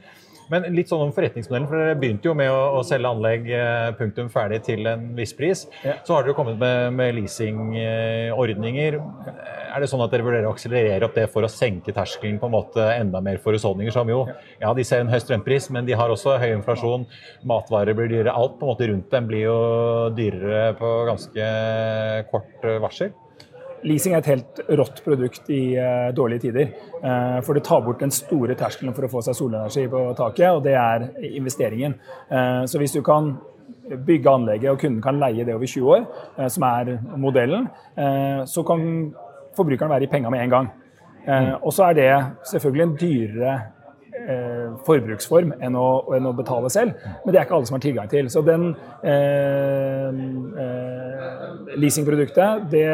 Men 0.52 0.68
litt 0.76 0.92
sånn 0.92 1.06
om 1.06 1.14
forretningsmodellen, 1.16 1.68
for 1.70 1.80
dere 1.80 1.98
begynte 2.00 2.28
jo 2.28 2.36
med 2.38 2.52
å, 2.52 2.60
å 2.80 2.84
selge 2.88 3.08
anlegg 3.08 3.48
eh, 3.56 3.92
punktum 3.96 4.28
ferdig 4.34 4.62
til 4.68 4.88
en 4.90 5.06
viss 5.16 5.32
pris. 5.38 5.64
Ja. 5.86 5.96
Så 6.08 6.18
har 6.18 6.26
dere 6.26 6.36
kommet 6.36 6.60
med, 6.60 6.92
med 6.98 7.16
leasingordninger. 7.22 9.00
Er 9.72 9.80
det 9.80 9.88
sånn 9.88 10.04
at 10.04 10.12
dere 10.12 10.26
vurderer 10.28 10.50
å 10.50 10.52
akselerere 10.52 11.08
opp 11.08 11.16
det 11.16 11.30
for 11.32 11.48
å 11.48 11.52
senke 11.52 11.96
terskelen 11.96 12.42
på 12.42 12.50
en 12.50 12.56
måte 12.58 12.90
enda 12.98 13.24
mer 13.24 13.40
for 13.44 13.56
husholdninger, 13.56 13.96
som 13.96 14.12
jo 14.12 14.26
ja, 14.60 14.74
de 14.76 14.86
ser 14.88 15.06
en 15.06 15.12
høy 15.14 15.20
strømpris, 15.24 15.70
men 15.72 15.88
de 15.88 15.96
har 15.96 16.12
også 16.12 16.36
høy 16.42 16.50
inflasjon. 16.58 17.08
Matvarer 17.48 17.96
blir 17.96 18.12
dyrere. 18.12 18.36
Alt 18.36 18.60
på 18.60 18.68
en 18.68 18.74
måte 18.74 18.92
rundt 18.92 19.12
dem 19.16 19.32
blir 19.32 19.48
jo 19.48 19.58
dyrere 20.18 20.72
på 20.80 20.94
ganske 21.08 21.52
kort 22.34 22.68
eh, 22.68 22.82
varsel. 22.84 23.16
Leasing 23.88 24.14
er 24.14 24.22
et 24.22 24.30
helt 24.30 24.60
rått 24.80 25.02
produkt 25.06 25.50
i 25.54 25.76
uh, 25.78 26.10
dårlige 26.16 26.46
tider. 26.48 26.74
Uh, 27.02 27.40
for 27.46 27.58
det 27.58 27.64
tar 27.66 27.82
bort 27.86 28.02
den 28.04 28.14
store 28.14 28.56
terskelen 28.58 28.96
for 28.98 29.08
å 29.08 29.12
få 29.12 29.24
seg 29.26 29.38
solenergi 29.38 29.88
på 29.92 30.04
taket, 30.18 30.50
og 30.52 30.62
det 30.66 30.76
er 30.78 31.08
investeringen. 31.32 31.98
Uh, 32.30 32.64
så 32.70 32.82
hvis 32.82 32.94
du 32.98 33.02
kan 33.06 33.34
bygge 33.92 34.30
anlegget 34.30 34.72
og 34.72 34.80
kunden 34.82 35.02
kan 35.04 35.20
leie 35.20 35.46
det 35.48 35.56
over 35.56 35.68
20 35.68 35.90
år, 35.96 36.04
som 36.54 36.64
er 36.68 36.92
modellen, 37.20 37.66
så 38.48 38.62
kan 38.68 38.84
forbrukeren 39.58 39.92
være 39.92 40.06
i 40.06 40.10
penga 40.12 40.30
med 40.32 40.44
en 40.46 40.54
gang. 40.54 40.68
Og 41.66 41.74
så 41.74 41.88
er 41.90 41.98
det 41.98 42.10
selvfølgelig 42.52 42.84
en 42.86 42.94
dyrere 43.02 43.56
eh, 44.28 44.70
forbruksform 44.86 45.54
enn 45.62 45.76
å, 45.76 45.88
enn 46.16 46.30
å 46.30 46.34
betale 46.38 46.70
selv. 46.74 46.96
Men 47.26 47.34
det 47.34 47.40
er 47.42 47.46
ikke 47.48 47.58
alle 47.60 47.70
som 47.70 47.78
har 47.78 47.84
tilgang 47.86 48.10
til. 48.12 48.30
Så 48.34 48.44
den 48.46 48.72
eh, 49.04 50.10
eh, 50.66 51.76
leasingproduktet 51.82 52.70
det 52.72 52.88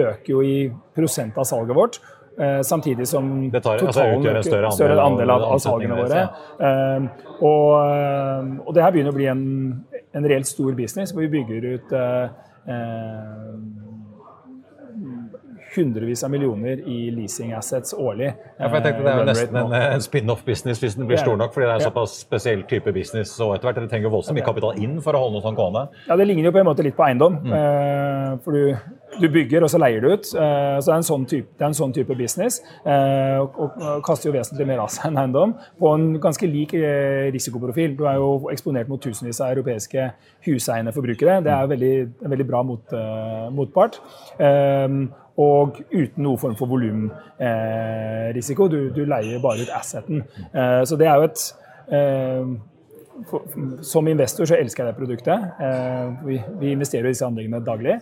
øker 0.00 0.32
jo 0.34 0.42
i 0.46 0.56
prosent 0.96 1.38
av 1.38 1.48
salget 1.48 1.76
vårt. 1.76 2.00
Eh, 2.40 2.60
samtidig 2.64 3.08
som 3.08 3.50
Det 3.50 3.62
tar- 3.62 3.82
altså 3.84 4.06
utgjør 4.16 4.36
en 4.36 4.42
større 4.42 4.68
andel 4.70 4.98
av 4.98 5.06
andel 5.12 5.30
av, 5.30 5.42
av 5.42 5.58
salgene 5.58 5.98
våre. 5.98 6.22
Eh, 6.60 7.00
og, 7.40 8.66
og 8.66 8.74
det 8.76 8.82
her 8.84 8.94
begynner 8.94 9.12
å 9.12 9.18
bli 9.18 9.26
en, 9.28 9.44
en 10.14 10.24
reelt 10.28 10.48
stor 10.48 10.72
business, 10.78 11.12
hvor 11.12 11.26
vi 11.26 11.34
bygger 11.38 11.66
ut 11.74 11.92
eh, 11.92 12.28
hundrevis 15.76 16.24
av 16.26 16.30
millioner 16.30 16.80
i 16.88 17.10
leasing 17.14 17.52
assets 17.56 17.94
årlig. 17.94 18.32
Ja, 18.58 18.68
for 18.68 18.78
jeg 18.78 18.84
tenkte 18.84 19.04
Det 19.04 19.12
er 19.12 19.18
jo 19.18 19.20
Eh, 19.20 19.28
nesten 19.30 19.56
en, 19.60 19.74
en 19.76 20.04
spin-off-business 20.04 20.80
hvis 20.82 20.96
den 20.98 21.06
blir 21.08 21.20
stor 21.20 21.36
nok, 21.38 21.52
fordi 21.54 21.66
det 21.66 21.72
er 21.72 21.80
en 21.80 21.86
såpass 21.90 22.16
spesiell 22.24 22.62
type 22.70 22.92
business. 22.92 23.34
og 23.40 23.54
etter 23.54 23.68
hvert 23.68 23.80
Dere 23.80 23.90
trenger 23.90 24.12
voldsomt 24.12 24.38
mye 24.38 24.46
kapital 24.46 24.78
inn 24.82 24.98
for 25.04 25.16
å 25.16 25.22
holde 25.24 25.38
noe 25.38 25.44
sånt 25.44 25.58
gående. 25.58 25.86
Ja, 26.08 26.16
Det 26.16 26.26
ligner 26.26 26.50
jo 26.50 26.52
på 26.56 26.62
en 26.62 26.68
måte 26.70 26.86
litt 26.86 26.96
på 26.96 27.06
eiendom. 27.06 27.38
Mm. 27.44 27.52
Eh, 27.52 28.32
for 28.44 28.52
du, 28.52 28.76
du 29.20 29.28
bygger, 29.28 29.62
og 29.66 29.70
så 29.72 29.80
leier 29.80 30.02
du 30.02 30.10
ut. 30.12 30.26
Eh, 30.26 30.76
så 30.80 30.90
det 30.90 30.94
er 30.94 30.98
en 30.98 31.08
sånn 31.10 31.26
type, 31.30 31.48
det 31.56 31.64
er 31.66 31.70
en 31.70 31.78
sånn 31.80 31.94
type 31.96 32.16
business. 32.18 32.60
eh, 32.84 33.38
og, 33.38 33.78
og, 33.78 34.02
kaster 34.06 34.30
jo 34.30 34.36
vesentlig 34.36 34.66
mer 34.66 34.82
av 34.84 34.90
seg 34.92 35.10
enn 35.10 35.22
eiendom. 35.22 35.54
På 35.78 35.94
en 35.94 36.12
ganske 36.22 36.50
lik 36.50 36.74
eh, 36.78 37.30
risikoprofil. 37.34 37.96
Du 37.98 38.06
er 38.10 38.20
jo 38.20 38.50
eksponert 38.52 38.90
mot 38.90 39.02
tusenvis 39.02 39.40
av 39.40 39.54
europeiske 39.54 40.10
huseiende 40.46 40.94
forbrukere. 40.96 41.40
Det 41.44 41.54
er 41.54 41.64
jo 41.64 41.72
veldig, 41.74 41.94
en 42.24 42.34
veldig 42.36 42.48
bra 42.48 42.62
mot, 42.66 42.96
eh, 42.96 43.48
motpart. 43.54 44.00
Og 45.40 45.80
uten 45.92 46.24
noe 46.24 46.38
form 46.40 46.56
for 46.58 46.66
volumrisiko. 46.70 48.68
du, 48.68 48.80
du 48.94 49.04
leier 49.08 49.40
bare 49.42 49.64
ut 49.64 49.76
asseten. 49.76 50.24
Eh, 50.52 50.82
så 50.84 50.94
det 51.00 51.08
er 51.08 51.16
jo 51.16 51.24
et 51.30 51.40
eh, 51.96 52.44
som 53.84 54.08
investor 54.08 54.46
så 54.48 54.54
elsker 54.56 54.84
jeg 54.84 54.90
det 54.90 54.96
produktet. 54.96 55.38
Eh, 55.60 56.06
vi, 56.24 56.40
investerer 56.72 57.06
i 57.06 57.08
disse 57.12 57.26
anleggene 57.26 57.60
daglig. 57.64 58.00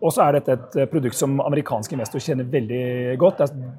Og 0.00 0.12
så 0.14 0.22
er 0.24 0.32
dette 0.38 0.52
et 0.56 0.90
produkt 0.90 1.16
som 1.18 1.40
amerikanske 1.44 1.94
investorer 1.96 2.22
kjenner 2.24 2.46
veldig 2.52 3.16
godt. 3.20 3.38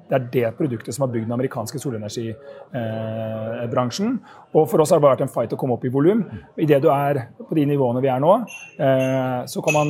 Det 0.09 0.15
er 0.15 0.23
det, 0.33 0.57
produktet 0.59 0.93
som 0.95 1.03
har 1.05 1.13
bygd 1.15 1.25
den 1.25 1.37
amerikanske 1.37 1.77
solenergibransjen. 1.81 4.09
og 4.53 4.63
for 4.69 4.77
oss 4.81 4.91
har 4.93 4.99
det 4.99 5.05
bare 5.07 5.15
vært 5.17 5.27
en 5.27 5.33
fight 5.33 5.53
å 5.53 5.59
komme 5.59 5.75
opp 5.77 5.85
i 5.85 5.93
volum. 5.93 6.19
Idet 6.57 6.83
du 6.85 6.89
er 6.93 7.13
på 7.41 7.53
de 7.57 7.63
nivåene 7.69 8.03
vi 8.05 8.13
er 8.13 8.19
nå, 8.21 8.33
så 9.49 9.59
kan 9.65 9.73
man 9.73 9.87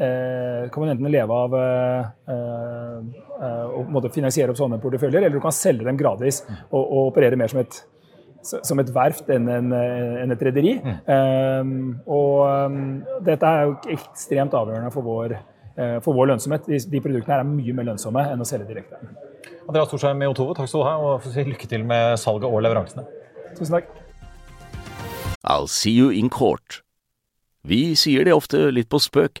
eh, 0.00 0.68
kan 0.72 0.84
man 0.84 0.92
enten 0.94 1.10
leve 1.12 1.40
av 1.46 1.56
eh, 1.58 2.12
eh, 2.34 3.00
eh, 3.48 3.74
å 3.74 4.04
finansiere 4.12 4.54
opp 4.54 4.60
sånne 4.60 4.80
porteføljer, 4.82 5.22
eller 5.22 5.34
du 5.38 5.42
kan 5.44 5.54
selge 5.54 5.86
dem 5.86 5.98
gradvis 6.00 6.42
og, 6.70 6.80
og 6.82 7.10
operere 7.10 7.38
mer 7.40 7.52
som 7.52 7.62
et 7.64 7.82
som 8.44 8.80
et 8.82 8.90
verft 8.92 9.30
enn, 9.32 9.48
en, 9.48 9.72
en 9.72 10.34
et 10.34 10.42
rederi. 10.44 10.74
Um, 11.08 11.94
og 12.04 12.42
um, 12.44 12.78
dette 13.24 13.48
er 13.48 13.68
jo 13.70 13.76
ekstremt 13.94 14.52
avgjørende 14.56 14.92
for 14.92 15.06
vår, 15.06 15.36
eh, 15.78 15.96
for 16.04 16.16
vår 16.16 16.34
lønnsomhet. 16.34 16.68
De, 16.68 16.80
de 16.92 17.02
produktene 17.04 17.38
her 17.38 17.44
er 17.44 17.48
mye 17.48 17.76
mer 17.76 17.88
lønnsomme 17.88 18.26
enn 18.34 18.44
å 18.44 18.48
selge 18.48 18.68
direkte. 18.68 19.00
Andreas 19.64 19.88
Storsheim 19.88 20.20
i 20.20 20.28
Otovo, 20.28 20.52
takk 20.56 20.68
skal 20.68 20.82
du 20.82 20.88
ha, 20.90 20.94
og 21.00 21.24
si 21.24 21.46
lykke 21.48 21.70
til 21.70 21.86
med 21.88 22.18
salget 22.20 22.50
og 22.50 22.60
leveransene. 22.66 23.06
Tusen 23.56 23.78
takk. 23.78 23.88
I'll 25.44 25.68
see 25.68 25.92
you 25.92 26.10
in 26.12 26.30
court. 26.32 26.82
Vi 27.64 27.94
sier 27.96 28.28
det 28.28 28.36
ofte 28.36 28.66
litt 28.72 28.90
på 28.92 29.00
spøk, 29.00 29.40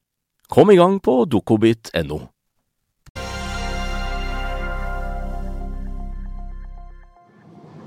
Kom 0.51 0.71
i 0.71 0.75
gang 0.75 0.97
på 0.99 1.13
dokobit.no. 1.31 2.17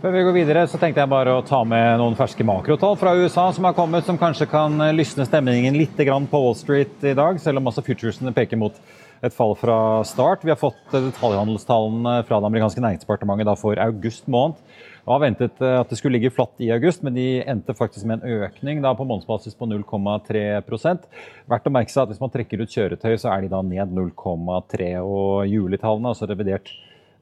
Før 0.01 0.15
vi 0.15 0.23
går 0.25 0.33
videre, 0.33 0.63
så 0.65 0.81
tenkte 0.81 1.03
jeg 1.03 1.11
bare 1.13 1.35
å 1.37 1.43
ta 1.45 1.61
med 1.69 1.99
noen 2.01 2.17
ferske 2.17 2.47
makrotall 2.49 2.97
fra 2.97 3.13
USA 3.21 3.51
som 3.53 3.69
har 3.69 3.77
kommet, 3.77 4.09
som 4.09 4.17
kanskje 4.17 4.49
kan 4.49 4.81
lysne 4.97 5.29
stemningen 5.29 5.77
litt 5.77 6.01
på 6.01 6.41
Wall 6.41 6.57
Street 6.57 7.05
i 7.05 7.13
dag, 7.13 7.37
selv 7.37 7.61
om 7.61 7.69
også 7.69 7.85
futuresene 7.85 8.33
peker 8.33 8.57
mot 8.57 8.81
et 9.21 9.37
fall 9.37 9.53
fra 9.61 10.01
start. 10.09 10.41
Vi 10.41 10.53
har 10.55 10.61
fått 10.61 10.81
detaljhandelstallene 10.89 12.23
fra 12.25 12.41
det 12.41 12.49
amerikanske 12.49 12.81
næringsdepartementet 12.81 13.61
for 13.61 13.77
august 13.77 14.25
måned. 14.25 14.57
Var 15.05 15.21
ventet 15.23 15.61
eh, 15.63 15.77
at 15.81 15.91
det 15.91 15.99
skulle 16.01 16.19
ligge 16.19 16.33
flatt 16.35 16.61
i 16.65 16.71
august, 16.75 17.05
men 17.05 17.17
de 17.17 17.27
endte 17.43 17.77
faktisk 17.77 18.07
med 18.09 18.23
en 18.25 18.45
økning 18.45 18.83
da 18.85 18.95
på 18.97 19.07
månedsbasis 19.09 19.57
på 19.59 19.69
0,3 19.69 20.45
Verdt 20.65 21.69
å 21.69 21.75
merke 21.75 21.93
seg 21.93 22.05
at 22.05 22.13
hvis 22.13 22.23
man 22.23 22.33
trekker 22.33 22.65
ut 22.65 22.75
kjøretøy, 22.75 23.15
så 23.21 23.33
er 23.35 23.45
de 23.45 23.53
da 23.53 23.63
ned 23.65 23.95
0,3 23.95 24.91
og 25.05 25.49
julitallene, 25.51 26.13
altså 26.15 26.29
revidert 26.31 26.73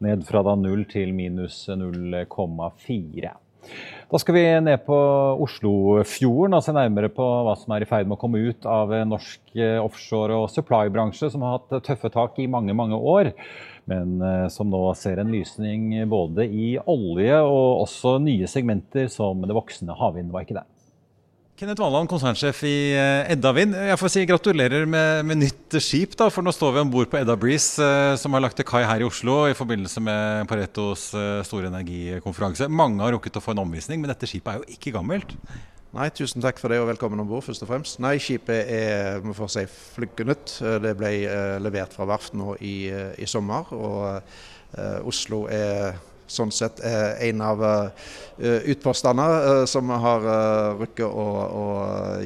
ned 0.03 0.27
fra 0.27 0.43
da 0.47 0.57
0 0.59 0.85
til 0.91 1.15
minus 1.15 1.65
0,4. 1.71 3.33
Da 4.13 4.19
skal 4.19 4.35
vi 4.35 4.43
ned 4.61 4.83
på 4.85 4.97
Oslofjorden 5.41 6.59
og 6.59 6.65
se 6.67 6.75
nærmere 6.75 7.09
på 7.15 7.25
hva 7.47 7.55
som 7.57 7.73
er 7.73 7.85
i 7.85 7.89
ferd 7.89 8.09
med 8.09 8.19
å 8.19 8.21
komme 8.21 8.43
ut 8.51 8.67
av 8.69 8.91
norsk 9.09 9.55
offshore- 9.81 10.41
og 10.43 10.51
supply-bransje, 10.53 11.31
som 11.33 11.47
har 11.47 11.61
hatt 11.61 11.87
tøffe 11.87 12.11
tak 12.13 12.41
i 12.43 12.51
mange, 12.51 12.75
mange 12.77 12.99
år. 12.99 13.31
Men 13.91 14.21
eh, 14.23 14.49
som 14.53 14.71
nå 14.71 14.83
ser 14.99 15.19
en 15.19 15.33
lysning 15.33 15.91
både 16.11 16.47
i 16.47 16.77
olje 16.79 17.41
og 17.43 17.83
også 17.87 18.19
nye 18.23 18.51
segmenter 18.51 19.11
som 19.11 19.43
det 19.43 19.57
voksende 19.57 19.97
havvind, 19.99 20.31
var 20.35 20.47
ikke 20.47 20.61
det? 20.61 20.69
Kenneth 21.59 21.83
Valand, 21.83 22.09
konsernsjef 22.11 22.63
i 22.67 22.77
eh, 22.97 23.33
Edda 23.35 23.53
Vind. 23.55 23.75
Jeg 23.77 23.99
får 24.01 24.13
si 24.15 24.23
gratulerer 24.27 24.87
med, 24.89 25.27
med 25.29 25.43
nytt 25.43 25.77
skip. 25.83 26.15
da, 26.19 26.31
for 26.33 26.47
Nå 26.47 26.55
står 26.55 26.77
vi 26.77 26.83
om 26.83 26.93
bord 26.95 27.11
på 27.11 27.21
Edda 27.21 27.37
Breeze, 27.39 27.83
eh, 27.83 28.15
som 28.19 28.35
har 28.35 28.47
lagt 28.47 28.59
til 28.59 28.67
kai 28.67 28.85
her 28.87 29.03
i 29.03 29.07
Oslo 29.07 29.43
i 29.51 29.59
forbindelse 29.59 30.03
med 30.03 30.49
Paretos 30.51 31.11
store 31.47 31.71
energikonferanse. 31.71 32.71
Mange 32.71 33.03
har 33.05 33.15
rukket 33.17 33.39
å 33.39 33.45
få 33.45 33.55
en 33.57 33.67
omvisning, 33.67 34.03
men 34.03 34.15
dette 34.15 34.31
skipet 34.31 34.55
er 34.55 34.63
jo 34.63 34.79
ikke 34.79 34.95
gammelt? 34.97 35.37
Nei, 35.93 36.07
tusen 36.17 36.41
takk 36.41 36.57
for 36.57 36.73
det 36.73 36.79
og 36.81 36.87
velkommen 36.89 37.21
om 37.21 37.29
bord, 37.29 37.43
først 37.45 37.67
og 37.67 37.69
fremst. 37.69 37.99
Nei, 38.01 38.15
skipet 38.17 38.71
er 38.73 39.19
vi 39.21 39.35
får 39.37 39.51
si, 39.53 39.65
flyggenytt. 39.69 40.55
Det 40.81 40.95
ble 40.97 41.11
levert 41.61 41.93
fra 41.93 42.07
verft 42.09 42.33
nå 42.33 42.55
i, 42.65 42.89
i 43.21 43.29
sommer. 43.29 43.69
og 43.77 45.05
Oslo 45.05 45.43
er 45.53 45.99
sånn 46.31 46.53
sett 46.55 46.81
er 46.87 47.19
en 47.29 47.43
av 47.45 47.63
uh, 47.63 47.89
utpostene 48.73 49.25
uh, 49.25 49.65
som 49.69 49.89
vi 49.91 49.99
har 50.05 50.27
uh, 50.27 50.81
rukket 50.81 51.07
å, 51.07 51.27
å, 51.45 51.65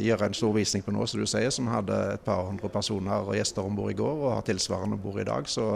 gjøre 0.01 0.29
en 0.29 0.37
stor 0.37 0.55
visning 0.57 0.85
på 0.87 0.95
nå, 0.95 1.07
som 1.09 1.23
du 1.23 1.27
sier. 1.31 1.51
Som 1.55 1.71
hadde 1.73 1.97
et 2.15 2.25
par 2.27 2.45
hundre 2.49 2.71
personer 2.73 3.27
og 3.27 3.37
gjester 3.39 3.67
om 3.67 3.77
bord 3.79 3.95
i 3.95 3.99
går, 3.99 4.23
og 4.23 4.37
har 4.37 4.47
tilsvarende 4.47 4.99
bord 5.01 5.21
i 5.23 5.27
dag. 5.29 5.49
Så 5.51 5.69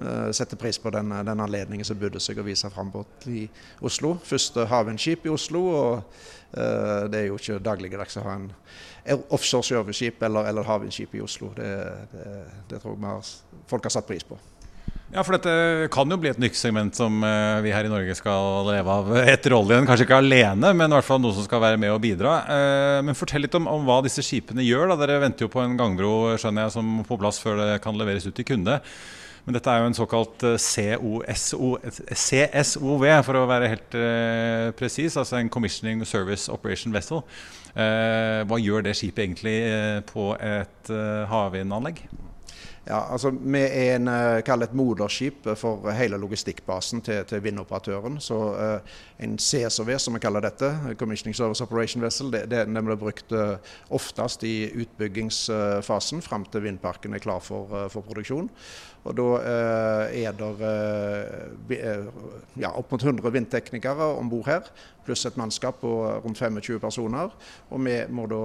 vi 0.00 0.34
setter 0.36 0.60
pris 0.60 0.78
på 0.80 0.92
den, 0.94 1.12
den 1.26 1.44
anledningen 1.46 1.86
som 1.86 1.98
bydde 2.00 2.22
seg 2.22 2.40
å 2.40 2.46
vise 2.46 2.70
fram 2.72 2.92
i 3.30 3.46
Oslo. 3.86 4.16
Første 4.24 4.66
havvindskip 4.70 5.26
i 5.26 5.34
Oslo. 5.34 5.64
og 5.70 6.02
det 6.50 7.14
er 7.14 7.28
jo 7.28 7.36
ikke 7.38 7.60
dagligdags 7.62 8.16
å 8.18 8.24
ha 8.24 8.32
en 8.34 8.48
offshore 9.30 9.62
serviceskip 9.62 10.22
eller, 10.26 10.48
eller 10.50 10.66
havvindskip 10.66 11.14
i 11.14 11.22
Oslo. 11.22 11.52
Det, 11.54 11.68
det, 12.10 12.24
det 12.72 12.80
tror 12.82 12.98
jeg 12.98 13.60
folk 13.70 13.86
har 13.86 13.94
satt 13.94 14.08
pris 14.08 14.26
på. 14.26 14.38
Ja, 15.10 15.24
for 15.26 15.34
dette 15.34 15.88
kan 15.90 16.06
jo 16.06 16.20
bli 16.22 16.30
et 16.30 16.38
nytt 16.38 16.54
segment 16.54 16.94
som 16.94 17.16
eh, 17.26 17.56
vi 17.64 17.72
her 17.74 17.82
i 17.82 17.90
Norge 17.90 18.14
skal 18.14 18.68
leve 18.68 18.94
av 18.94 19.08
etter 19.32 19.56
oljen. 19.56 19.86
Kanskje 19.88 20.06
ikke 20.06 20.20
alene, 20.22 20.70
men 20.70 20.86
i 20.86 20.94
hvert 20.94 21.08
fall 21.08 21.18
noe 21.22 21.34
som 21.34 21.46
skal 21.46 21.64
være 21.64 21.80
med 21.82 21.90
og 21.90 21.98
bidra. 22.04 22.36
Eh, 22.46 22.98
men 23.02 23.18
fortell 23.18 23.42
litt 23.42 23.56
om, 23.58 23.66
om 23.66 23.82
hva 23.88 23.98
disse 24.06 24.22
skipene 24.22 24.62
gjør. 24.62 24.92
Da. 24.92 25.00
Dere 25.02 25.18
venter 25.24 25.48
jo 25.48 25.50
på 25.50 25.64
en 25.64 25.74
gangbro 25.80 26.38
skjønner 26.38 26.68
jeg, 26.68 26.76
som 26.76 27.00
på 27.08 27.18
plass 27.18 27.42
før 27.42 27.58
det 27.58 27.82
kan 27.82 27.98
leveres 27.98 28.28
ut 28.30 28.36
til 28.38 28.46
kunde. 28.52 28.78
Men 29.50 29.56
dette 29.56 29.72
er 29.72 29.82
jo 29.82 29.90
en 29.90 29.98
såkalt 29.98 30.46
eh, 30.46 30.60
CSOV, 32.14 33.04
for 33.26 33.34
å 33.40 33.46
være 33.50 33.74
helt 33.74 33.98
eh, 33.98 34.70
presis. 34.78 35.18
Altså 35.18 35.40
en 35.40 35.50
Commissioning 35.50 36.06
Service 36.06 36.46
Operation 36.54 36.94
Vessel. 36.94 37.26
Hva 37.70 38.56
gjør 38.58 38.82
det 38.82 38.96
skipet 38.98 39.22
egentlig 39.24 39.58
på 40.10 40.32
et 40.38 40.90
eh, 40.90 41.26
havvindanlegg? 41.30 42.06
Ja, 42.86 43.12
altså 43.12 43.30
Vi 43.30 43.60
er 43.60 43.96
en, 43.96 44.08
uh, 44.08 44.62
et 44.62 44.74
moderskip 44.74 45.46
for 45.56 45.90
hele 45.90 46.16
logistikkbasen 46.16 47.02
til, 47.02 47.24
til 47.24 47.44
vindoperatøren. 47.44 48.20
Så 48.20 48.34
uh, 48.34 48.80
En 49.20 49.36
CSOV, 49.36 49.90
som 50.00 50.14
vi 50.16 50.20
kaller 50.22 50.40
dette, 50.40 50.68
Commissioning 50.96 51.34
Service 51.36 51.60
Operation 51.60 52.00
Vessel, 52.00 52.30
det, 52.32 52.46
det, 52.48 52.62
den 52.64 52.86
blir 52.86 52.96
brukt 52.96 53.32
uh, 53.36 53.58
oftest 53.92 54.46
i 54.48 54.70
utbyggingsfasen 54.80 56.22
fram 56.24 56.46
til 56.48 56.64
vindparken 56.64 57.12
er 57.12 57.20
klar 57.20 57.42
for, 57.44 57.68
for 57.92 58.06
produksjon. 58.06 58.48
Og 59.04 59.16
Da 59.16 59.26
er 60.12 60.34
det 60.36 60.48
ja, 62.60 62.68
opp 62.68 62.90
mot 62.92 63.00
100 63.02 63.32
vindteknikere 63.32 64.08
om 64.16 64.28
bord 64.28 64.48
her, 64.48 64.68
pluss 65.06 65.24
et 65.28 65.38
mannskap 65.40 65.80
på 65.80 65.92
rundt 66.24 66.40
25 66.40 66.80
personer. 66.82 67.32
Og 67.72 67.80
vi 67.84 67.96
må 68.12 68.26
da 68.28 68.42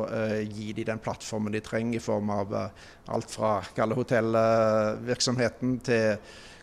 gi 0.47 0.71
dem 0.71 0.85
den 0.93 1.03
plattformen 1.03 1.51
de 1.55 1.59
trenger 1.63 1.99
i 1.99 2.03
form 2.03 2.31
av 2.31 2.55
alt 2.55 3.31
fra 3.35 3.59
hotellvirksomheten 3.99 5.79
til 5.83 6.17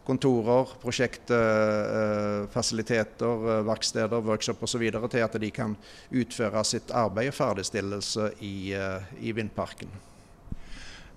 kontorer, 0.06 0.68
prosjektfasiliteter, 0.82 3.26
eh, 3.26 3.58
eh, 3.58 3.64
verksteder, 3.66 4.22
workshop 4.26 4.62
osv. 4.62 4.90
til 5.10 5.22
at 5.22 5.40
de 5.40 5.50
kan 5.50 5.76
utføre 6.10 6.64
sitt 6.66 6.90
arbeid 6.90 7.28
og 7.30 7.34
ferdigstillelse 7.38 8.30
i, 8.40 8.72
eh, 8.74 9.00
i 9.20 9.32
vindparken. 9.32 9.88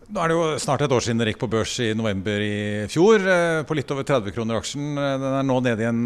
Nå 0.05 0.21
er 0.21 0.27
det 0.29 0.35
jo 0.37 0.59
snart 0.61 0.81
et 0.85 0.93
år 0.93 1.01
siden 1.01 1.17
det 1.17 1.31
gikk 1.31 1.41
på 1.41 1.49
børs 1.49 1.81
i 1.81 1.97
november 1.97 2.37
i 2.37 2.85
fjor, 2.85 3.25
på 3.65 3.73
litt 3.73 3.89
over 3.89 4.05
30 4.05 4.29
kroner 4.35 4.59
aksjen. 4.59 4.93
Den 4.93 5.33
er 5.33 5.41
nå 5.41 5.57
nede 5.65 5.81
igjen 5.81 6.05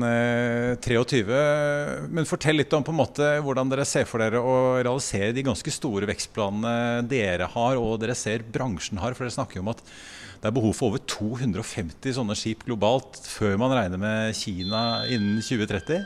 23. 0.80 2.08
Men 2.08 2.24
fortell 2.24 2.56
litt 2.56 2.72
om 2.72 2.80
på 2.80 2.96
en 2.96 3.02
måte 3.02 3.44
hvordan 3.44 3.68
dere 3.68 3.84
ser 3.84 4.08
for 4.08 4.24
dere 4.24 4.40
å 4.40 4.80
realisere 4.80 5.36
de 5.36 5.44
ganske 5.44 5.68
store 5.68 6.08
vekstplanene 6.08 7.04
dere 7.12 7.44
har 7.52 7.76
og 7.76 8.00
dere 8.00 8.16
ser 8.16 8.40
bransjen 8.40 9.04
har. 9.04 9.12
For 9.20 9.28
dere 9.28 9.36
snakker 9.36 9.60
jo 9.60 9.68
om 9.68 9.76
at 9.76 9.84
det 10.40 10.48
er 10.48 10.56
behov 10.56 10.72
for 10.78 10.94
over 10.94 11.02
250 11.04 12.16
sånne 12.16 12.36
skip 12.40 12.64
globalt 12.68 13.20
før 13.28 13.58
man 13.60 13.76
regner 13.76 14.00
med 14.00 14.38
Kina 14.40 15.04
innen 15.12 15.42
2030? 15.44 16.06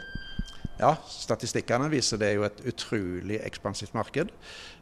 Ja, 0.82 0.96
statistikkene 1.06 1.86
viser 1.92 2.18
det 2.18 2.32
er 2.32 2.40
jo 2.40 2.46
et 2.48 2.64
utrolig 2.74 3.38
ekspansivt 3.46 3.94
marked. 3.94 4.32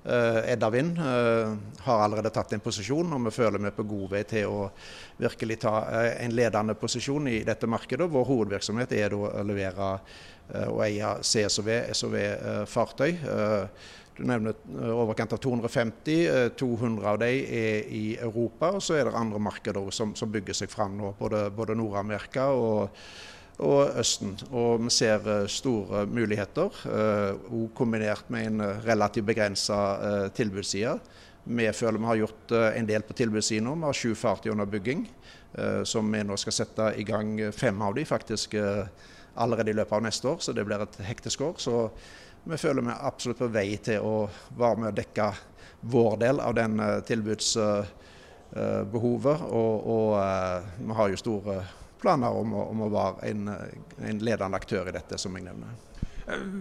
Eh, 0.07 0.39
Edda 0.53 0.69
Vind 0.71 0.95
eh, 1.03 1.51
har 1.83 2.03
allerede 2.05 2.31
tatt 2.33 2.55
en 2.55 2.63
posisjon, 2.63 3.11
og 3.11 3.25
vi 3.27 3.33
føler 3.35 3.59
vi 3.59 3.67
er 3.69 3.75
på 3.75 3.85
god 3.89 4.07
vei 4.15 4.23
til 4.29 4.47
å 4.49 4.69
virkelig 5.19 5.59
ta 5.65 5.75
eh, 5.91 6.13
en 6.23 6.33
ledende 6.33 6.77
posisjon 6.79 7.27
i 7.27 7.41
dette 7.45 7.67
markedet. 7.69 8.07
Vår 8.09 8.29
hovedvirksomhet 8.31 8.95
er 8.97 9.17
å 9.17 9.27
levere 9.43 9.97
og 10.67 10.81
eie 10.83 11.07
CSOV, 11.23 11.69
SOV-fartøy. 11.95 13.11
Du 14.21 14.27
nevner 14.29 14.53
eh, 14.53 14.93
overkant 14.93 15.33
av 15.33 15.41
250. 15.41 16.51
200 16.59 17.03
eh, 17.03 17.09
av 17.09 17.19
dem 17.21 17.51
er 17.57 17.89
i 17.89 18.05
Europa, 18.21 18.75
og 18.77 18.83
så 18.85 18.99
er 18.99 19.09
det 19.09 19.17
andre 19.17 19.41
markeder 19.41 19.89
som, 19.95 20.13
som 20.17 20.31
bygger 20.31 20.61
seg 20.61 20.71
fram 20.71 20.97
nå. 20.99 21.15
Både, 21.19 21.47
både 21.55 21.75
Nord-Amerika 21.79 22.51
og, 22.53 23.01
og, 23.57 23.97
Østen. 24.01 24.35
Og 24.51 24.85
vi 24.85 24.93
ser 24.93 25.25
eh, 25.25 25.47
store 25.49 26.05
muligheter, 26.09 26.83
òg 27.49 27.73
kombinert 27.77 28.29
med 28.33 28.51
en 28.51 28.65
relativt 28.85 29.27
begrensa 29.31 29.81
tilbudsside. 30.37 30.97
Vi 31.41 31.65
føler 31.73 31.97
vi 31.97 32.05
har 32.11 32.19
gjort 32.19 32.51
en 32.53 32.85
del 32.85 33.01
på 33.01 33.17
tilbudssiden 33.17 33.65
nå. 33.65 33.79
Vi 33.79 33.89
har 33.89 33.97
sju 33.97 34.11
fartøy 34.13 34.51
under 34.53 34.69
bygging, 34.69 35.07
som 35.89 36.11
vi 36.13 36.21
nå 36.21 36.37
skal 36.37 36.53
sette 36.53 36.91
i 37.01 37.05
gang 37.07 37.33
fem 37.57 37.81
av 37.81 37.95
dem 37.97 38.05
faktisk 38.05 38.53
allerede 39.41 39.73
i 39.73 39.79
løpet 39.79 39.97
av 39.97 40.03
neste 40.05 40.29
år. 40.29 40.37
Så 40.45 40.53
det 40.53 40.67
blir 40.67 40.83
et 40.85 40.99
hektisk 41.07 41.41
år. 41.47 41.57
Så 41.57 41.87
vi 42.43 42.57
føler 42.57 42.81
vi 42.81 42.89
er 42.93 43.07
absolutt 43.07 43.39
på 43.41 43.47
vei 43.53 43.77
til 43.83 43.99
å 44.05 44.29
være 44.57 44.77
med 44.81 44.89
å 44.91 44.97
dekke 44.97 45.33
vår 45.81 46.17
del 46.21 46.39
av 46.39 46.53
den 46.57 46.79
uh, 46.79 47.01
tilbudsbehovet. 47.05 49.41
Uh, 49.41 49.51
og, 49.51 49.87
og 49.95 50.17
uh, 50.17 50.61
vi 50.81 50.93
har 50.97 51.09
jo 51.11 51.17
store 51.21 51.55
planer 52.01 52.31
om 52.33 52.53
å, 52.57 52.61
om 52.73 52.79
å 52.87 52.89
være 52.89 53.17
en, 53.29 53.41
en, 54.01 54.17
ledende 54.25 54.57
aktør 54.57 54.89
i 54.89 54.95
dette, 54.95 55.15
som 55.21 55.35
jeg 55.37 55.45
nevner. 55.45 55.69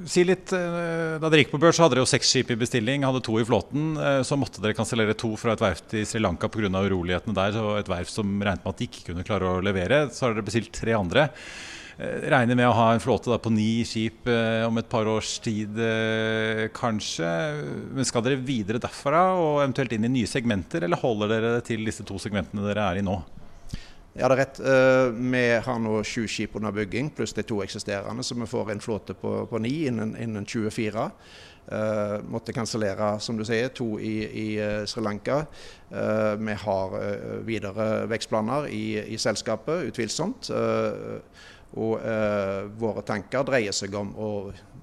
Si 0.08 0.24
litt, 0.24 0.50
Da 0.50 1.28
dere 1.28 1.40
gikk 1.44 1.52
på 1.52 1.62
børs, 1.62 1.78
hadde 1.78 1.94
dere 1.94 2.02
jo 2.02 2.08
seks 2.08 2.30
skip 2.32 2.48
i 2.50 2.56
bestilling, 2.58 3.04
hadde 3.06 3.20
to 3.24 3.38
i 3.38 3.44
flåten. 3.46 3.94
Så 4.26 4.36
måtte 4.40 4.60
dere 4.64 4.74
kansellere 4.74 5.14
to 5.20 5.36
fra 5.38 5.52
et 5.54 5.62
verft 5.62 5.94
i 5.94 6.04
Sri 6.08 6.20
Lanka 6.20 6.48
pga. 6.50 6.68
urolighetene 6.68 7.36
der. 7.36 7.52
Så 7.54 7.76
et 7.78 7.92
verft 7.92 8.12
som 8.12 8.26
regnet 8.40 8.64
med 8.64 8.72
at 8.72 8.78
de 8.80 8.86
ikke 8.88 9.04
kunne 9.12 9.26
klare 9.28 9.46
å 9.52 9.62
levere. 9.62 10.10
Så 10.10 10.26
har 10.26 10.34
dere 10.34 10.48
bestilt 10.48 10.72
tre 10.74 10.92
andre. 10.96 11.28
Eh, 12.00 12.22
regner 12.32 12.56
med 12.56 12.64
å 12.64 12.76
ha 12.76 12.86
en 12.94 13.02
flåte 13.02 13.36
på 13.44 13.50
ni 13.52 13.82
skip 13.84 14.28
eh, 14.30 14.62
om 14.64 14.78
et 14.80 14.88
par 14.88 15.08
års 15.10 15.34
tid, 15.44 15.76
eh, 15.84 16.68
kanskje. 16.72 17.28
Men 17.92 18.08
skal 18.08 18.24
dere 18.24 18.40
videre 18.40 18.80
derfra 18.80 19.26
og 19.36 19.60
eventuelt 19.60 19.92
inn 19.92 20.08
i 20.08 20.14
nye 20.14 20.30
segmenter, 20.30 20.86
eller 20.86 21.00
holder 21.02 21.34
dere 21.34 21.52
til 21.66 21.84
disse 21.84 22.06
to 22.08 22.16
segmentene 22.22 22.64
dere 22.64 22.86
er 22.88 23.02
i 23.02 23.04
nå? 23.04 23.18
Ja, 24.14 24.26
det 24.26 24.32
er 24.32 24.40
rett. 24.40 24.56
Uh, 24.58 25.12
vi 25.14 25.44
har 25.62 25.76
nå 25.78 26.00
sju 26.02 26.24
skip 26.28 26.56
under 26.58 26.72
bygging, 26.74 27.12
pluss 27.14 27.36
de 27.36 27.44
to 27.46 27.60
eksisterende, 27.62 28.24
så 28.26 28.34
vi 28.34 28.48
får 28.48 28.72
en 28.72 28.82
flåte 28.82 29.14
på, 29.14 29.36
på 29.46 29.60
ni 29.62 29.84
innen, 29.86 30.16
innen 30.18 30.48
24. 30.48 31.04
Uh, 31.70 32.16
måtte 32.26 32.56
kansellere, 32.56 33.12
som 33.22 33.38
du 33.38 33.44
sier, 33.46 33.70
to 33.76 33.92
i, 34.02 34.16
i 34.26 34.48
uh, 34.58 34.82
Sri 34.90 35.04
Lanka. 35.04 35.44
vi 35.90 36.54
har 36.64 36.92
videre 37.46 37.86
vekstplaner 38.10 38.68
i, 38.70 38.98
i 39.14 39.16
selskapet, 39.18 39.88
utvilsomt. 39.90 40.50
Og 41.78 42.00
eh, 42.02 42.66
våre 42.80 43.04
tanker 43.06 43.46
dreier 43.46 43.74
seg 43.76 43.94
om 43.94 44.10
å 44.18 44.30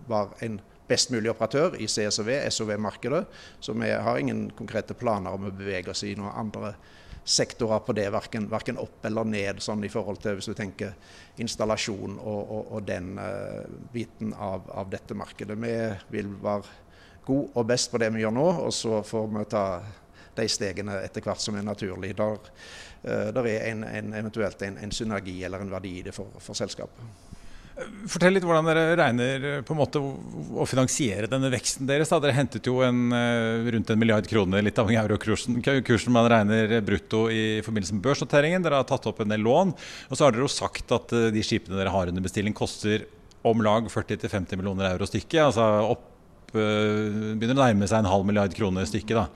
være 0.07 0.45
en 0.47 0.59
best 0.87 1.11
mulig 1.11 1.31
operatør 1.33 1.75
i 1.81 1.87
CSOV, 1.91 2.29
SOV-markedet. 2.47 3.25
Så 3.59 3.75
vi 3.75 3.91
har 3.91 4.19
ingen 4.19 4.47
konkrete 4.55 4.95
planer 4.95 5.35
om 5.35 5.49
å 5.49 5.51
bevege 5.51 5.91
oss 5.91 6.05
i 6.07 6.15
noen 6.15 6.31
andre 6.45 6.75
sektorer 7.27 7.79
på 7.83 7.91
det, 7.91 8.07
verken, 8.09 8.47
verken, 8.47 8.77
opp 8.79 9.03
eller 9.05 9.27
ned, 9.27 9.59
sånn 9.59 9.83
i 9.83 9.91
forhold 9.91 10.21
til 10.23 10.37
hvis 10.37 10.47
du 10.47 10.55
tenker 10.55 10.93
installasjon 11.43 12.15
og, 12.21 12.39
og, 12.39 12.69
og 12.77 12.85
den 12.87 13.17
eh, 13.19 13.65
biten 13.91 14.31
av, 14.31 14.69
av, 14.71 14.87
dette 14.91 15.17
markedet. 15.17 15.57
Vi 15.59 15.75
vil 16.15 16.31
være 16.39 16.63
gode 17.27 17.51
og 17.59 17.67
best 17.67 17.91
på 17.91 17.99
det 17.99 18.13
vi 18.15 18.23
gjør 18.23 18.37
nå, 18.37 18.47
og 18.63 18.71
så 18.71 19.01
får 19.03 19.27
vi 19.33 19.43
ta 19.51 19.65
de 20.37 20.45
stegene 20.47 21.01
etter 21.03 21.25
hvert 21.25 21.43
som 21.43 21.57
er 21.59 21.67
naturlig. 21.67 22.13
Der, 22.15 22.39
uh, 23.03 23.29
der 23.35 23.49
er 23.53 23.69
en, 23.71 23.83
en, 23.87 24.13
eventuelt 24.17 24.61
en, 24.67 24.77
en, 24.81 24.93
synergi 24.93 25.39
eller 25.45 25.63
en 25.63 25.73
verdi 25.73 25.97
i 25.99 26.05
det 26.07 26.15
for, 26.15 26.33
for 26.43 26.57
selskapet. 26.57 27.35
Fortell 28.09 28.33
litt 28.33 28.45
hvordan 28.45 28.65
dere 28.65 28.95
regner 28.97 29.43
på 29.65 29.75
en 29.75 29.77
måte 29.77 29.99
å 30.01 30.65
finansiere 30.65 31.29
denne 31.29 31.51
veksten 31.53 31.85
deres. 31.85 32.09
Dere 32.09 32.33
hentet 32.33 32.65
jo 32.65 32.79
en, 32.81 33.11
eh, 33.13 33.69
rundt 33.75 33.91
en 33.93 33.99
milliard 34.01 34.25
kroner, 34.27 34.63
litt 34.65 34.79
avhengig 34.81 34.97
av 34.97 35.09
eurokursen, 35.11 35.59
kursen 35.85 36.15
man 36.15 36.29
regner 36.31 36.81
brutto 36.81 37.27
i 37.29 37.61
forbindelse 37.61 37.93
med 37.93 38.01
børsnoteringen. 38.07 38.65
Dere 38.65 38.81
har 38.81 38.89
tatt 38.89 39.05
opp 39.05 39.21
en 39.21 39.29
del 39.29 39.45
lån. 39.45 39.75
Og 40.09 40.17
så 40.17 40.25
har 40.25 40.33
dere 40.33 40.47
jo 40.47 40.49
sagt 40.49 40.91
at 40.91 41.13
eh, 41.13 41.29
de 41.29 41.45
skipene 41.45 41.77
dere 41.77 41.93
har 41.93 42.09
under 42.09 42.25
bestilling, 42.25 42.55
koster 42.57 43.05
om 43.45 43.61
lag 43.61 43.85
40-50 43.85 44.57
millioner 44.57 44.89
euro 44.89 45.05
stykket. 45.05 45.45
Altså 45.45 45.69
opp, 45.93 46.55
eh, 46.57 47.37
begynner 47.37 47.59
å 47.59 47.61
nærme 47.61 47.85
seg 47.85 47.99
en 48.01 48.09
halv 48.09 48.25
milliard 48.25 48.57
kroner 48.57 48.89
stykket. 48.89 49.29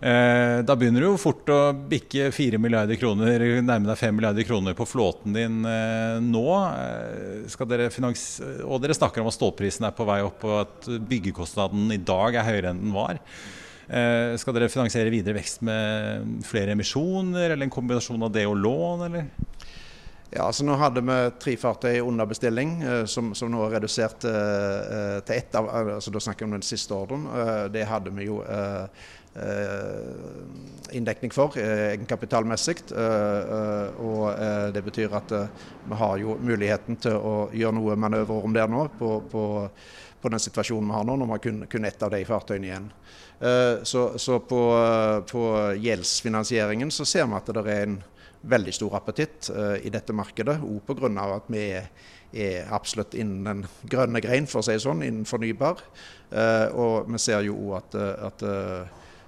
Eh, 0.00 0.58
da 0.66 0.74
begynner 0.76 1.00
du 1.00 1.06
jo 1.08 1.20
fort 1.20 1.48
å 1.48 1.60
bikke 1.88 2.28
4 2.34 2.60
milliarder 2.60 2.98
kroner, 3.00 3.40
nærme 3.64 3.88
deg 3.88 4.00
5 4.00 4.16
milliarder 4.18 4.44
kroner 4.44 4.76
på 4.76 4.84
flåten 4.88 5.36
din 5.36 5.62
eh, 5.64 6.18
nå. 6.20 6.46
Eh, 6.68 7.62
dere 7.66 7.88
og 7.88 8.82
dere 8.82 8.96
snakker 8.96 9.22
om 9.22 9.30
at 9.30 9.36
stålprisen 9.38 9.88
er 9.88 9.94
på 9.96 10.06
vei 10.08 10.20
opp, 10.26 10.44
og 10.44 10.58
at 10.66 10.90
byggekostnaden 11.08 11.88
i 11.96 12.00
dag 12.02 12.36
er 12.36 12.48
høyere 12.50 12.74
enn 12.74 12.84
den 12.84 12.96
var. 12.96 13.22
Skal 13.86 14.54
dere 14.56 14.66
finansiere 14.66 15.12
videre 15.14 15.36
vekst 15.36 15.60
med 15.66 16.40
flere 16.46 16.72
emisjoner, 16.74 17.52
eller 17.52 17.68
en 17.68 17.70
kombinasjon 17.70 18.24
av 18.26 18.32
det 18.34 18.42
og 18.50 18.56
lån, 18.58 19.04
eller? 19.06 19.28
Ja, 20.32 20.48
altså 20.48 20.64
Nå 20.66 20.74
hadde 20.80 21.04
vi 21.06 21.18
tre 21.38 21.52
fartøy 21.60 22.00
under 22.02 22.26
bestilling, 22.26 22.80
som, 23.06 23.30
som 23.38 23.52
nå 23.52 23.60
er 23.66 23.76
redusert 23.76 24.26
eh, 24.26 25.20
til 25.22 25.36
ett 25.36 25.54
av 25.54 25.68
altså 25.70 26.10
Da 26.10 26.22
snakker 26.24 26.44
vi 26.44 26.50
om 26.50 26.56
den 26.56 26.66
siste 26.66 26.96
ordren. 26.96 27.28
Uh, 27.30 27.68
det 27.70 27.86
hadde 27.86 28.10
vi 28.16 28.26
jo 28.26 28.40
Eh, 29.36 30.96
inndekning 30.96 31.30
for 31.30 31.58
eh, 31.58 31.90
egenkapitalmessig. 31.92 32.76
Eh, 32.96 34.00
og 34.00 34.32
det 34.72 34.82
betyr 34.84 35.12
at 35.16 35.32
vi 35.84 35.98
har 36.00 36.16
jo 36.22 36.38
muligheten 36.40 36.96
til 36.96 37.18
å 37.20 37.34
gjøre 37.52 37.76
noe 37.76 37.98
manøverom 38.00 38.56
der 38.56 38.70
nå 38.72 38.86
på, 38.96 39.10
på, 39.28 39.44
på, 40.22 40.32
den 40.32 40.40
situasjonen 40.40 40.88
vi 40.88 40.96
har 40.96 41.04
nå, 41.04 41.18
når 41.20 41.28
vi 41.28 41.36
har 41.36 41.44
kun, 41.44 41.62
kun 41.68 41.88
ett 41.88 42.02
av 42.06 42.14
de 42.14 42.22
fartøyene 42.24 42.70
igjen. 42.70 42.90
Så, 43.84 44.02
så 44.16 44.38
på, 44.40 44.60
på 45.28 45.40
gjeldsfinansieringen 45.84 46.88
så 46.94 47.04
ser 47.04 47.26
vi 47.28 47.36
at 47.36 47.50
det 47.52 47.64
er 47.68 47.82
en 47.82 47.98
veldig 48.46 48.74
stor 48.74 48.94
appetitt 48.98 49.50
i 49.82 49.90
dette 49.90 50.14
markedet, 50.14 50.60
òg 50.62 50.84
pga. 50.86 51.08
at 51.34 51.48
vi 51.50 51.64
er, 51.74 51.88
absolutt 52.70 53.14
innen 53.14 53.44
den 53.44 53.64
grønne 53.90 54.20
grein, 54.20 54.46
for 54.46 54.60
å 54.60 54.66
si 54.66 54.76
det 54.76 54.84
sånn, 54.84 55.02
innen 55.02 55.26
fornybar. 55.26 55.82
og 56.74 57.10
vi 57.10 57.18
ser 57.18 57.42
jo 57.46 57.56
òg 57.56 57.76
at, 57.78 57.96
at 58.28 58.46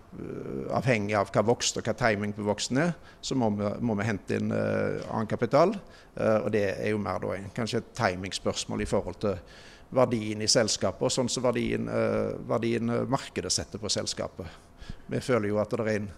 Eh, 0.08 0.68
avhengig 0.72 1.12
av 1.18 1.28
hva 1.34 1.42
vokst 1.44 1.76
og 1.76 1.84
hva 1.84 1.92
timing 1.98 2.32
på 2.32 2.46
voksten 2.46 2.80
er, 2.80 2.94
så 3.20 3.36
må 3.36 3.50
vi, 3.58 3.68
må 3.84 3.96
vi 3.98 4.06
hente 4.08 4.38
inn 4.38 4.52
uh, 4.54 5.02
annen 5.10 5.28
kapital. 5.28 5.74
Uh, 6.16 6.46
og 6.46 6.52
det 6.54 6.64
er 6.70 6.94
jo 6.94 7.00
mer 7.02 7.20
da 7.20 7.36
kanskje 7.56 7.82
et 7.82 7.90
timingspørsmål 7.98 8.84
i 8.84 8.88
forhold 8.88 9.18
til 9.20 9.36
verdien 9.92 10.40
i 10.44 10.48
selskapet, 10.48 11.04
og 11.04 11.12
sånn 11.12 11.28
som 11.32 11.44
verdien, 11.44 11.90
uh, 11.92 12.38
verdien 12.48 12.94
markedet 13.10 13.52
setter 13.52 13.82
på 13.82 13.92
selskapet. 13.92 14.48
Vi 15.12 15.20
føler 15.24 15.52
jo 15.52 15.60
at 15.60 15.76
det 15.76 15.84
er 15.84 15.92
en 15.98 16.08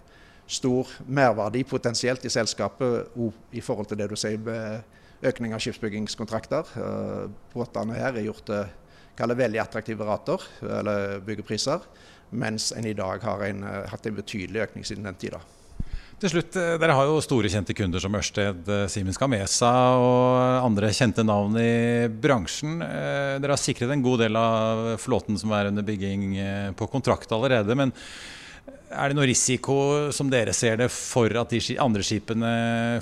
stor 0.51 0.89
merverdi 1.07 1.63
potensielt 1.63 2.25
i 2.27 2.33
selskapet 2.33 3.15
i 3.55 3.63
forhold 3.63 3.87
til 3.91 4.01
det 4.01 4.09
du 4.11 4.17
sier 4.19 4.41
med 4.41 4.83
økning 5.23 5.53
av 5.55 5.61
skipsbyggingskontrakter. 5.63 6.71
Båtene 7.53 7.95
her 7.95 8.15
er 8.17 8.25
gjort 8.25 8.45
til 8.49 9.35
veldig 9.37 9.61
attraktive 9.61 10.07
rater, 10.07 10.43
eller 10.65 11.21
byggepriser 11.23 11.85
mens 12.31 12.71
en 12.75 12.87
i 12.87 12.93
dag 12.93 13.23
har 13.23 13.43
en, 13.43 13.63
eh, 13.63 13.89
hatt 13.91 14.05
en 14.05 14.15
betydelig 14.15 14.67
økning 14.67 14.85
siden 14.87 15.03
den 15.03 15.15
tida. 15.19 15.41
Til 16.21 16.29
slutt, 16.29 16.55
eh, 16.55 16.77
Dere 16.77 16.93
har 16.93 17.05
jo 17.05 17.19
store 17.19 17.49
kjente 17.49 17.75
kunder 17.75 17.99
som 17.99 18.13
Ørsted, 18.13 18.67
eh, 18.69 18.87
Siemens 18.87 19.17
Gamesa 19.17 19.97
og 19.97 20.65
andre 20.65 20.89
kjente 20.89 21.25
navn 21.25 21.57
i 21.57 22.07
bransjen. 22.07 22.79
Dere 22.79 23.49
har 23.49 23.57
sikret 23.57 23.91
en 23.91 24.03
god 24.03 24.19
del 24.19 24.35
av 24.35 24.99
flåten 24.99 25.37
som 25.37 25.51
er 25.51 25.67
under 25.67 25.81
bygging 25.81 26.75
på 26.75 26.89
kontrakt 26.89 27.27
allerede. 27.29 27.75
men 27.75 27.91
er 28.91 29.11
det 29.11 29.17
noe 29.17 29.27
risiko 29.29 29.75
som 30.15 30.29
dere 30.31 30.53
ser 30.55 30.77
det 30.81 30.87
for 30.93 31.31
at 31.39 31.53
de 31.53 31.77
andre 31.81 32.03
skipene 32.05 32.51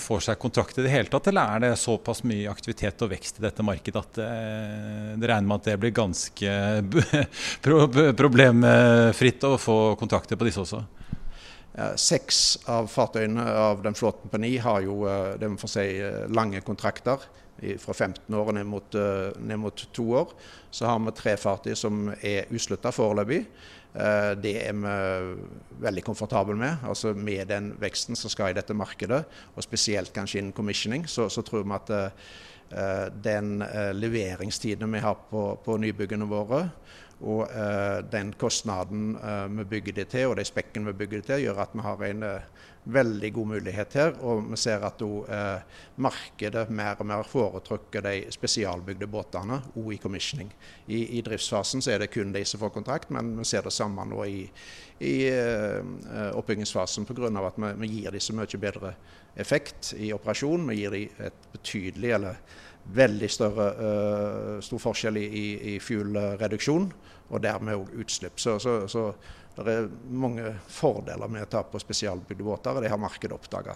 får 0.01 0.25
seg 0.27 0.39
kontrakt 0.41 0.77
i 0.79 0.85
det 0.85 0.93
hele 0.93 1.11
tatt, 1.11 1.29
eller 1.31 1.55
er 1.55 1.63
det 1.63 1.71
såpass 1.81 2.23
mye 2.27 2.51
aktivitet 2.51 3.01
og 3.05 3.11
vekst 3.13 3.39
i 3.39 3.45
dette 3.45 3.65
markedet 3.65 4.03
at 4.03 4.19
det 4.19 4.29
dere 5.19 5.33
regner 5.33 5.49
med 5.49 5.57
at 5.59 5.69
det 5.71 5.77
blir 5.81 5.95
ganske 5.95 6.53
problemfritt 8.21 9.47
å 9.49 9.55
få 9.61 9.79
kontrakter 9.99 10.39
på 10.39 10.47
disse 10.49 10.63
også? 10.63 10.83
Seks 11.99 12.39
av 12.69 12.89
fartøyene 12.91 13.43
av 13.45 13.83
den 13.85 13.95
flåten 13.95 14.31
på 14.31 14.39
ni 14.41 14.55
har 14.59 14.81
jo 14.83 15.03
det 15.39 15.47
man 15.47 15.59
får 15.61 15.71
si, 15.71 15.85
eh, 16.03 16.25
lange 16.33 16.59
kontrakter 16.65 17.21
fra 17.79 17.93
15 17.93 18.35
år 18.35 18.53
ned 18.55 18.67
mot, 18.67 18.95
ned 19.39 19.59
mot 19.59 19.81
to 19.91 20.05
år. 20.15 20.31
Så 20.71 20.87
har 20.87 20.99
vi 21.03 21.11
tre 21.11 21.35
fartøy 21.37 21.75
som 21.75 22.07
er 22.23 22.47
uslutta 22.55 22.91
foreløpig. 22.95 23.43
Eh, 23.99 24.33
det 24.39 24.53
er 24.63 24.75
vi 24.77 24.91
veldig 25.83 26.03
komfortable 26.05 26.55
med. 26.55 26.85
Altså 26.87 27.13
Med 27.13 27.47
den 27.47 27.73
veksten 27.79 28.15
som 28.15 28.31
skal 28.31 28.53
i 28.53 28.57
dette 28.57 28.73
markedet, 28.73 29.23
og 29.55 29.65
spesielt 29.65 30.13
kanskje 30.15 30.39
innen 30.39 30.55
commissioning, 30.55 31.07
så, 31.07 31.29
så 31.29 31.41
tror 31.41 31.63
vi 31.63 31.75
at 31.75 31.89
uh, 31.89 33.07
den 33.23 33.61
uh, 33.61 33.91
leveringstiden 33.93 34.91
vi 34.93 35.03
har 35.03 35.17
på, 35.29 35.43
på 35.65 35.77
nybyggene 35.77 36.27
våre, 36.29 36.69
og 37.19 37.51
den 38.07 38.29
kostnaden 38.39 39.17
vi 39.57 39.63
bygger 39.67 39.95
det 39.97 40.05
til, 40.13 40.29
og 40.29 40.37
de 40.39 40.45
spekkene 40.47 40.87
vi 40.87 41.01
bygger 41.01 41.19
det 41.19 41.25
til, 41.27 41.41
gjør 41.43 41.57
at 41.65 41.73
vi 41.75 41.83
har 41.83 42.03
en 42.07 42.21
veldig 42.83 43.31
god 43.33 43.47
mulighet 43.53 43.93
her. 43.93 44.13
Og 44.25 44.43
vi 44.51 44.57
ser 44.59 44.83
at 44.85 45.01
eh, 45.01 45.81
markedet 46.01 46.65
mer 46.69 46.99
og 46.99 47.09
mer 47.09 47.27
foretrykker 47.27 48.05
de 48.05 48.15
spesialbygde 48.33 49.09
båtene 49.11 49.59
òg 49.75 49.91
i 49.95 49.99
commissioning. 50.01 50.51
I, 50.87 51.03
I, 51.17 51.23
driftsfasen 51.25 51.83
så 51.83 51.93
er 51.93 52.03
det 52.03 52.11
kun 52.13 52.33
de 52.35 52.43
som 52.45 52.61
får 52.61 52.73
kontrakt, 52.75 53.11
men 53.13 53.35
vi 53.39 53.47
ser 53.47 53.65
det 53.67 53.75
samme 53.75 54.05
nå 54.09 54.23
i, 54.25 54.47
i 54.99 55.15
eh, 55.29 56.31
oppbyggingsfasen 56.33 57.07
pga. 57.09 57.29
at 57.47 57.59
vi, 57.59 57.73
vi, 57.83 57.93
gir 57.99 58.11
dem 58.11 58.23
så 58.23 58.33
mye 58.33 58.61
bedre 58.61 58.95
effekt 59.35 59.93
i 59.97 60.13
operasjon. 60.13 60.67
Vi 60.69 60.81
gir 60.81 60.95
dem 60.95 61.23
et 61.27 61.47
betydelig 61.53 62.17
eller 62.17 62.41
veldig 62.89 63.29
større, 63.29 63.65
uh, 63.77 64.61
stor 64.65 64.81
forskjell 64.81 65.19
i, 65.21 65.25
i, 65.25 65.45
i 65.73 65.79
fuel-reduksjon, 65.83 66.87
og 67.29 67.43
dermed 67.43 67.77
òg 67.77 67.91
utslipp. 68.01 68.39
Så, 68.41 68.55
så, 68.63 68.79
så 68.89 69.11
det 69.65 69.75
er 69.75 69.89
mange 70.11 70.53
fordeler 70.71 71.31
med 71.31 71.47
å 71.47 71.49
ta 71.51 71.63
på 71.65 71.81
spesialbygde 71.81 72.45
båter, 72.45 72.75
og 72.77 72.85
det 72.85 72.91
har 72.91 73.01
markedet 73.01 73.35
oppdaga. 73.35 73.75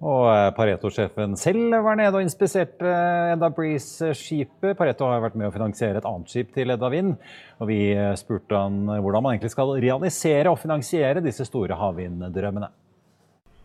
Og 0.00 0.26
eh, 0.32 0.46
Pareto-sjefen 0.56 1.36
selv 1.36 1.74
var 1.84 1.98
nede 2.00 2.16
og 2.16 2.24
inspiserte 2.24 2.92
Edda 3.34 3.50
Breeze-skipet. 3.52 4.72
Pareto 4.78 5.08
har 5.10 5.20
vært 5.20 5.36
med 5.36 5.50
å 5.50 5.54
finansiere 5.54 6.00
et 6.00 6.08
annet 6.08 6.32
skip 6.32 6.54
til 6.56 6.72
Edda 6.72 6.88
Vind. 6.92 7.18
Og 7.60 7.68
vi 7.68 7.82
eh, 7.92 8.14
spurte 8.16 8.62
han 8.62 8.86
hvordan 8.88 9.26
man 9.26 9.36
egentlig 9.36 9.52
skal 9.52 9.74
realisere 9.76 10.52
og 10.52 10.60
finansiere 10.62 11.24
disse 11.24 11.44
store 11.48 11.76
havvinddrømmene. 11.80 12.70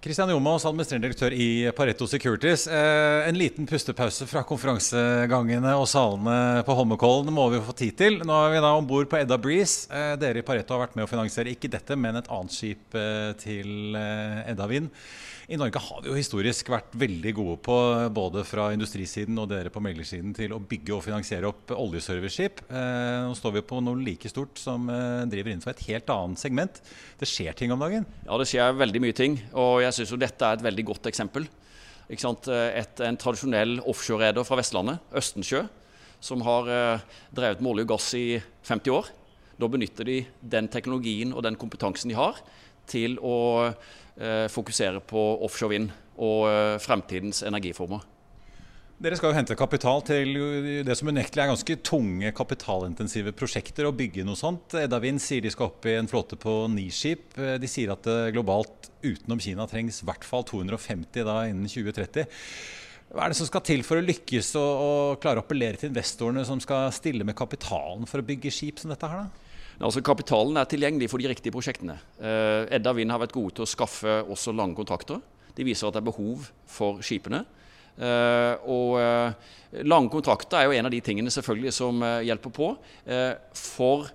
Kristian 0.06 0.30
Jomås, 0.30 0.62
administrerende 0.70 1.08
direktør 1.08 1.34
i 1.34 1.72
Pareto 1.74 2.06
Securities. 2.06 2.68
Eh, 2.70 3.24
en 3.26 3.40
liten 3.40 3.66
pustepause 3.66 4.28
fra 4.30 4.44
konferansegangene 4.46 5.72
og 5.74 5.88
salene 5.90 6.62
på 6.68 6.76
Holmenkollen 6.78 7.34
må 7.34 7.48
vi 7.50 7.62
få 7.66 7.74
tid 7.74 7.98
til. 7.98 8.20
Nå 8.22 8.36
er 8.38 8.54
vi 8.54 8.60
da 8.62 8.76
om 8.78 8.86
bord 8.86 9.10
på 9.10 9.18
Edda 9.18 9.40
Breeze. 9.42 9.88
Eh, 9.90 10.12
dere 10.22 10.44
i 10.44 10.46
Pareto 10.46 10.76
har 10.76 10.84
vært 10.84 10.94
med 11.00 11.08
å 11.08 11.10
finansiere 11.10 11.50
ikke 11.56 11.72
dette, 11.74 11.98
men 11.98 12.20
et 12.20 12.30
annet 12.30 12.54
skip 12.54 12.94
eh, 12.94 13.32
til 13.42 13.98
Edda 13.98 14.70
Vind. 14.70 14.94
I 15.46 15.58
Norge 15.62 15.78
har 15.78 16.02
vi 16.02 16.10
jo 16.10 16.16
historisk 16.18 16.72
vært 16.74 16.96
veldig 16.98 17.32
gode 17.38 17.56
på, 17.68 17.76
både 18.18 18.42
fra 18.50 18.72
industrisiden 18.74 19.38
og 19.38 19.52
dere 19.52 19.70
på 19.70 19.82
meglersiden, 19.84 20.32
til 20.34 20.56
å 20.56 20.58
bygge 20.58 20.96
og 20.96 21.04
finansiere 21.06 21.52
opp 21.52 21.70
oljeserviceskip. 21.76 22.64
Eh, 22.66 23.26
nå 23.28 23.36
står 23.38 23.60
vi 23.60 23.64
på 23.70 23.78
noe 23.86 24.02
like 24.02 24.32
stort 24.32 24.58
som 24.58 24.90
eh, 24.90 25.28
driver 25.30 25.54
innenfor 25.54 25.76
et 25.76 25.84
helt 25.92 26.10
annet 26.16 26.42
segment. 26.42 26.82
Det 27.22 27.30
skjer 27.30 27.54
ting 27.60 27.76
om 27.76 27.84
dagen? 27.86 28.08
Ja, 28.26 28.40
det 28.42 28.50
skjer 28.50 28.74
veldig 28.80 29.04
mye 29.06 29.18
ting. 29.18 29.38
Og 29.54 29.84
jeg 29.86 29.94
syns 30.00 30.16
jo 30.16 30.22
dette 30.24 30.50
er 30.50 30.58
et 30.58 30.66
veldig 30.66 30.88
godt 30.90 31.12
eksempel. 31.14 31.46
Et, 32.10 33.06
en 33.06 33.22
tradisjonell 33.22 33.78
offshore-reder 33.86 34.50
fra 34.50 34.58
Vestlandet, 34.58 35.14
Østensjø, 35.14 35.62
som 36.26 36.42
har 36.48 36.74
eh, 36.74 37.08
drevet 37.38 37.62
med 37.62 37.76
olje 37.76 37.86
og 37.86 37.94
gass 37.94 38.10
i 38.18 38.28
50 38.66 38.98
år. 38.98 39.14
Da 39.62 39.70
benytter 39.70 40.10
de 40.10 40.24
den 40.42 40.74
teknologien 40.74 41.38
og 41.38 41.46
den 41.46 41.58
kompetansen 41.60 42.10
de 42.10 42.18
har, 42.18 42.42
til 42.90 43.20
å 43.22 43.38
eh, 43.68 44.48
fokusere 44.52 45.04
på 45.06 45.24
offshore 45.46 45.76
vind 45.76 45.94
og 46.16 46.50
eh, 46.50 46.76
fremtidens 46.84 47.44
energiformer. 47.48 48.04
Dere 48.96 49.18
skal 49.20 49.34
jo 49.34 49.36
hente 49.36 49.58
kapital 49.60 50.00
til 50.08 50.38
det 50.88 50.96
som 50.96 51.10
unektelig 51.12 51.42
er 51.44 51.50
ganske 51.52 51.76
tunge 51.84 52.30
kapitalintensive 52.32 53.34
prosjekter. 53.36 53.90
og 53.90 53.98
bygge 54.00 54.24
noe 54.24 54.40
sånt. 54.40 54.72
Edda 54.80 55.02
Wind 55.04 55.20
sier 55.20 55.44
de 55.44 55.52
skal 55.52 55.68
opp 55.68 55.84
i 55.86 55.98
en 56.00 56.08
flåte 56.08 56.40
på 56.40 56.54
ni 56.72 56.88
skip. 56.96 57.36
De 57.36 57.68
sier 57.68 57.92
at 57.92 58.08
det 58.08 58.32
globalt 58.38 58.88
utenom 59.04 59.42
Kina 59.44 59.68
trengs 59.68 60.00
i 60.00 60.08
hvert 60.08 60.24
fall 60.24 60.48
250 60.48 61.28
da 61.28 61.42
innen 61.50 61.68
2030. 61.68 62.32
Hva 63.12 63.26
er 63.26 63.34
det 63.34 63.38
som 63.38 63.48
skal 63.50 63.64
til 63.68 63.84
for 63.86 64.00
å 64.00 64.06
lykkes 64.06 64.54
og, 64.60 64.72
og 64.86 65.20
klare 65.24 65.44
å 65.44 65.46
appellere 65.46 65.80
til 65.80 65.92
investorene 65.92 66.46
som 66.48 66.64
skal 66.64 66.88
stille 66.96 67.28
med 67.28 67.38
kapitalen 67.38 68.08
for 68.10 68.24
å 68.24 68.28
bygge 68.28 68.54
skip 68.54 68.80
som 68.82 68.96
dette 68.96 69.12
her? 69.12 69.26
da? 69.28 69.45
Altså, 69.80 70.04
kapitalen 70.06 70.56
er 70.58 70.68
tilgjengelig 70.72 71.10
for 71.12 71.20
de 71.20 71.30
riktige 71.30 71.54
prosjektene. 71.54 71.98
Eh, 72.20 72.76
Edda 72.78 72.94
Wind 72.96 73.12
har 73.12 73.22
vært 73.24 73.36
gode 73.36 73.58
til 73.58 73.66
å 73.66 73.70
skaffe 73.70 74.22
også 74.24 74.54
lange 74.56 74.78
kontrakter. 74.78 75.20
De 75.56 75.66
viser 75.68 75.88
at 75.88 75.96
det 75.96 76.04
er 76.04 76.10
behov 76.12 76.48
for 76.70 77.04
skipene. 77.06 77.44
Uh, 77.96 78.60
og 78.68 78.98
uh, 79.00 79.54
lange 79.88 80.12
kontrakter 80.12 80.58
er 80.60 80.66
jo 80.68 80.74
en 80.76 80.90
av 80.90 80.92
de 80.92 81.00
tingene 81.00 81.32
selvfølgelig 81.32 81.72
som 81.72 82.04
hjelper 82.28 82.52
på. 82.52 82.68
for 83.56 84.10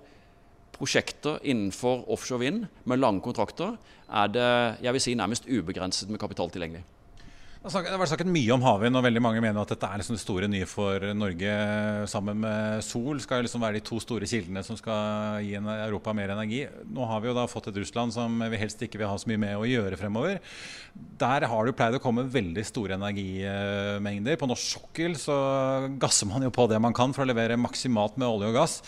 prosjekter 0.75 1.39
innenfor 1.41 2.05
offshore 2.13 2.43
vind 2.43 2.67
med 2.85 3.01
lange 3.01 3.21
kontrakter 3.25 3.73
er 4.09 4.29
det 4.29 4.51
jeg 4.85 4.93
vil 4.93 5.01
si, 5.01 5.15
nærmest 5.17 5.49
ubegrenset 5.49 6.09
med 6.13 6.21
kapital 6.21 6.53
tilgjengelig. 6.53 6.83
Det 7.61 7.69
har 7.77 7.99
vært 8.01 8.09
snakket 8.09 8.29
mye 8.33 8.55
om 8.55 8.63
havvind, 8.65 8.97
og 8.97 9.03
veldig 9.05 9.21
mange 9.21 9.41
mener 9.43 9.61
at 9.61 9.69
dette 9.69 9.85
er 9.85 9.99
liksom 10.01 10.15
det 10.15 10.23
store 10.23 10.47
nye 10.49 10.65
for 10.65 11.03
Norge. 11.13 11.51
Sammen 12.09 12.39
med 12.41 12.81
sol 12.81 13.19
skal 13.21 13.43
liksom 13.45 13.61
være 13.61 13.77
de 13.77 13.83
to 13.85 13.99
store 14.01 14.25
kildene 14.25 14.63
som 14.65 14.79
skal 14.79 15.45
gi 15.45 15.59
Europa 15.61 16.09
mer 16.17 16.33
energi. 16.33 16.63
Nå 16.89 17.05
har 17.05 17.21
vi 17.21 17.29
jo 17.29 17.35
da 17.37 17.43
fått 17.45 17.69
et 17.69 17.77
Russland 17.77 18.15
som 18.15 18.41
vi 18.49 18.57
helst 18.57 18.81
ikke 18.81 18.97
vil 18.97 19.11
ha 19.11 19.19
så 19.21 19.29
mye 19.29 19.43
med 19.43 19.59
å 19.59 19.67
gjøre 19.69 19.99
fremover. 20.01 20.39
Der 21.21 21.45
har 21.45 21.61
det 21.61 21.69
jo 21.69 21.75
pleid 21.77 21.99
å 21.99 22.01
komme 22.01 22.25
veldig 22.33 22.63
store 22.65 22.97
energimengder. 22.97 24.41
På 24.41 24.49
norsk 24.49 24.79
sokkel 24.79 25.13
så 25.21 25.37
gasser 26.01 26.31
man 26.31 26.41
jo 26.47 26.49
på 26.57 26.65
det 26.65 26.81
man 26.81 26.97
kan 26.97 27.13
for 27.13 27.27
å 27.27 27.29
levere 27.29 27.61
maksimalt 27.61 28.17
med 28.17 28.25
olje 28.25 28.49
og 28.49 28.57
gass. 28.57 28.79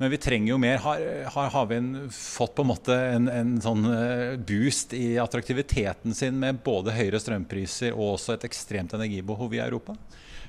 Men 0.00 0.08
vi 0.08 0.22
trenger 0.24 0.54
jo 0.54 0.60
mer. 0.64 0.80
Har, 0.86 1.04
har 1.36 1.52
havvind 1.52 2.08
fått 2.16 2.56
på 2.56 2.64
en 2.64 2.72
måte 2.72 2.96
en, 2.96 3.28
en 3.28 3.54
sånn 3.60 3.84
eh, 3.92 4.40
boost 4.40 4.96
i 4.96 5.18
attraktiviteten 5.20 6.16
sin 6.16 6.40
med 6.40 6.64
både 6.64 6.96
høyere 6.96 7.20
strømpriser 7.20 7.92
og 7.92 8.21
også 8.22 8.38
et 8.38 8.46
ekstremt 8.46 8.94
energibehov 8.94 9.52
i 9.58 9.60
Europa? 9.66 9.98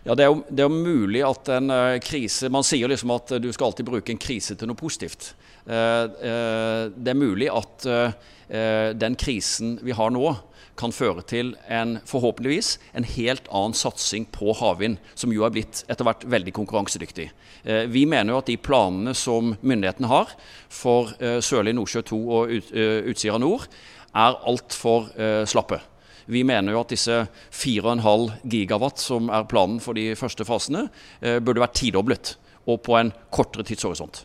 Ja, 0.03 0.15
det 0.19 0.25
er, 0.25 0.33
jo, 0.33 0.41
det 0.51 0.59
er 0.59 0.67
jo 0.67 0.83
mulig 0.83 1.21
at 1.23 1.49
en 1.55 1.71
uh, 1.71 1.97
krise 2.03 2.49
Man 2.51 2.65
sier 2.67 2.91
liksom 2.91 3.13
at 3.15 3.31
uh, 3.31 3.39
du 3.39 3.47
skal 3.55 3.69
alltid 3.69 3.88
bruke 3.88 4.12
en 4.12 4.19
krise 4.19 4.57
til 4.59 4.67
noe 4.67 4.79
positivt. 4.79 5.31
Uh, 5.63 6.91
det 6.91 7.13
er 7.13 7.19
mulig 7.19 7.51
at 7.51 7.88
den 8.99 9.15
krisen 9.17 9.77
vi 9.81 9.95
har 9.95 10.12
nå, 10.13 10.27
kan 10.77 10.91
føre 10.93 11.23
til 11.25 11.53
en 11.71 11.95
forhåpentligvis 12.05 12.75
en 12.93 13.07
helt 13.07 13.47
annen 13.47 13.73
satsing 13.73 14.27
på 14.36 14.51
havvind, 14.59 14.99
som 15.17 15.31
jo 15.33 15.45
er 15.47 15.53
blitt 15.55 15.79
etter 15.88 16.05
hvert 16.05 16.25
veldig 16.29 16.53
konkurransedyktig. 16.59 17.29
Vi 17.89 18.03
mener 18.05 18.36
jo 18.36 18.41
at 18.43 18.51
de 18.51 18.59
planene 18.62 19.15
som 19.17 19.55
myndighetene 19.63 20.12
har 20.12 20.36
for 20.69 21.15
Sørlige 21.17 21.79
Nordsjø 21.79 22.03
2 22.12 22.21
og 22.36 22.53
Utsira 23.09 23.39
Nord, 23.41 23.65
er 24.13 24.38
altfor 24.51 25.09
slappe. 25.49 25.79
Vi 26.25 26.43
mener 26.47 26.75
jo 26.75 26.81
at 26.83 26.93
disse 26.93 27.23
4,5 27.51 28.29
gigawatt, 28.49 29.01
som 29.01 29.31
er 29.33 29.47
planen 29.49 29.81
for 29.83 29.97
de 29.97 30.13
første 30.19 30.45
fasene, 30.47 30.88
eh, 31.21 31.39
burde 31.39 31.63
vært 31.63 31.79
tidoblet, 31.79 32.36
og 32.67 32.83
på 32.86 32.97
en 32.99 33.12
kortere 33.33 33.65
tidshorisont. 33.67 34.23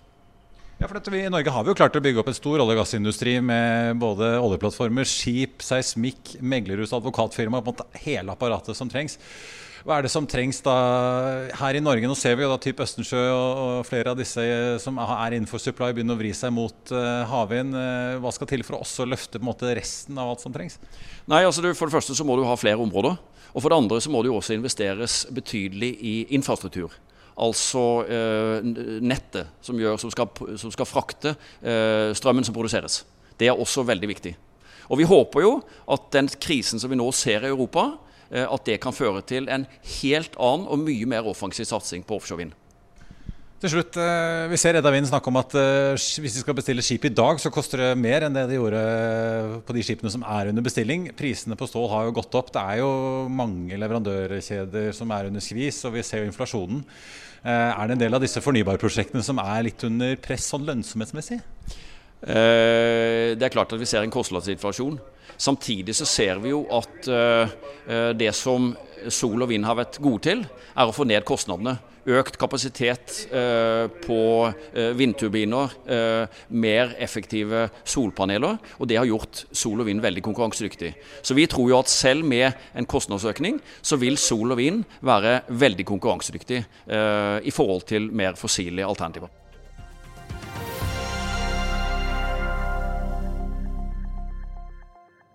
Ja, 0.79 0.87
for 0.87 0.95
dette, 0.95 1.11
vi, 1.11 1.25
I 1.27 1.31
Norge 1.33 1.51
har 1.51 1.65
vi 1.67 1.73
jo 1.73 1.79
klart 1.79 1.97
å 1.99 2.03
bygge 2.03 2.21
opp 2.23 2.29
en 2.31 2.37
stor 2.39 2.61
olje- 2.63 2.77
og 2.77 2.85
gassindustri 2.85 3.41
med 3.43 3.99
både 3.99 4.37
oljeplattformer, 4.39 5.09
skip, 5.11 5.59
seismikk, 5.67 6.37
meglerhus, 6.39 6.95
advokatfirma, 6.95 7.65
hele 8.05 8.31
apparatet 8.31 8.79
som 8.79 8.91
trengs. 8.91 9.19
Hva 9.87 9.99
er 9.99 10.07
det 10.07 10.11
som 10.11 10.27
trengs 10.27 10.59
da 10.65 10.75
her 11.61 11.79
i 11.79 11.83
Norge? 11.83 12.09
Nå 12.11 12.17
ser 12.19 12.35
vi 12.39 12.45
jo 12.45 12.51
da 12.51 12.59
typ 12.63 12.81
Østensjø 12.83 13.21
og, 13.31 13.61
og 13.63 13.87
flere 13.87 14.13
av 14.13 14.19
disse 14.19 14.43
som 14.83 14.99
er 15.03 15.37
innenfor 15.37 15.63
supply 15.63 15.93
begynner 15.95 16.17
å 16.17 16.21
vri 16.21 16.33
seg 16.35 16.53
mot 16.55 16.93
uh, 16.95 17.23
havvind. 17.31 17.77
Uh, 17.77 18.19
hva 18.23 18.33
skal 18.35 18.51
til 18.51 18.65
for 18.67 18.79
å 18.79 18.83
også 18.83 19.07
løfte 19.07 19.39
på 19.39 19.45
en 19.45 19.51
måte, 19.51 19.71
resten 19.79 20.19
av 20.19 20.33
alt 20.33 20.43
som 20.43 20.55
trengs? 20.55 20.81
Nei, 21.31 21.45
altså 21.45 21.63
du, 21.63 21.71
For 21.79 21.87
det 21.87 21.95
første 21.99 22.17
så 22.19 22.27
må 22.27 22.39
du 22.39 22.47
ha 22.49 22.57
flere 22.59 22.83
områder. 22.83 23.19
Og 23.55 23.63
for 23.63 23.71
det 23.71 23.79
andre 23.79 24.01
så 24.03 24.11
må 24.13 24.23
det 24.23 24.33
jo 24.33 24.41
også 24.41 24.57
investeres 24.57 25.21
betydelig 25.35 25.93
i 26.05 26.17
infrastruktur. 26.37 26.97
Altså 27.39 27.85
eh, 28.11 28.67
nettet 29.05 29.55
som, 29.65 29.79
gjør, 29.79 29.97
som, 30.03 30.11
skal, 30.11 30.29
som, 30.59 30.73
skal, 30.75 30.89
frakte 30.91 31.33
eh, 31.63 32.11
strømmen 32.19 32.45
som 32.45 32.57
produseres. 32.57 33.05
Det 33.39 33.47
er 33.49 33.57
også 33.57 33.87
veldig 33.87 34.11
viktig. 34.11 34.35
Og 34.91 34.99
vi 35.01 35.07
håper 35.09 35.45
jo 35.45 35.53
at 35.95 36.11
den 36.17 36.29
krisen 36.43 36.83
som 36.83 36.91
vi 36.91 36.99
nå 36.99 37.07
ser 37.15 37.47
i 37.47 37.53
Europa, 37.53 37.93
Eh, 37.93 38.08
at 38.31 38.65
det 38.69 38.81
kan 38.83 38.93
føre 38.93 39.23
til 39.25 39.49
en 39.49 39.65
helt 40.03 40.35
annen 40.37 40.69
og 40.69 40.83
mye 40.85 41.07
mer 41.09 41.29
offensiv 41.31 41.65
satsing 41.69 42.05
på 42.05 42.19
offshore 42.19 42.43
vind. 42.45 42.57
Til 43.59 43.73
slutt, 43.73 43.97
eh, 43.99 44.47
Vi 44.47 44.57
ser 44.57 44.77
Edda 44.79 44.91
Vind 44.95 45.09
snakke 45.09 45.27
om 45.33 45.37
at 45.41 45.51
eh, 45.59 45.99
hvis 45.99 46.37
de 46.37 46.43
skal 46.45 46.55
bestille 46.55 46.83
skip 46.83 47.09
i 47.09 47.11
dag, 47.11 47.41
så 47.43 47.51
koster 47.51 47.79
det 47.83 47.99
mer 47.99 48.23
enn 48.23 48.37
det 48.37 48.45
de 48.47 48.55
gjorde 48.55 48.83
på 49.67 49.75
de 49.75 49.83
skipene 49.83 50.13
som 50.15 50.23
er 50.23 50.53
under 50.53 50.63
bestilling. 50.63 51.09
Prisene 51.19 51.59
på 51.59 51.67
stål 51.67 51.89
har 51.91 52.05
jo 52.07 52.15
gått 52.21 52.37
opp. 52.39 52.53
Det 52.55 52.63
er 52.63 52.79
jo 52.85 53.27
mange 53.27 53.75
leverandørkjeder 53.75 54.95
som 54.95 55.11
er 55.11 55.33
under 55.33 55.43
skvis, 55.43 55.83
og 55.89 55.97
vi 55.99 56.07
ser 56.07 56.23
jo 56.23 56.31
inflasjonen. 56.31 56.85
Er 57.43 57.87
det 57.87 57.97
en 57.97 58.03
del 58.03 58.15
av 58.15 58.23
disse 58.23 58.43
fornybarprosjektene 58.43 59.23
som 59.23 59.39
er 59.43 59.67
litt 59.67 59.83
under 59.87 60.15
press 60.23 60.47
sånn 60.51 60.67
lønnsomhetsmessig? 60.67 61.39
Det 62.19 63.47
er 63.47 63.55
klart 63.55 63.75
at 63.75 63.79
vi 63.79 63.87
ser 63.87 64.03
en 64.03 64.15
kostnadsinflasjon. 64.15 64.99
Samtidig 65.39 65.95
så 65.97 66.07
ser 66.09 66.41
vi 66.43 66.53
jo 66.53 66.65
at 66.75 67.09
uh, 67.11 68.13
det 68.19 68.33
som 68.37 68.73
sol 69.09 69.45
og 69.45 69.53
vind 69.53 69.65
har 69.65 69.79
vært 69.79 70.01
gode 70.03 70.25
til, 70.27 70.43
er 70.75 70.89
å 70.89 70.95
få 70.95 71.07
ned 71.07 71.23
kostnadene. 71.27 71.77
Økt 72.09 72.39
kapasitet 72.41 73.15
uh, 73.31 73.87
på 74.03 74.21
vindturbiner, 74.97 75.75
mer 76.49 76.95
effektive 76.99 77.67
solpaneler. 77.87 78.57
Og 78.81 78.89
det 78.91 78.99
har 78.99 79.09
gjort 79.09 79.45
sol 79.53 79.85
og 79.85 79.89
vind 79.91 80.03
veldig 80.03 80.25
konkurransedyktig. 80.27 80.93
Så 81.23 81.37
vi 81.39 81.47
tror 81.51 81.71
jo 81.71 81.79
at 81.79 81.93
selv 81.93 82.27
med 82.27 82.49
en 82.75 82.89
kostnadsøkning, 82.89 83.61
så 83.83 84.01
vil 84.01 84.19
sol 84.19 84.57
og 84.57 84.59
vind 84.59 84.87
være 85.05 85.43
veldig 85.49 85.87
konkurransedyktig 85.93 86.63
i 87.45 87.55
forhold 87.55 87.87
til 87.93 88.09
mer 88.11 88.41
fossile 88.41 88.89
alternativer. 88.89 89.31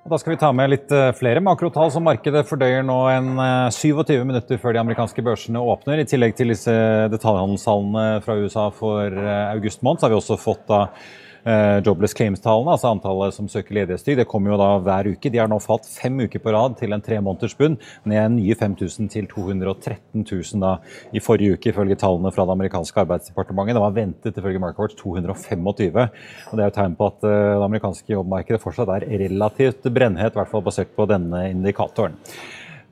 Da 0.04 0.18
skal 0.20 0.34
vi 0.34 0.40
ta 0.42 0.50
med 0.52 0.68
litt 0.68 0.92
eh, 0.92 1.14
flere 1.16 1.40
makrotall 1.40 1.88
som 1.94 2.04
markedet 2.04 2.42
fordøyer 2.44 2.84
nå 2.84 2.98
en 3.08 3.30
27 3.72 4.02
eh, 4.04 4.26
minutter 4.28 4.60
før 4.60 4.76
de 4.76 4.82
amerikanske 4.82 5.24
børsene 5.24 5.62
åpner. 5.64 6.02
I 6.02 6.08
tillegg 6.12 6.36
til 6.36 6.52
disse 6.52 6.74
detaljhandelstallene 7.14 8.20
fra 8.26 8.36
USA 8.36 8.66
for 8.76 9.08
eh, 9.08 9.46
august 9.54 9.80
måned, 9.80 10.02
så 10.02 10.10
har 10.10 10.12
vi 10.12 10.18
også 10.20 10.38
fått 10.42 10.66
da 10.68 10.82
jobless 11.84 12.16
claims-tallene, 12.16 12.72
altså 12.72 12.92
antallet 12.94 13.36
som 13.36 13.50
søker 13.52 13.76
ledighetstrygd, 13.76 14.22
det 14.22 14.28
kommer 14.32 14.54
jo 14.54 14.60
da 14.62 14.70
hver 14.84 15.10
uke. 15.12 15.32
De 15.32 15.42
har 15.42 15.50
nå 15.52 15.60
falt 15.64 15.88
fem 15.90 16.22
uker 16.24 16.40
på 16.44 16.54
rad 16.56 16.78
til 16.80 16.96
en 16.96 17.04
tremåneders 17.04 17.56
bunn, 17.60 17.76
ned 18.10 18.38
nye 18.38 18.56
5000 18.60 19.12
til 19.12 19.28
213 19.32 20.24
000 20.24 20.64
da 20.64 20.78
i 21.12 21.22
forrige 21.24 21.58
uke, 21.58 21.74
ifølge 21.74 22.00
tallene 22.00 22.32
fra 22.34 22.48
det 22.48 22.56
amerikanske 22.56 23.04
arbeidsdepartementet. 23.04 23.78
Det 23.78 23.84
var 23.84 23.98
ventet 23.98 24.40
ifølge 24.40 24.64
Marketwatch 24.64 24.98
225. 25.02 25.68
og 25.68 25.80
Det 25.84 26.64
er 26.64 26.68
jo 26.70 26.78
tegn 26.80 26.98
på 27.00 27.12
at 27.12 27.28
eh, 27.28 27.38
det 27.60 27.70
amerikanske 27.70 28.16
jobbmarkedet 28.16 28.64
fortsatt 28.64 28.92
er 28.96 29.08
relativt 29.26 29.88
brennhet, 29.94 30.34
i 30.34 30.40
hvert 30.40 30.52
fall 30.52 30.66
basert 30.66 30.96
på 30.96 31.08
denne 31.10 31.48
indikatoren. 31.52 32.20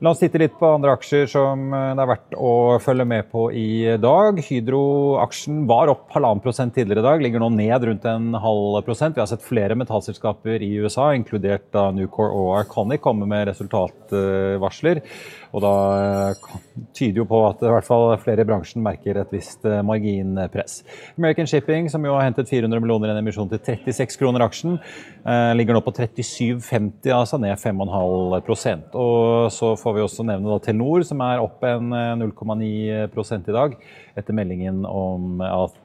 La 0.02 0.10
oss 0.16 0.18
titte 0.18 0.40
litt 0.42 0.56
på 0.58 0.66
andre 0.66 0.96
aksjer 0.96 1.28
som 1.30 1.68
eh, 1.78 1.92
det 1.94 2.02
er 2.02 2.10
verdt 2.10 2.32
å 2.34 2.54
følge 2.82 3.06
med 3.06 3.28
på 3.30 3.44
i 3.54 4.00
dag. 4.02 4.40
Hydro-aksjen 4.48 5.60
var 5.70 5.92
opp 5.94 6.08
halvannen 6.16 6.42
prosent 6.42 6.74
tidligere 6.74 7.04
i 7.04 7.06
dag, 7.06 7.22
ligger 7.22 7.44
nå 7.44 7.52
ned 7.54 7.86
rundt 7.86 8.08
en 8.10 8.32
halv 8.42 8.80
prosent. 8.88 9.14
Vi 9.14 9.22
har 9.22 9.30
sett 9.30 9.46
flere 9.46 9.78
metallselskaper 9.78 10.66
i 10.66 10.72
USA, 10.82 11.12
inkludert 11.14 11.68
da 11.78 11.92
Nucor 11.94 12.34
og 12.34 12.50
Arconic, 12.64 13.04
komme 13.06 13.30
med 13.30 13.46
resultatvarsler. 13.52 15.04
Og 15.52 15.64
da 15.64 15.74
eh, 16.00 16.52
tyder 16.96 17.22
jo 17.22 17.28
på 17.28 17.40
at 17.50 17.64
i 17.64 17.72
hvert 17.72 17.88
fall 17.88 18.06
flere 18.24 18.46
i 18.46 18.48
bransjen 18.48 18.84
merker 18.84 19.20
et 19.20 19.34
visst 19.36 19.66
eh, 19.68 19.82
marginpress. 19.86 20.82
American 21.20 21.50
Shipping, 21.50 21.90
som 21.92 22.06
jo 22.08 22.16
har 22.16 22.26
hentet 22.28 22.50
400 22.52 22.84
millioner 22.84 23.12
i 23.12 23.16
en 23.16 23.22
emisjon 23.22 23.52
til 23.52 23.60
36 23.60 24.20
kroner 24.22 24.46
aksjen, 24.46 24.78
eh, 25.26 25.52
ligger 25.60 25.76
nå 25.76 25.84
på 25.84 25.94
37,50, 25.98 27.12
altså 27.16 27.40
ned 27.42 27.60
5,5% 27.60 28.96
Og 28.96 29.52
så 29.52 29.74
får 29.80 29.98
vi 29.98 30.06
også 30.06 30.28
nevne 30.28 30.54
da 30.54 30.62
Telenor, 30.64 31.04
som 31.08 31.24
er 31.26 31.44
opp 31.44 31.68
en 31.68 31.92
0,9 32.22 32.72
i 32.72 33.56
dag, 33.56 33.76
etter 34.18 34.36
meldingen 34.36 34.86
om 34.88 35.44
at 35.44 35.78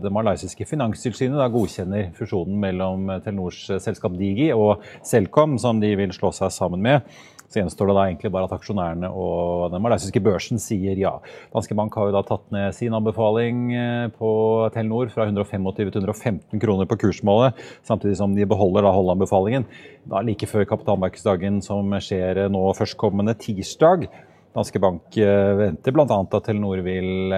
det 0.00 0.10
malaysiske 0.14 0.62
finanstilsynet 0.66 1.38
da 1.38 1.48
godkjenner 1.50 2.12
fusjonen 2.14 2.58
mellom 2.62 3.10
Telenors 3.24 3.64
selskap 3.82 4.14
Digi 4.18 4.50
og 4.54 4.84
Selcom, 5.06 5.56
som 5.58 5.82
de 5.82 5.90
vil 5.98 6.14
slå 6.14 6.30
seg 6.34 6.54
sammen 6.54 6.82
med. 6.86 7.06
Så 7.50 7.58
gjenstår 7.58 7.90
det 7.90 7.94
da 7.96 8.04
egentlig 8.06 8.30
bare 8.30 8.46
at 8.46 8.54
aksjonærene 8.54 9.08
og 9.10 9.72
den 9.72 9.82
malaysiske 9.82 10.22
børsen 10.22 10.60
sier 10.62 10.98
ja. 11.00 11.16
Danske 11.50 11.74
Bank 11.74 11.96
har 11.98 12.06
jo 12.06 12.14
da 12.14 12.22
tatt 12.28 12.46
ned 12.54 12.76
sin 12.76 12.94
anbefaling 12.94 13.64
eh, 13.74 14.06
på 14.14 14.30
Telenor 14.74 15.10
fra 15.10 15.26
125 15.26 15.66
til 15.80 15.90
115 15.90 16.62
kroner 16.62 16.86
på 16.86 17.00
kursmålet, 17.02 17.58
samtidig 17.86 18.20
som 18.22 18.38
de 18.38 18.46
beholder 18.46 18.86
da 18.86 18.94
holdanbefalingen. 18.94 19.66
Da 20.06 20.22
like 20.22 20.46
før 20.46 20.68
kapitalmarkedsdagen 20.70 21.58
som 21.66 21.90
skjer 21.98 22.46
nå 22.54 22.64
førstkommende 22.78 23.34
tirsdag. 23.42 24.06
Danske 24.54 24.82
Bank 24.82 25.14
venter 25.14 25.94
bl.a. 25.94 26.06
at 26.06 26.40
Telenor 26.46 26.80
vil 26.86 27.34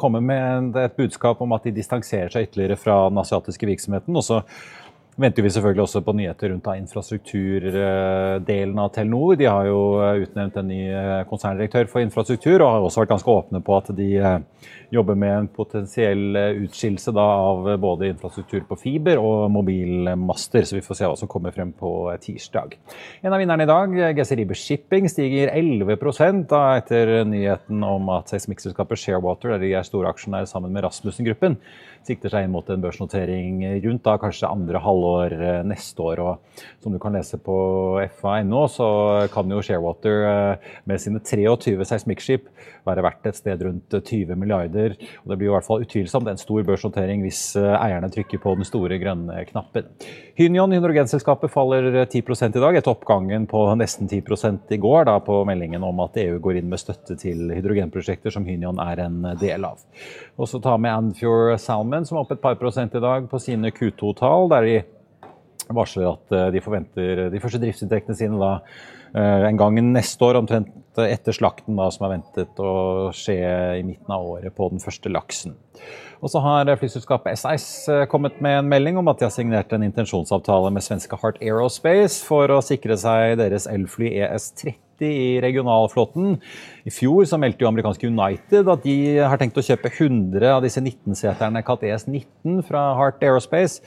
komme 0.00 0.20
med 0.24 0.76
et 0.76 0.96
budskap 0.96 1.40
om 1.40 1.54
at 1.56 1.64
de 1.64 1.72
distanserer 1.76 2.32
seg 2.32 2.48
ytterligere 2.48 2.76
fra 2.80 2.96
den 3.08 3.20
asiatiske 3.22 3.68
virksomheten. 3.68 4.16
Og 4.16 4.26
venter 5.20 5.44
vi 5.44 5.50
selvfølgelig 5.52 5.82
også 5.84 6.00
på 6.04 6.14
nyheter 6.16 6.50
rundt 6.52 6.68
infrastrukturdelen 6.80 8.78
av 8.80 8.88
Telenor. 8.94 9.36
De 9.38 9.46
har 9.48 9.68
jo 9.68 9.80
utnevnt 10.24 10.56
en 10.56 10.68
ny 10.70 10.82
konserndirektør 11.30 11.86
for 11.92 12.00
infrastruktur 12.04 12.58
og 12.60 12.70
har 12.72 12.80
også 12.86 13.02
vært 13.02 13.12
ganske 13.14 13.34
åpne 13.34 13.60
på 13.64 13.76
at 13.76 13.90
de 13.96 14.08
jobber 14.90 15.14
med 15.18 15.32
en 15.36 15.48
potensiell 15.54 16.36
utskillelse 16.64 17.12
av 17.14 17.68
både 17.82 18.08
infrastruktur 18.10 18.64
på 18.66 18.78
fiber 18.80 19.20
og 19.22 19.50
mobilmaster. 19.54 20.64
Så 20.66 20.78
vi 20.78 20.84
får 20.84 20.98
se 20.98 21.06
hva 21.06 21.16
som 21.20 21.30
kommer 21.30 21.54
frem 21.54 21.70
på 21.76 21.90
tirsdag. 22.22 22.74
En 23.22 23.32
av 23.34 23.40
vinnerne 23.42 23.64
i 23.66 23.70
dag, 23.70 23.88
Geseribe 24.18 24.56
Shipping, 24.58 25.08
stiger 25.12 25.52
11 25.54 26.44
da 26.50 26.62
etter 26.80 27.24
nyheten 27.28 27.84
om 27.86 28.08
at 28.16 28.32
seismikkselskapet 28.32 28.98
Sharewater, 28.98 29.54
der 29.54 29.62
de 29.62 29.74
er 29.76 29.86
store 29.86 30.10
aksjonærer 30.10 30.48
sammen 30.50 30.72
med 30.74 30.84
Rasmussen-gruppen, 30.86 31.58
sikter 32.06 32.32
seg 32.32 32.46
inn 32.46 32.54
mot 32.54 32.68
en 32.72 32.82
børsnotering 32.82 33.60
rundt 33.84 34.04
da 34.06 34.16
kanskje 34.20 34.50
andre 34.50 34.80
halvår 34.82 35.34
eh, 35.36 35.60
neste 35.68 36.04
år. 36.04 36.22
Og 36.24 36.64
som 36.82 36.94
du 36.94 37.00
kan 37.02 37.16
lese 37.16 37.38
på 37.40 37.56
fa.no, 38.20 38.64
så 38.72 38.88
kan 39.34 39.52
jo 39.52 39.62
Sharewater 39.64 40.26
eh, 40.30 40.70
med 40.88 41.02
sine 41.02 41.22
23 41.22 41.88
seismikkskip 41.92 42.48
være 42.86 43.04
verdt 43.04 43.28
et 43.30 43.38
sted 43.38 43.62
rundt 43.66 43.96
20 43.96 44.36
milliarder. 44.38 44.96
Og 45.22 45.32
det 45.32 45.38
blir 45.40 45.50
i 45.50 45.54
hvert 45.54 45.66
fall 45.66 45.84
utvilsomt 45.84 46.30
en 46.30 46.40
stor 46.40 46.64
børsnotering 46.66 47.24
hvis 47.24 47.42
eh, 47.60 47.74
eierne 47.76 48.10
trykker 48.12 48.42
på 48.42 48.54
den 48.58 48.68
store 48.68 49.00
grønne 49.02 49.44
knappen. 49.50 49.88
Hynion, 50.40 50.72
hydrogenselskapet, 50.76 51.52
faller 51.52 52.04
10 52.04 52.22
i 52.22 52.62
dag, 52.62 52.78
etter 52.78 52.94
oppgangen 52.94 53.46
på 53.50 53.64
nesten 53.78 54.08
10 54.08 54.22
i 54.70 54.80
går 54.80 55.04
da 55.08 55.18
på 55.24 55.42
meldingen 55.48 55.84
om 55.84 56.00
at 56.04 56.16
EU 56.20 56.38
går 56.42 56.60
inn 56.60 56.70
med 56.70 56.80
støtte 56.80 57.16
til 57.20 57.50
hydrogenprosjekter 57.54 58.32
som 58.34 58.46
Hynion 58.48 58.80
er 58.82 59.04
en 59.06 59.20
del 59.40 59.66
av. 59.66 59.82
Og 60.40 60.48
så 60.48 60.60
ta 60.62 60.76
med 60.80 60.94
Anfjord 60.94 61.58
Salmon, 61.60 62.06
som 62.08 62.18
er 62.18 62.24
opp 62.24 62.32
et 62.34 62.42
par 62.42 62.56
prosent 62.60 62.94
i 62.96 63.02
dag 63.02 63.28
på 63.30 63.42
sine 63.42 63.72
Q2-tall, 63.74 64.48
der 64.54 64.68
de 64.68 64.78
varsler 65.74 66.10
at 66.12 66.34
eh, 66.34 66.48
de 66.54 66.62
forventer 66.64 67.28
de 67.32 67.42
første 67.42 67.60
driftsinntektene 67.62 68.18
sine 68.18 68.40
da 68.40 68.52
eh, 68.58 68.99
en 69.14 69.58
gang 69.58 69.78
neste 69.90 70.22
år, 70.26 70.38
omtrent 70.38 70.68
etter 71.00 71.34
slakten, 71.34 71.78
da, 71.78 71.88
som 71.94 72.06
er 72.06 72.16
ventet 72.16 72.60
å 72.62 73.10
skje 73.16 73.38
i 73.80 73.84
midten 73.86 74.12
av 74.14 74.26
året 74.36 74.54
på 74.54 74.68
den 74.72 74.82
første 74.82 75.12
laksen. 75.12 75.56
Og 76.20 76.28
så 76.28 76.42
har 76.44 76.68
flyselskapet 76.76 77.38
SIS 77.40 77.88
eh, 77.88 78.04
kommet 78.10 78.42
med 78.44 78.58
en 78.58 78.68
melding 78.68 78.98
om 79.00 79.08
at 79.08 79.20
de 79.20 79.24
har 79.24 79.32
signert 79.32 79.72
en 79.72 79.86
intensjonsavtale 79.86 80.68
med 80.74 80.84
svenske 80.84 81.16
Heart 81.16 81.40
Aerospace 81.40 82.20
for 82.26 82.52
å 82.52 82.60
sikre 82.64 82.98
seg 83.00 83.38
deres 83.40 83.64
elfly 83.70 84.12
ES30 84.20 84.76
i 85.00 85.40
regionalflåten. 85.40 86.36
I 86.84 86.92
fjor 86.92 87.24
så 87.24 87.40
meldte 87.40 87.64
jo 87.64 87.70
amerikanske 87.70 88.10
United 88.10 88.68
at 88.68 88.84
de 88.84 88.96
har 89.24 89.40
tenkt 89.40 89.56
å 89.56 89.64
kjøpe 89.64 89.88
100 89.94 90.44
av 90.58 90.60
disse 90.66 90.82
19-seterne 90.84 91.64
kalt 91.64 91.88
ES19 91.88 92.60
fra 92.68 92.90
Heart 93.00 93.24
Aerospace. 93.24 93.80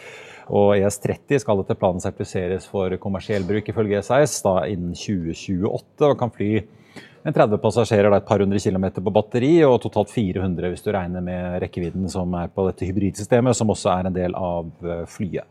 Og 0.51 0.73
ES30 0.75 1.39
skal 1.43 1.61
etter 1.63 1.77
planen 1.79 2.03
sertifiseres 2.03 2.67
for 2.69 2.95
kommersiell 3.01 3.45
bruk 3.47 3.69
ifølge 3.71 4.01
SIS 4.03 4.41
da 4.45 4.63
innen 4.69 4.97
2028 4.97 6.09
og 6.09 6.17
kan 6.19 6.33
fly 6.33 6.53
en 7.23 7.31
30 7.31 7.55
passasjerer, 7.63 8.09
da 8.11 8.19
et 8.19 8.27
par 8.27 8.41
hundre 8.43 8.59
kilometer 8.59 9.03
på 9.03 9.13
batteri, 9.15 9.53
og 9.63 9.77
totalt 9.85 10.11
400 10.11 10.73
hvis 10.73 10.83
du 10.83 10.91
regner 10.91 11.23
med 11.23 11.61
rekkevidden 11.63 12.09
som 12.11 12.35
er 12.35 12.51
på 12.51 12.65
dette 12.67 12.89
hybridsystemet, 12.89 13.55
som 13.55 13.71
også 13.71 13.93
er 13.93 14.09
en 14.09 14.17
del 14.17 14.35
av 14.35 14.67
eh, 14.83 15.05
flyet. 15.07 15.47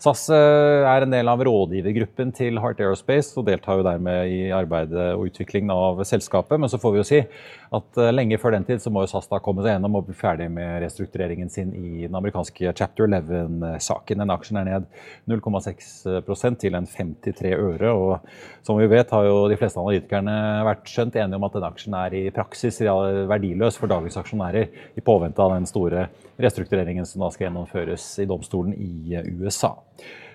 SAS 0.00 0.30
eh, 0.32 0.86
er 0.88 1.04
en 1.04 1.12
del 1.12 1.28
av 1.28 1.42
rådgivergruppen 1.44 2.30
til 2.32 2.56
Heart 2.62 2.78
Aerospace 2.80 3.34
og 3.36 3.44
deltar 3.50 3.76
jo 3.76 3.84
dermed 3.84 4.30
i 4.32 4.38
arbeidet 4.56 5.10
og 5.12 5.26
utviklingen 5.28 5.68
av 5.74 5.98
selskapet. 6.08 6.56
Men 6.56 6.70
så 6.72 6.78
får 6.80 6.94
vi 6.94 7.00
jo 7.02 7.04
si 7.04 7.18
at 7.20 7.98
eh, 8.00 8.08
lenge 8.14 8.38
før 8.40 8.54
den 8.54 8.64
tid 8.64 8.80
så 8.80 8.88
må 8.88 9.02
jo 9.04 9.10
SAS 9.12 9.28
da 9.28 9.42
komme 9.44 9.60
seg 9.60 9.74
gjennom 9.74 9.98
og 10.00 10.06
bli 10.06 10.16
ferdig 10.16 10.46
med 10.54 10.78
restruktureringen 10.86 11.52
sin 11.52 11.74
i 11.76 12.06
den 12.06 12.16
amerikanske 12.16 12.72
chapter 12.78 13.04
11-saken. 13.10 14.22
Den 14.24 14.32
aksjen 14.32 14.62
er 14.62 14.70
ned 14.70 14.86
0,6% 15.28 16.56
til 16.64 16.80
en 16.80 16.88
53 16.88 17.52
øre. 17.58 17.92
Og 17.92 18.64
som 18.64 18.80
vi 18.80 18.88
vet 18.88 19.12
har 19.12 19.28
jo 19.28 19.44
de 19.52 19.60
fleste 19.60 19.84
analytikerne 19.84 20.38
vært 20.70 20.88
skjønt 20.88 21.20
enige 21.20 21.42
om 21.42 21.48
at 21.50 21.60
den 21.60 21.68
aksjen 21.68 21.98
er 22.00 22.16
i 22.16 22.24
praksis 22.32 22.80
verdiløs 22.80 23.76
for 23.76 23.92
dagens 23.92 24.16
aksjonærer 24.24 24.96
i 24.96 25.04
påvente 25.04 25.44
av 25.44 25.58
den 25.58 25.68
store 25.68 26.08
restruktureringen 26.40 27.04
som 27.04 27.20
da 27.20 27.28
skal 27.34 27.50
gjennomføres 27.50 28.14
i 28.24 28.28
domstolen 28.32 28.72
i 28.80 29.20
USA. 29.36 29.74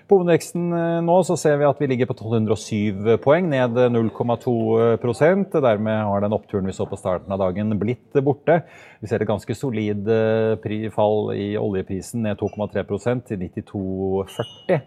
På 0.06 0.20
hovedveksten 0.20 0.68
eh, 0.70 1.00
nå 1.02 1.14
så 1.26 1.34
ser 1.34 1.56
vi 1.58 1.64
at 1.66 1.80
vi 1.82 1.88
ligger 1.90 2.06
på 2.06 2.14
1207 2.14 3.16
poeng, 3.24 3.48
ned 3.50 3.74
0,2% 3.90 5.56
Dermed 5.64 6.04
har 6.06 6.22
den 6.22 6.36
oppturen 6.36 6.68
vi 6.70 6.74
så 6.76 6.86
på 6.86 6.98
starten 7.00 7.32
av 7.34 7.40
dagen 7.42 7.74
blitt 7.80 8.14
borte. 8.22 8.60
Vi 9.02 9.10
ser 9.10 9.24
et 9.24 9.26
ganske 9.26 9.56
solid 9.58 10.06
eh, 10.06 10.86
fall 10.94 11.34
i 11.34 11.58
oljeprisen, 11.58 12.22
ned 12.22 12.38
2,3% 12.38 13.26
til 13.32 13.42
92,40. 13.48 14.78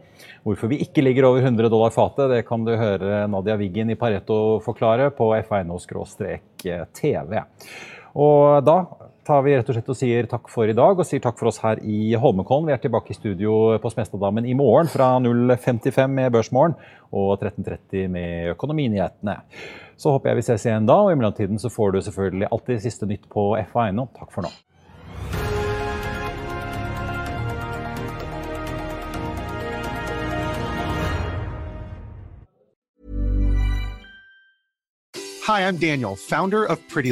Hvorfor 0.47 0.71
vi 0.71 0.79
ikke 0.87 1.03
ligger 1.03 1.27
over 1.27 1.43
100 1.43 1.67
dollar 1.67 1.91
fatet, 1.91 2.31
det 2.31 2.47
kan 2.47 2.63
du 2.63 2.71
høre 2.79 3.27
Nadia 3.27 3.59
Wiggen 3.59 3.91
i 3.91 3.99
Pareto 3.99 4.63
forklare 4.63 5.11
på 5.11 5.33
fa.no-tv. 5.51 7.31
Og 8.15 8.63
da 8.63 8.77
tar 9.27 9.43
vi 9.45 9.55
rett 9.55 9.67
og 9.69 9.75
slett 9.75 9.89
og 9.91 9.97
sier 9.97 10.27
takk 10.29 10.49
for 10.51 10.69
i 10.69 10.75
dag, 10.77 10.99
og 10.99 11.07
sier 11.07 11.21
takk 11.23 11.37
for 11.39 11.51
oss 11.51 11.59
her 11.63 11.81
i 11.83 12.13
Holmenkollen. 12.19 12.69
Vi 12.69 12.75
er 12.75 12.81
tilbake 12.83 13.13
i 13.13 13.17
studio 13.17 13.77
på 13.81 13.91
Smestadammen 13.93 14.47
i 14.47 14.55
morgen 14.57 14.89
fra 14.91 15.11
0.55 15.23 16.15
med 16.15 16.31
Børsmorgen 16.35 16.77
og 17.09 17.35
13.30 17.41 18.07
med 18.13 18.53
Økonominyhetene. 18.55 19.39
Så 19.99 20.15
håper 20.15 20.31
jeg 20.31 20.39
vi 20.39 20.47
ses 20.47 20.65
igjen 20.65 20.87
da, 20.87 21.01
og 21.03 21.11
i 21.11 21.19
mellomtiden 21.19 21.59
så 21.59 21.71
får 21.73 21.93
du 21.93 22.01
selvfølgelig 22.05 22.49
alltid 22.51 22.81
siste 22.85 23.09
nytt 23.09 23.29
på 23.31 23.51
FA1. 23.73 24.05
Takk 24.15 24.33
for 24.33 24.47
nå. 24.47 24.53
Hi, 35.49 35.61
I'm 35.67 35.77
Daniel, 35.77 36.15
founder 36.15 36.63
of 36.63 36.77
Pretty. 36.89 37.11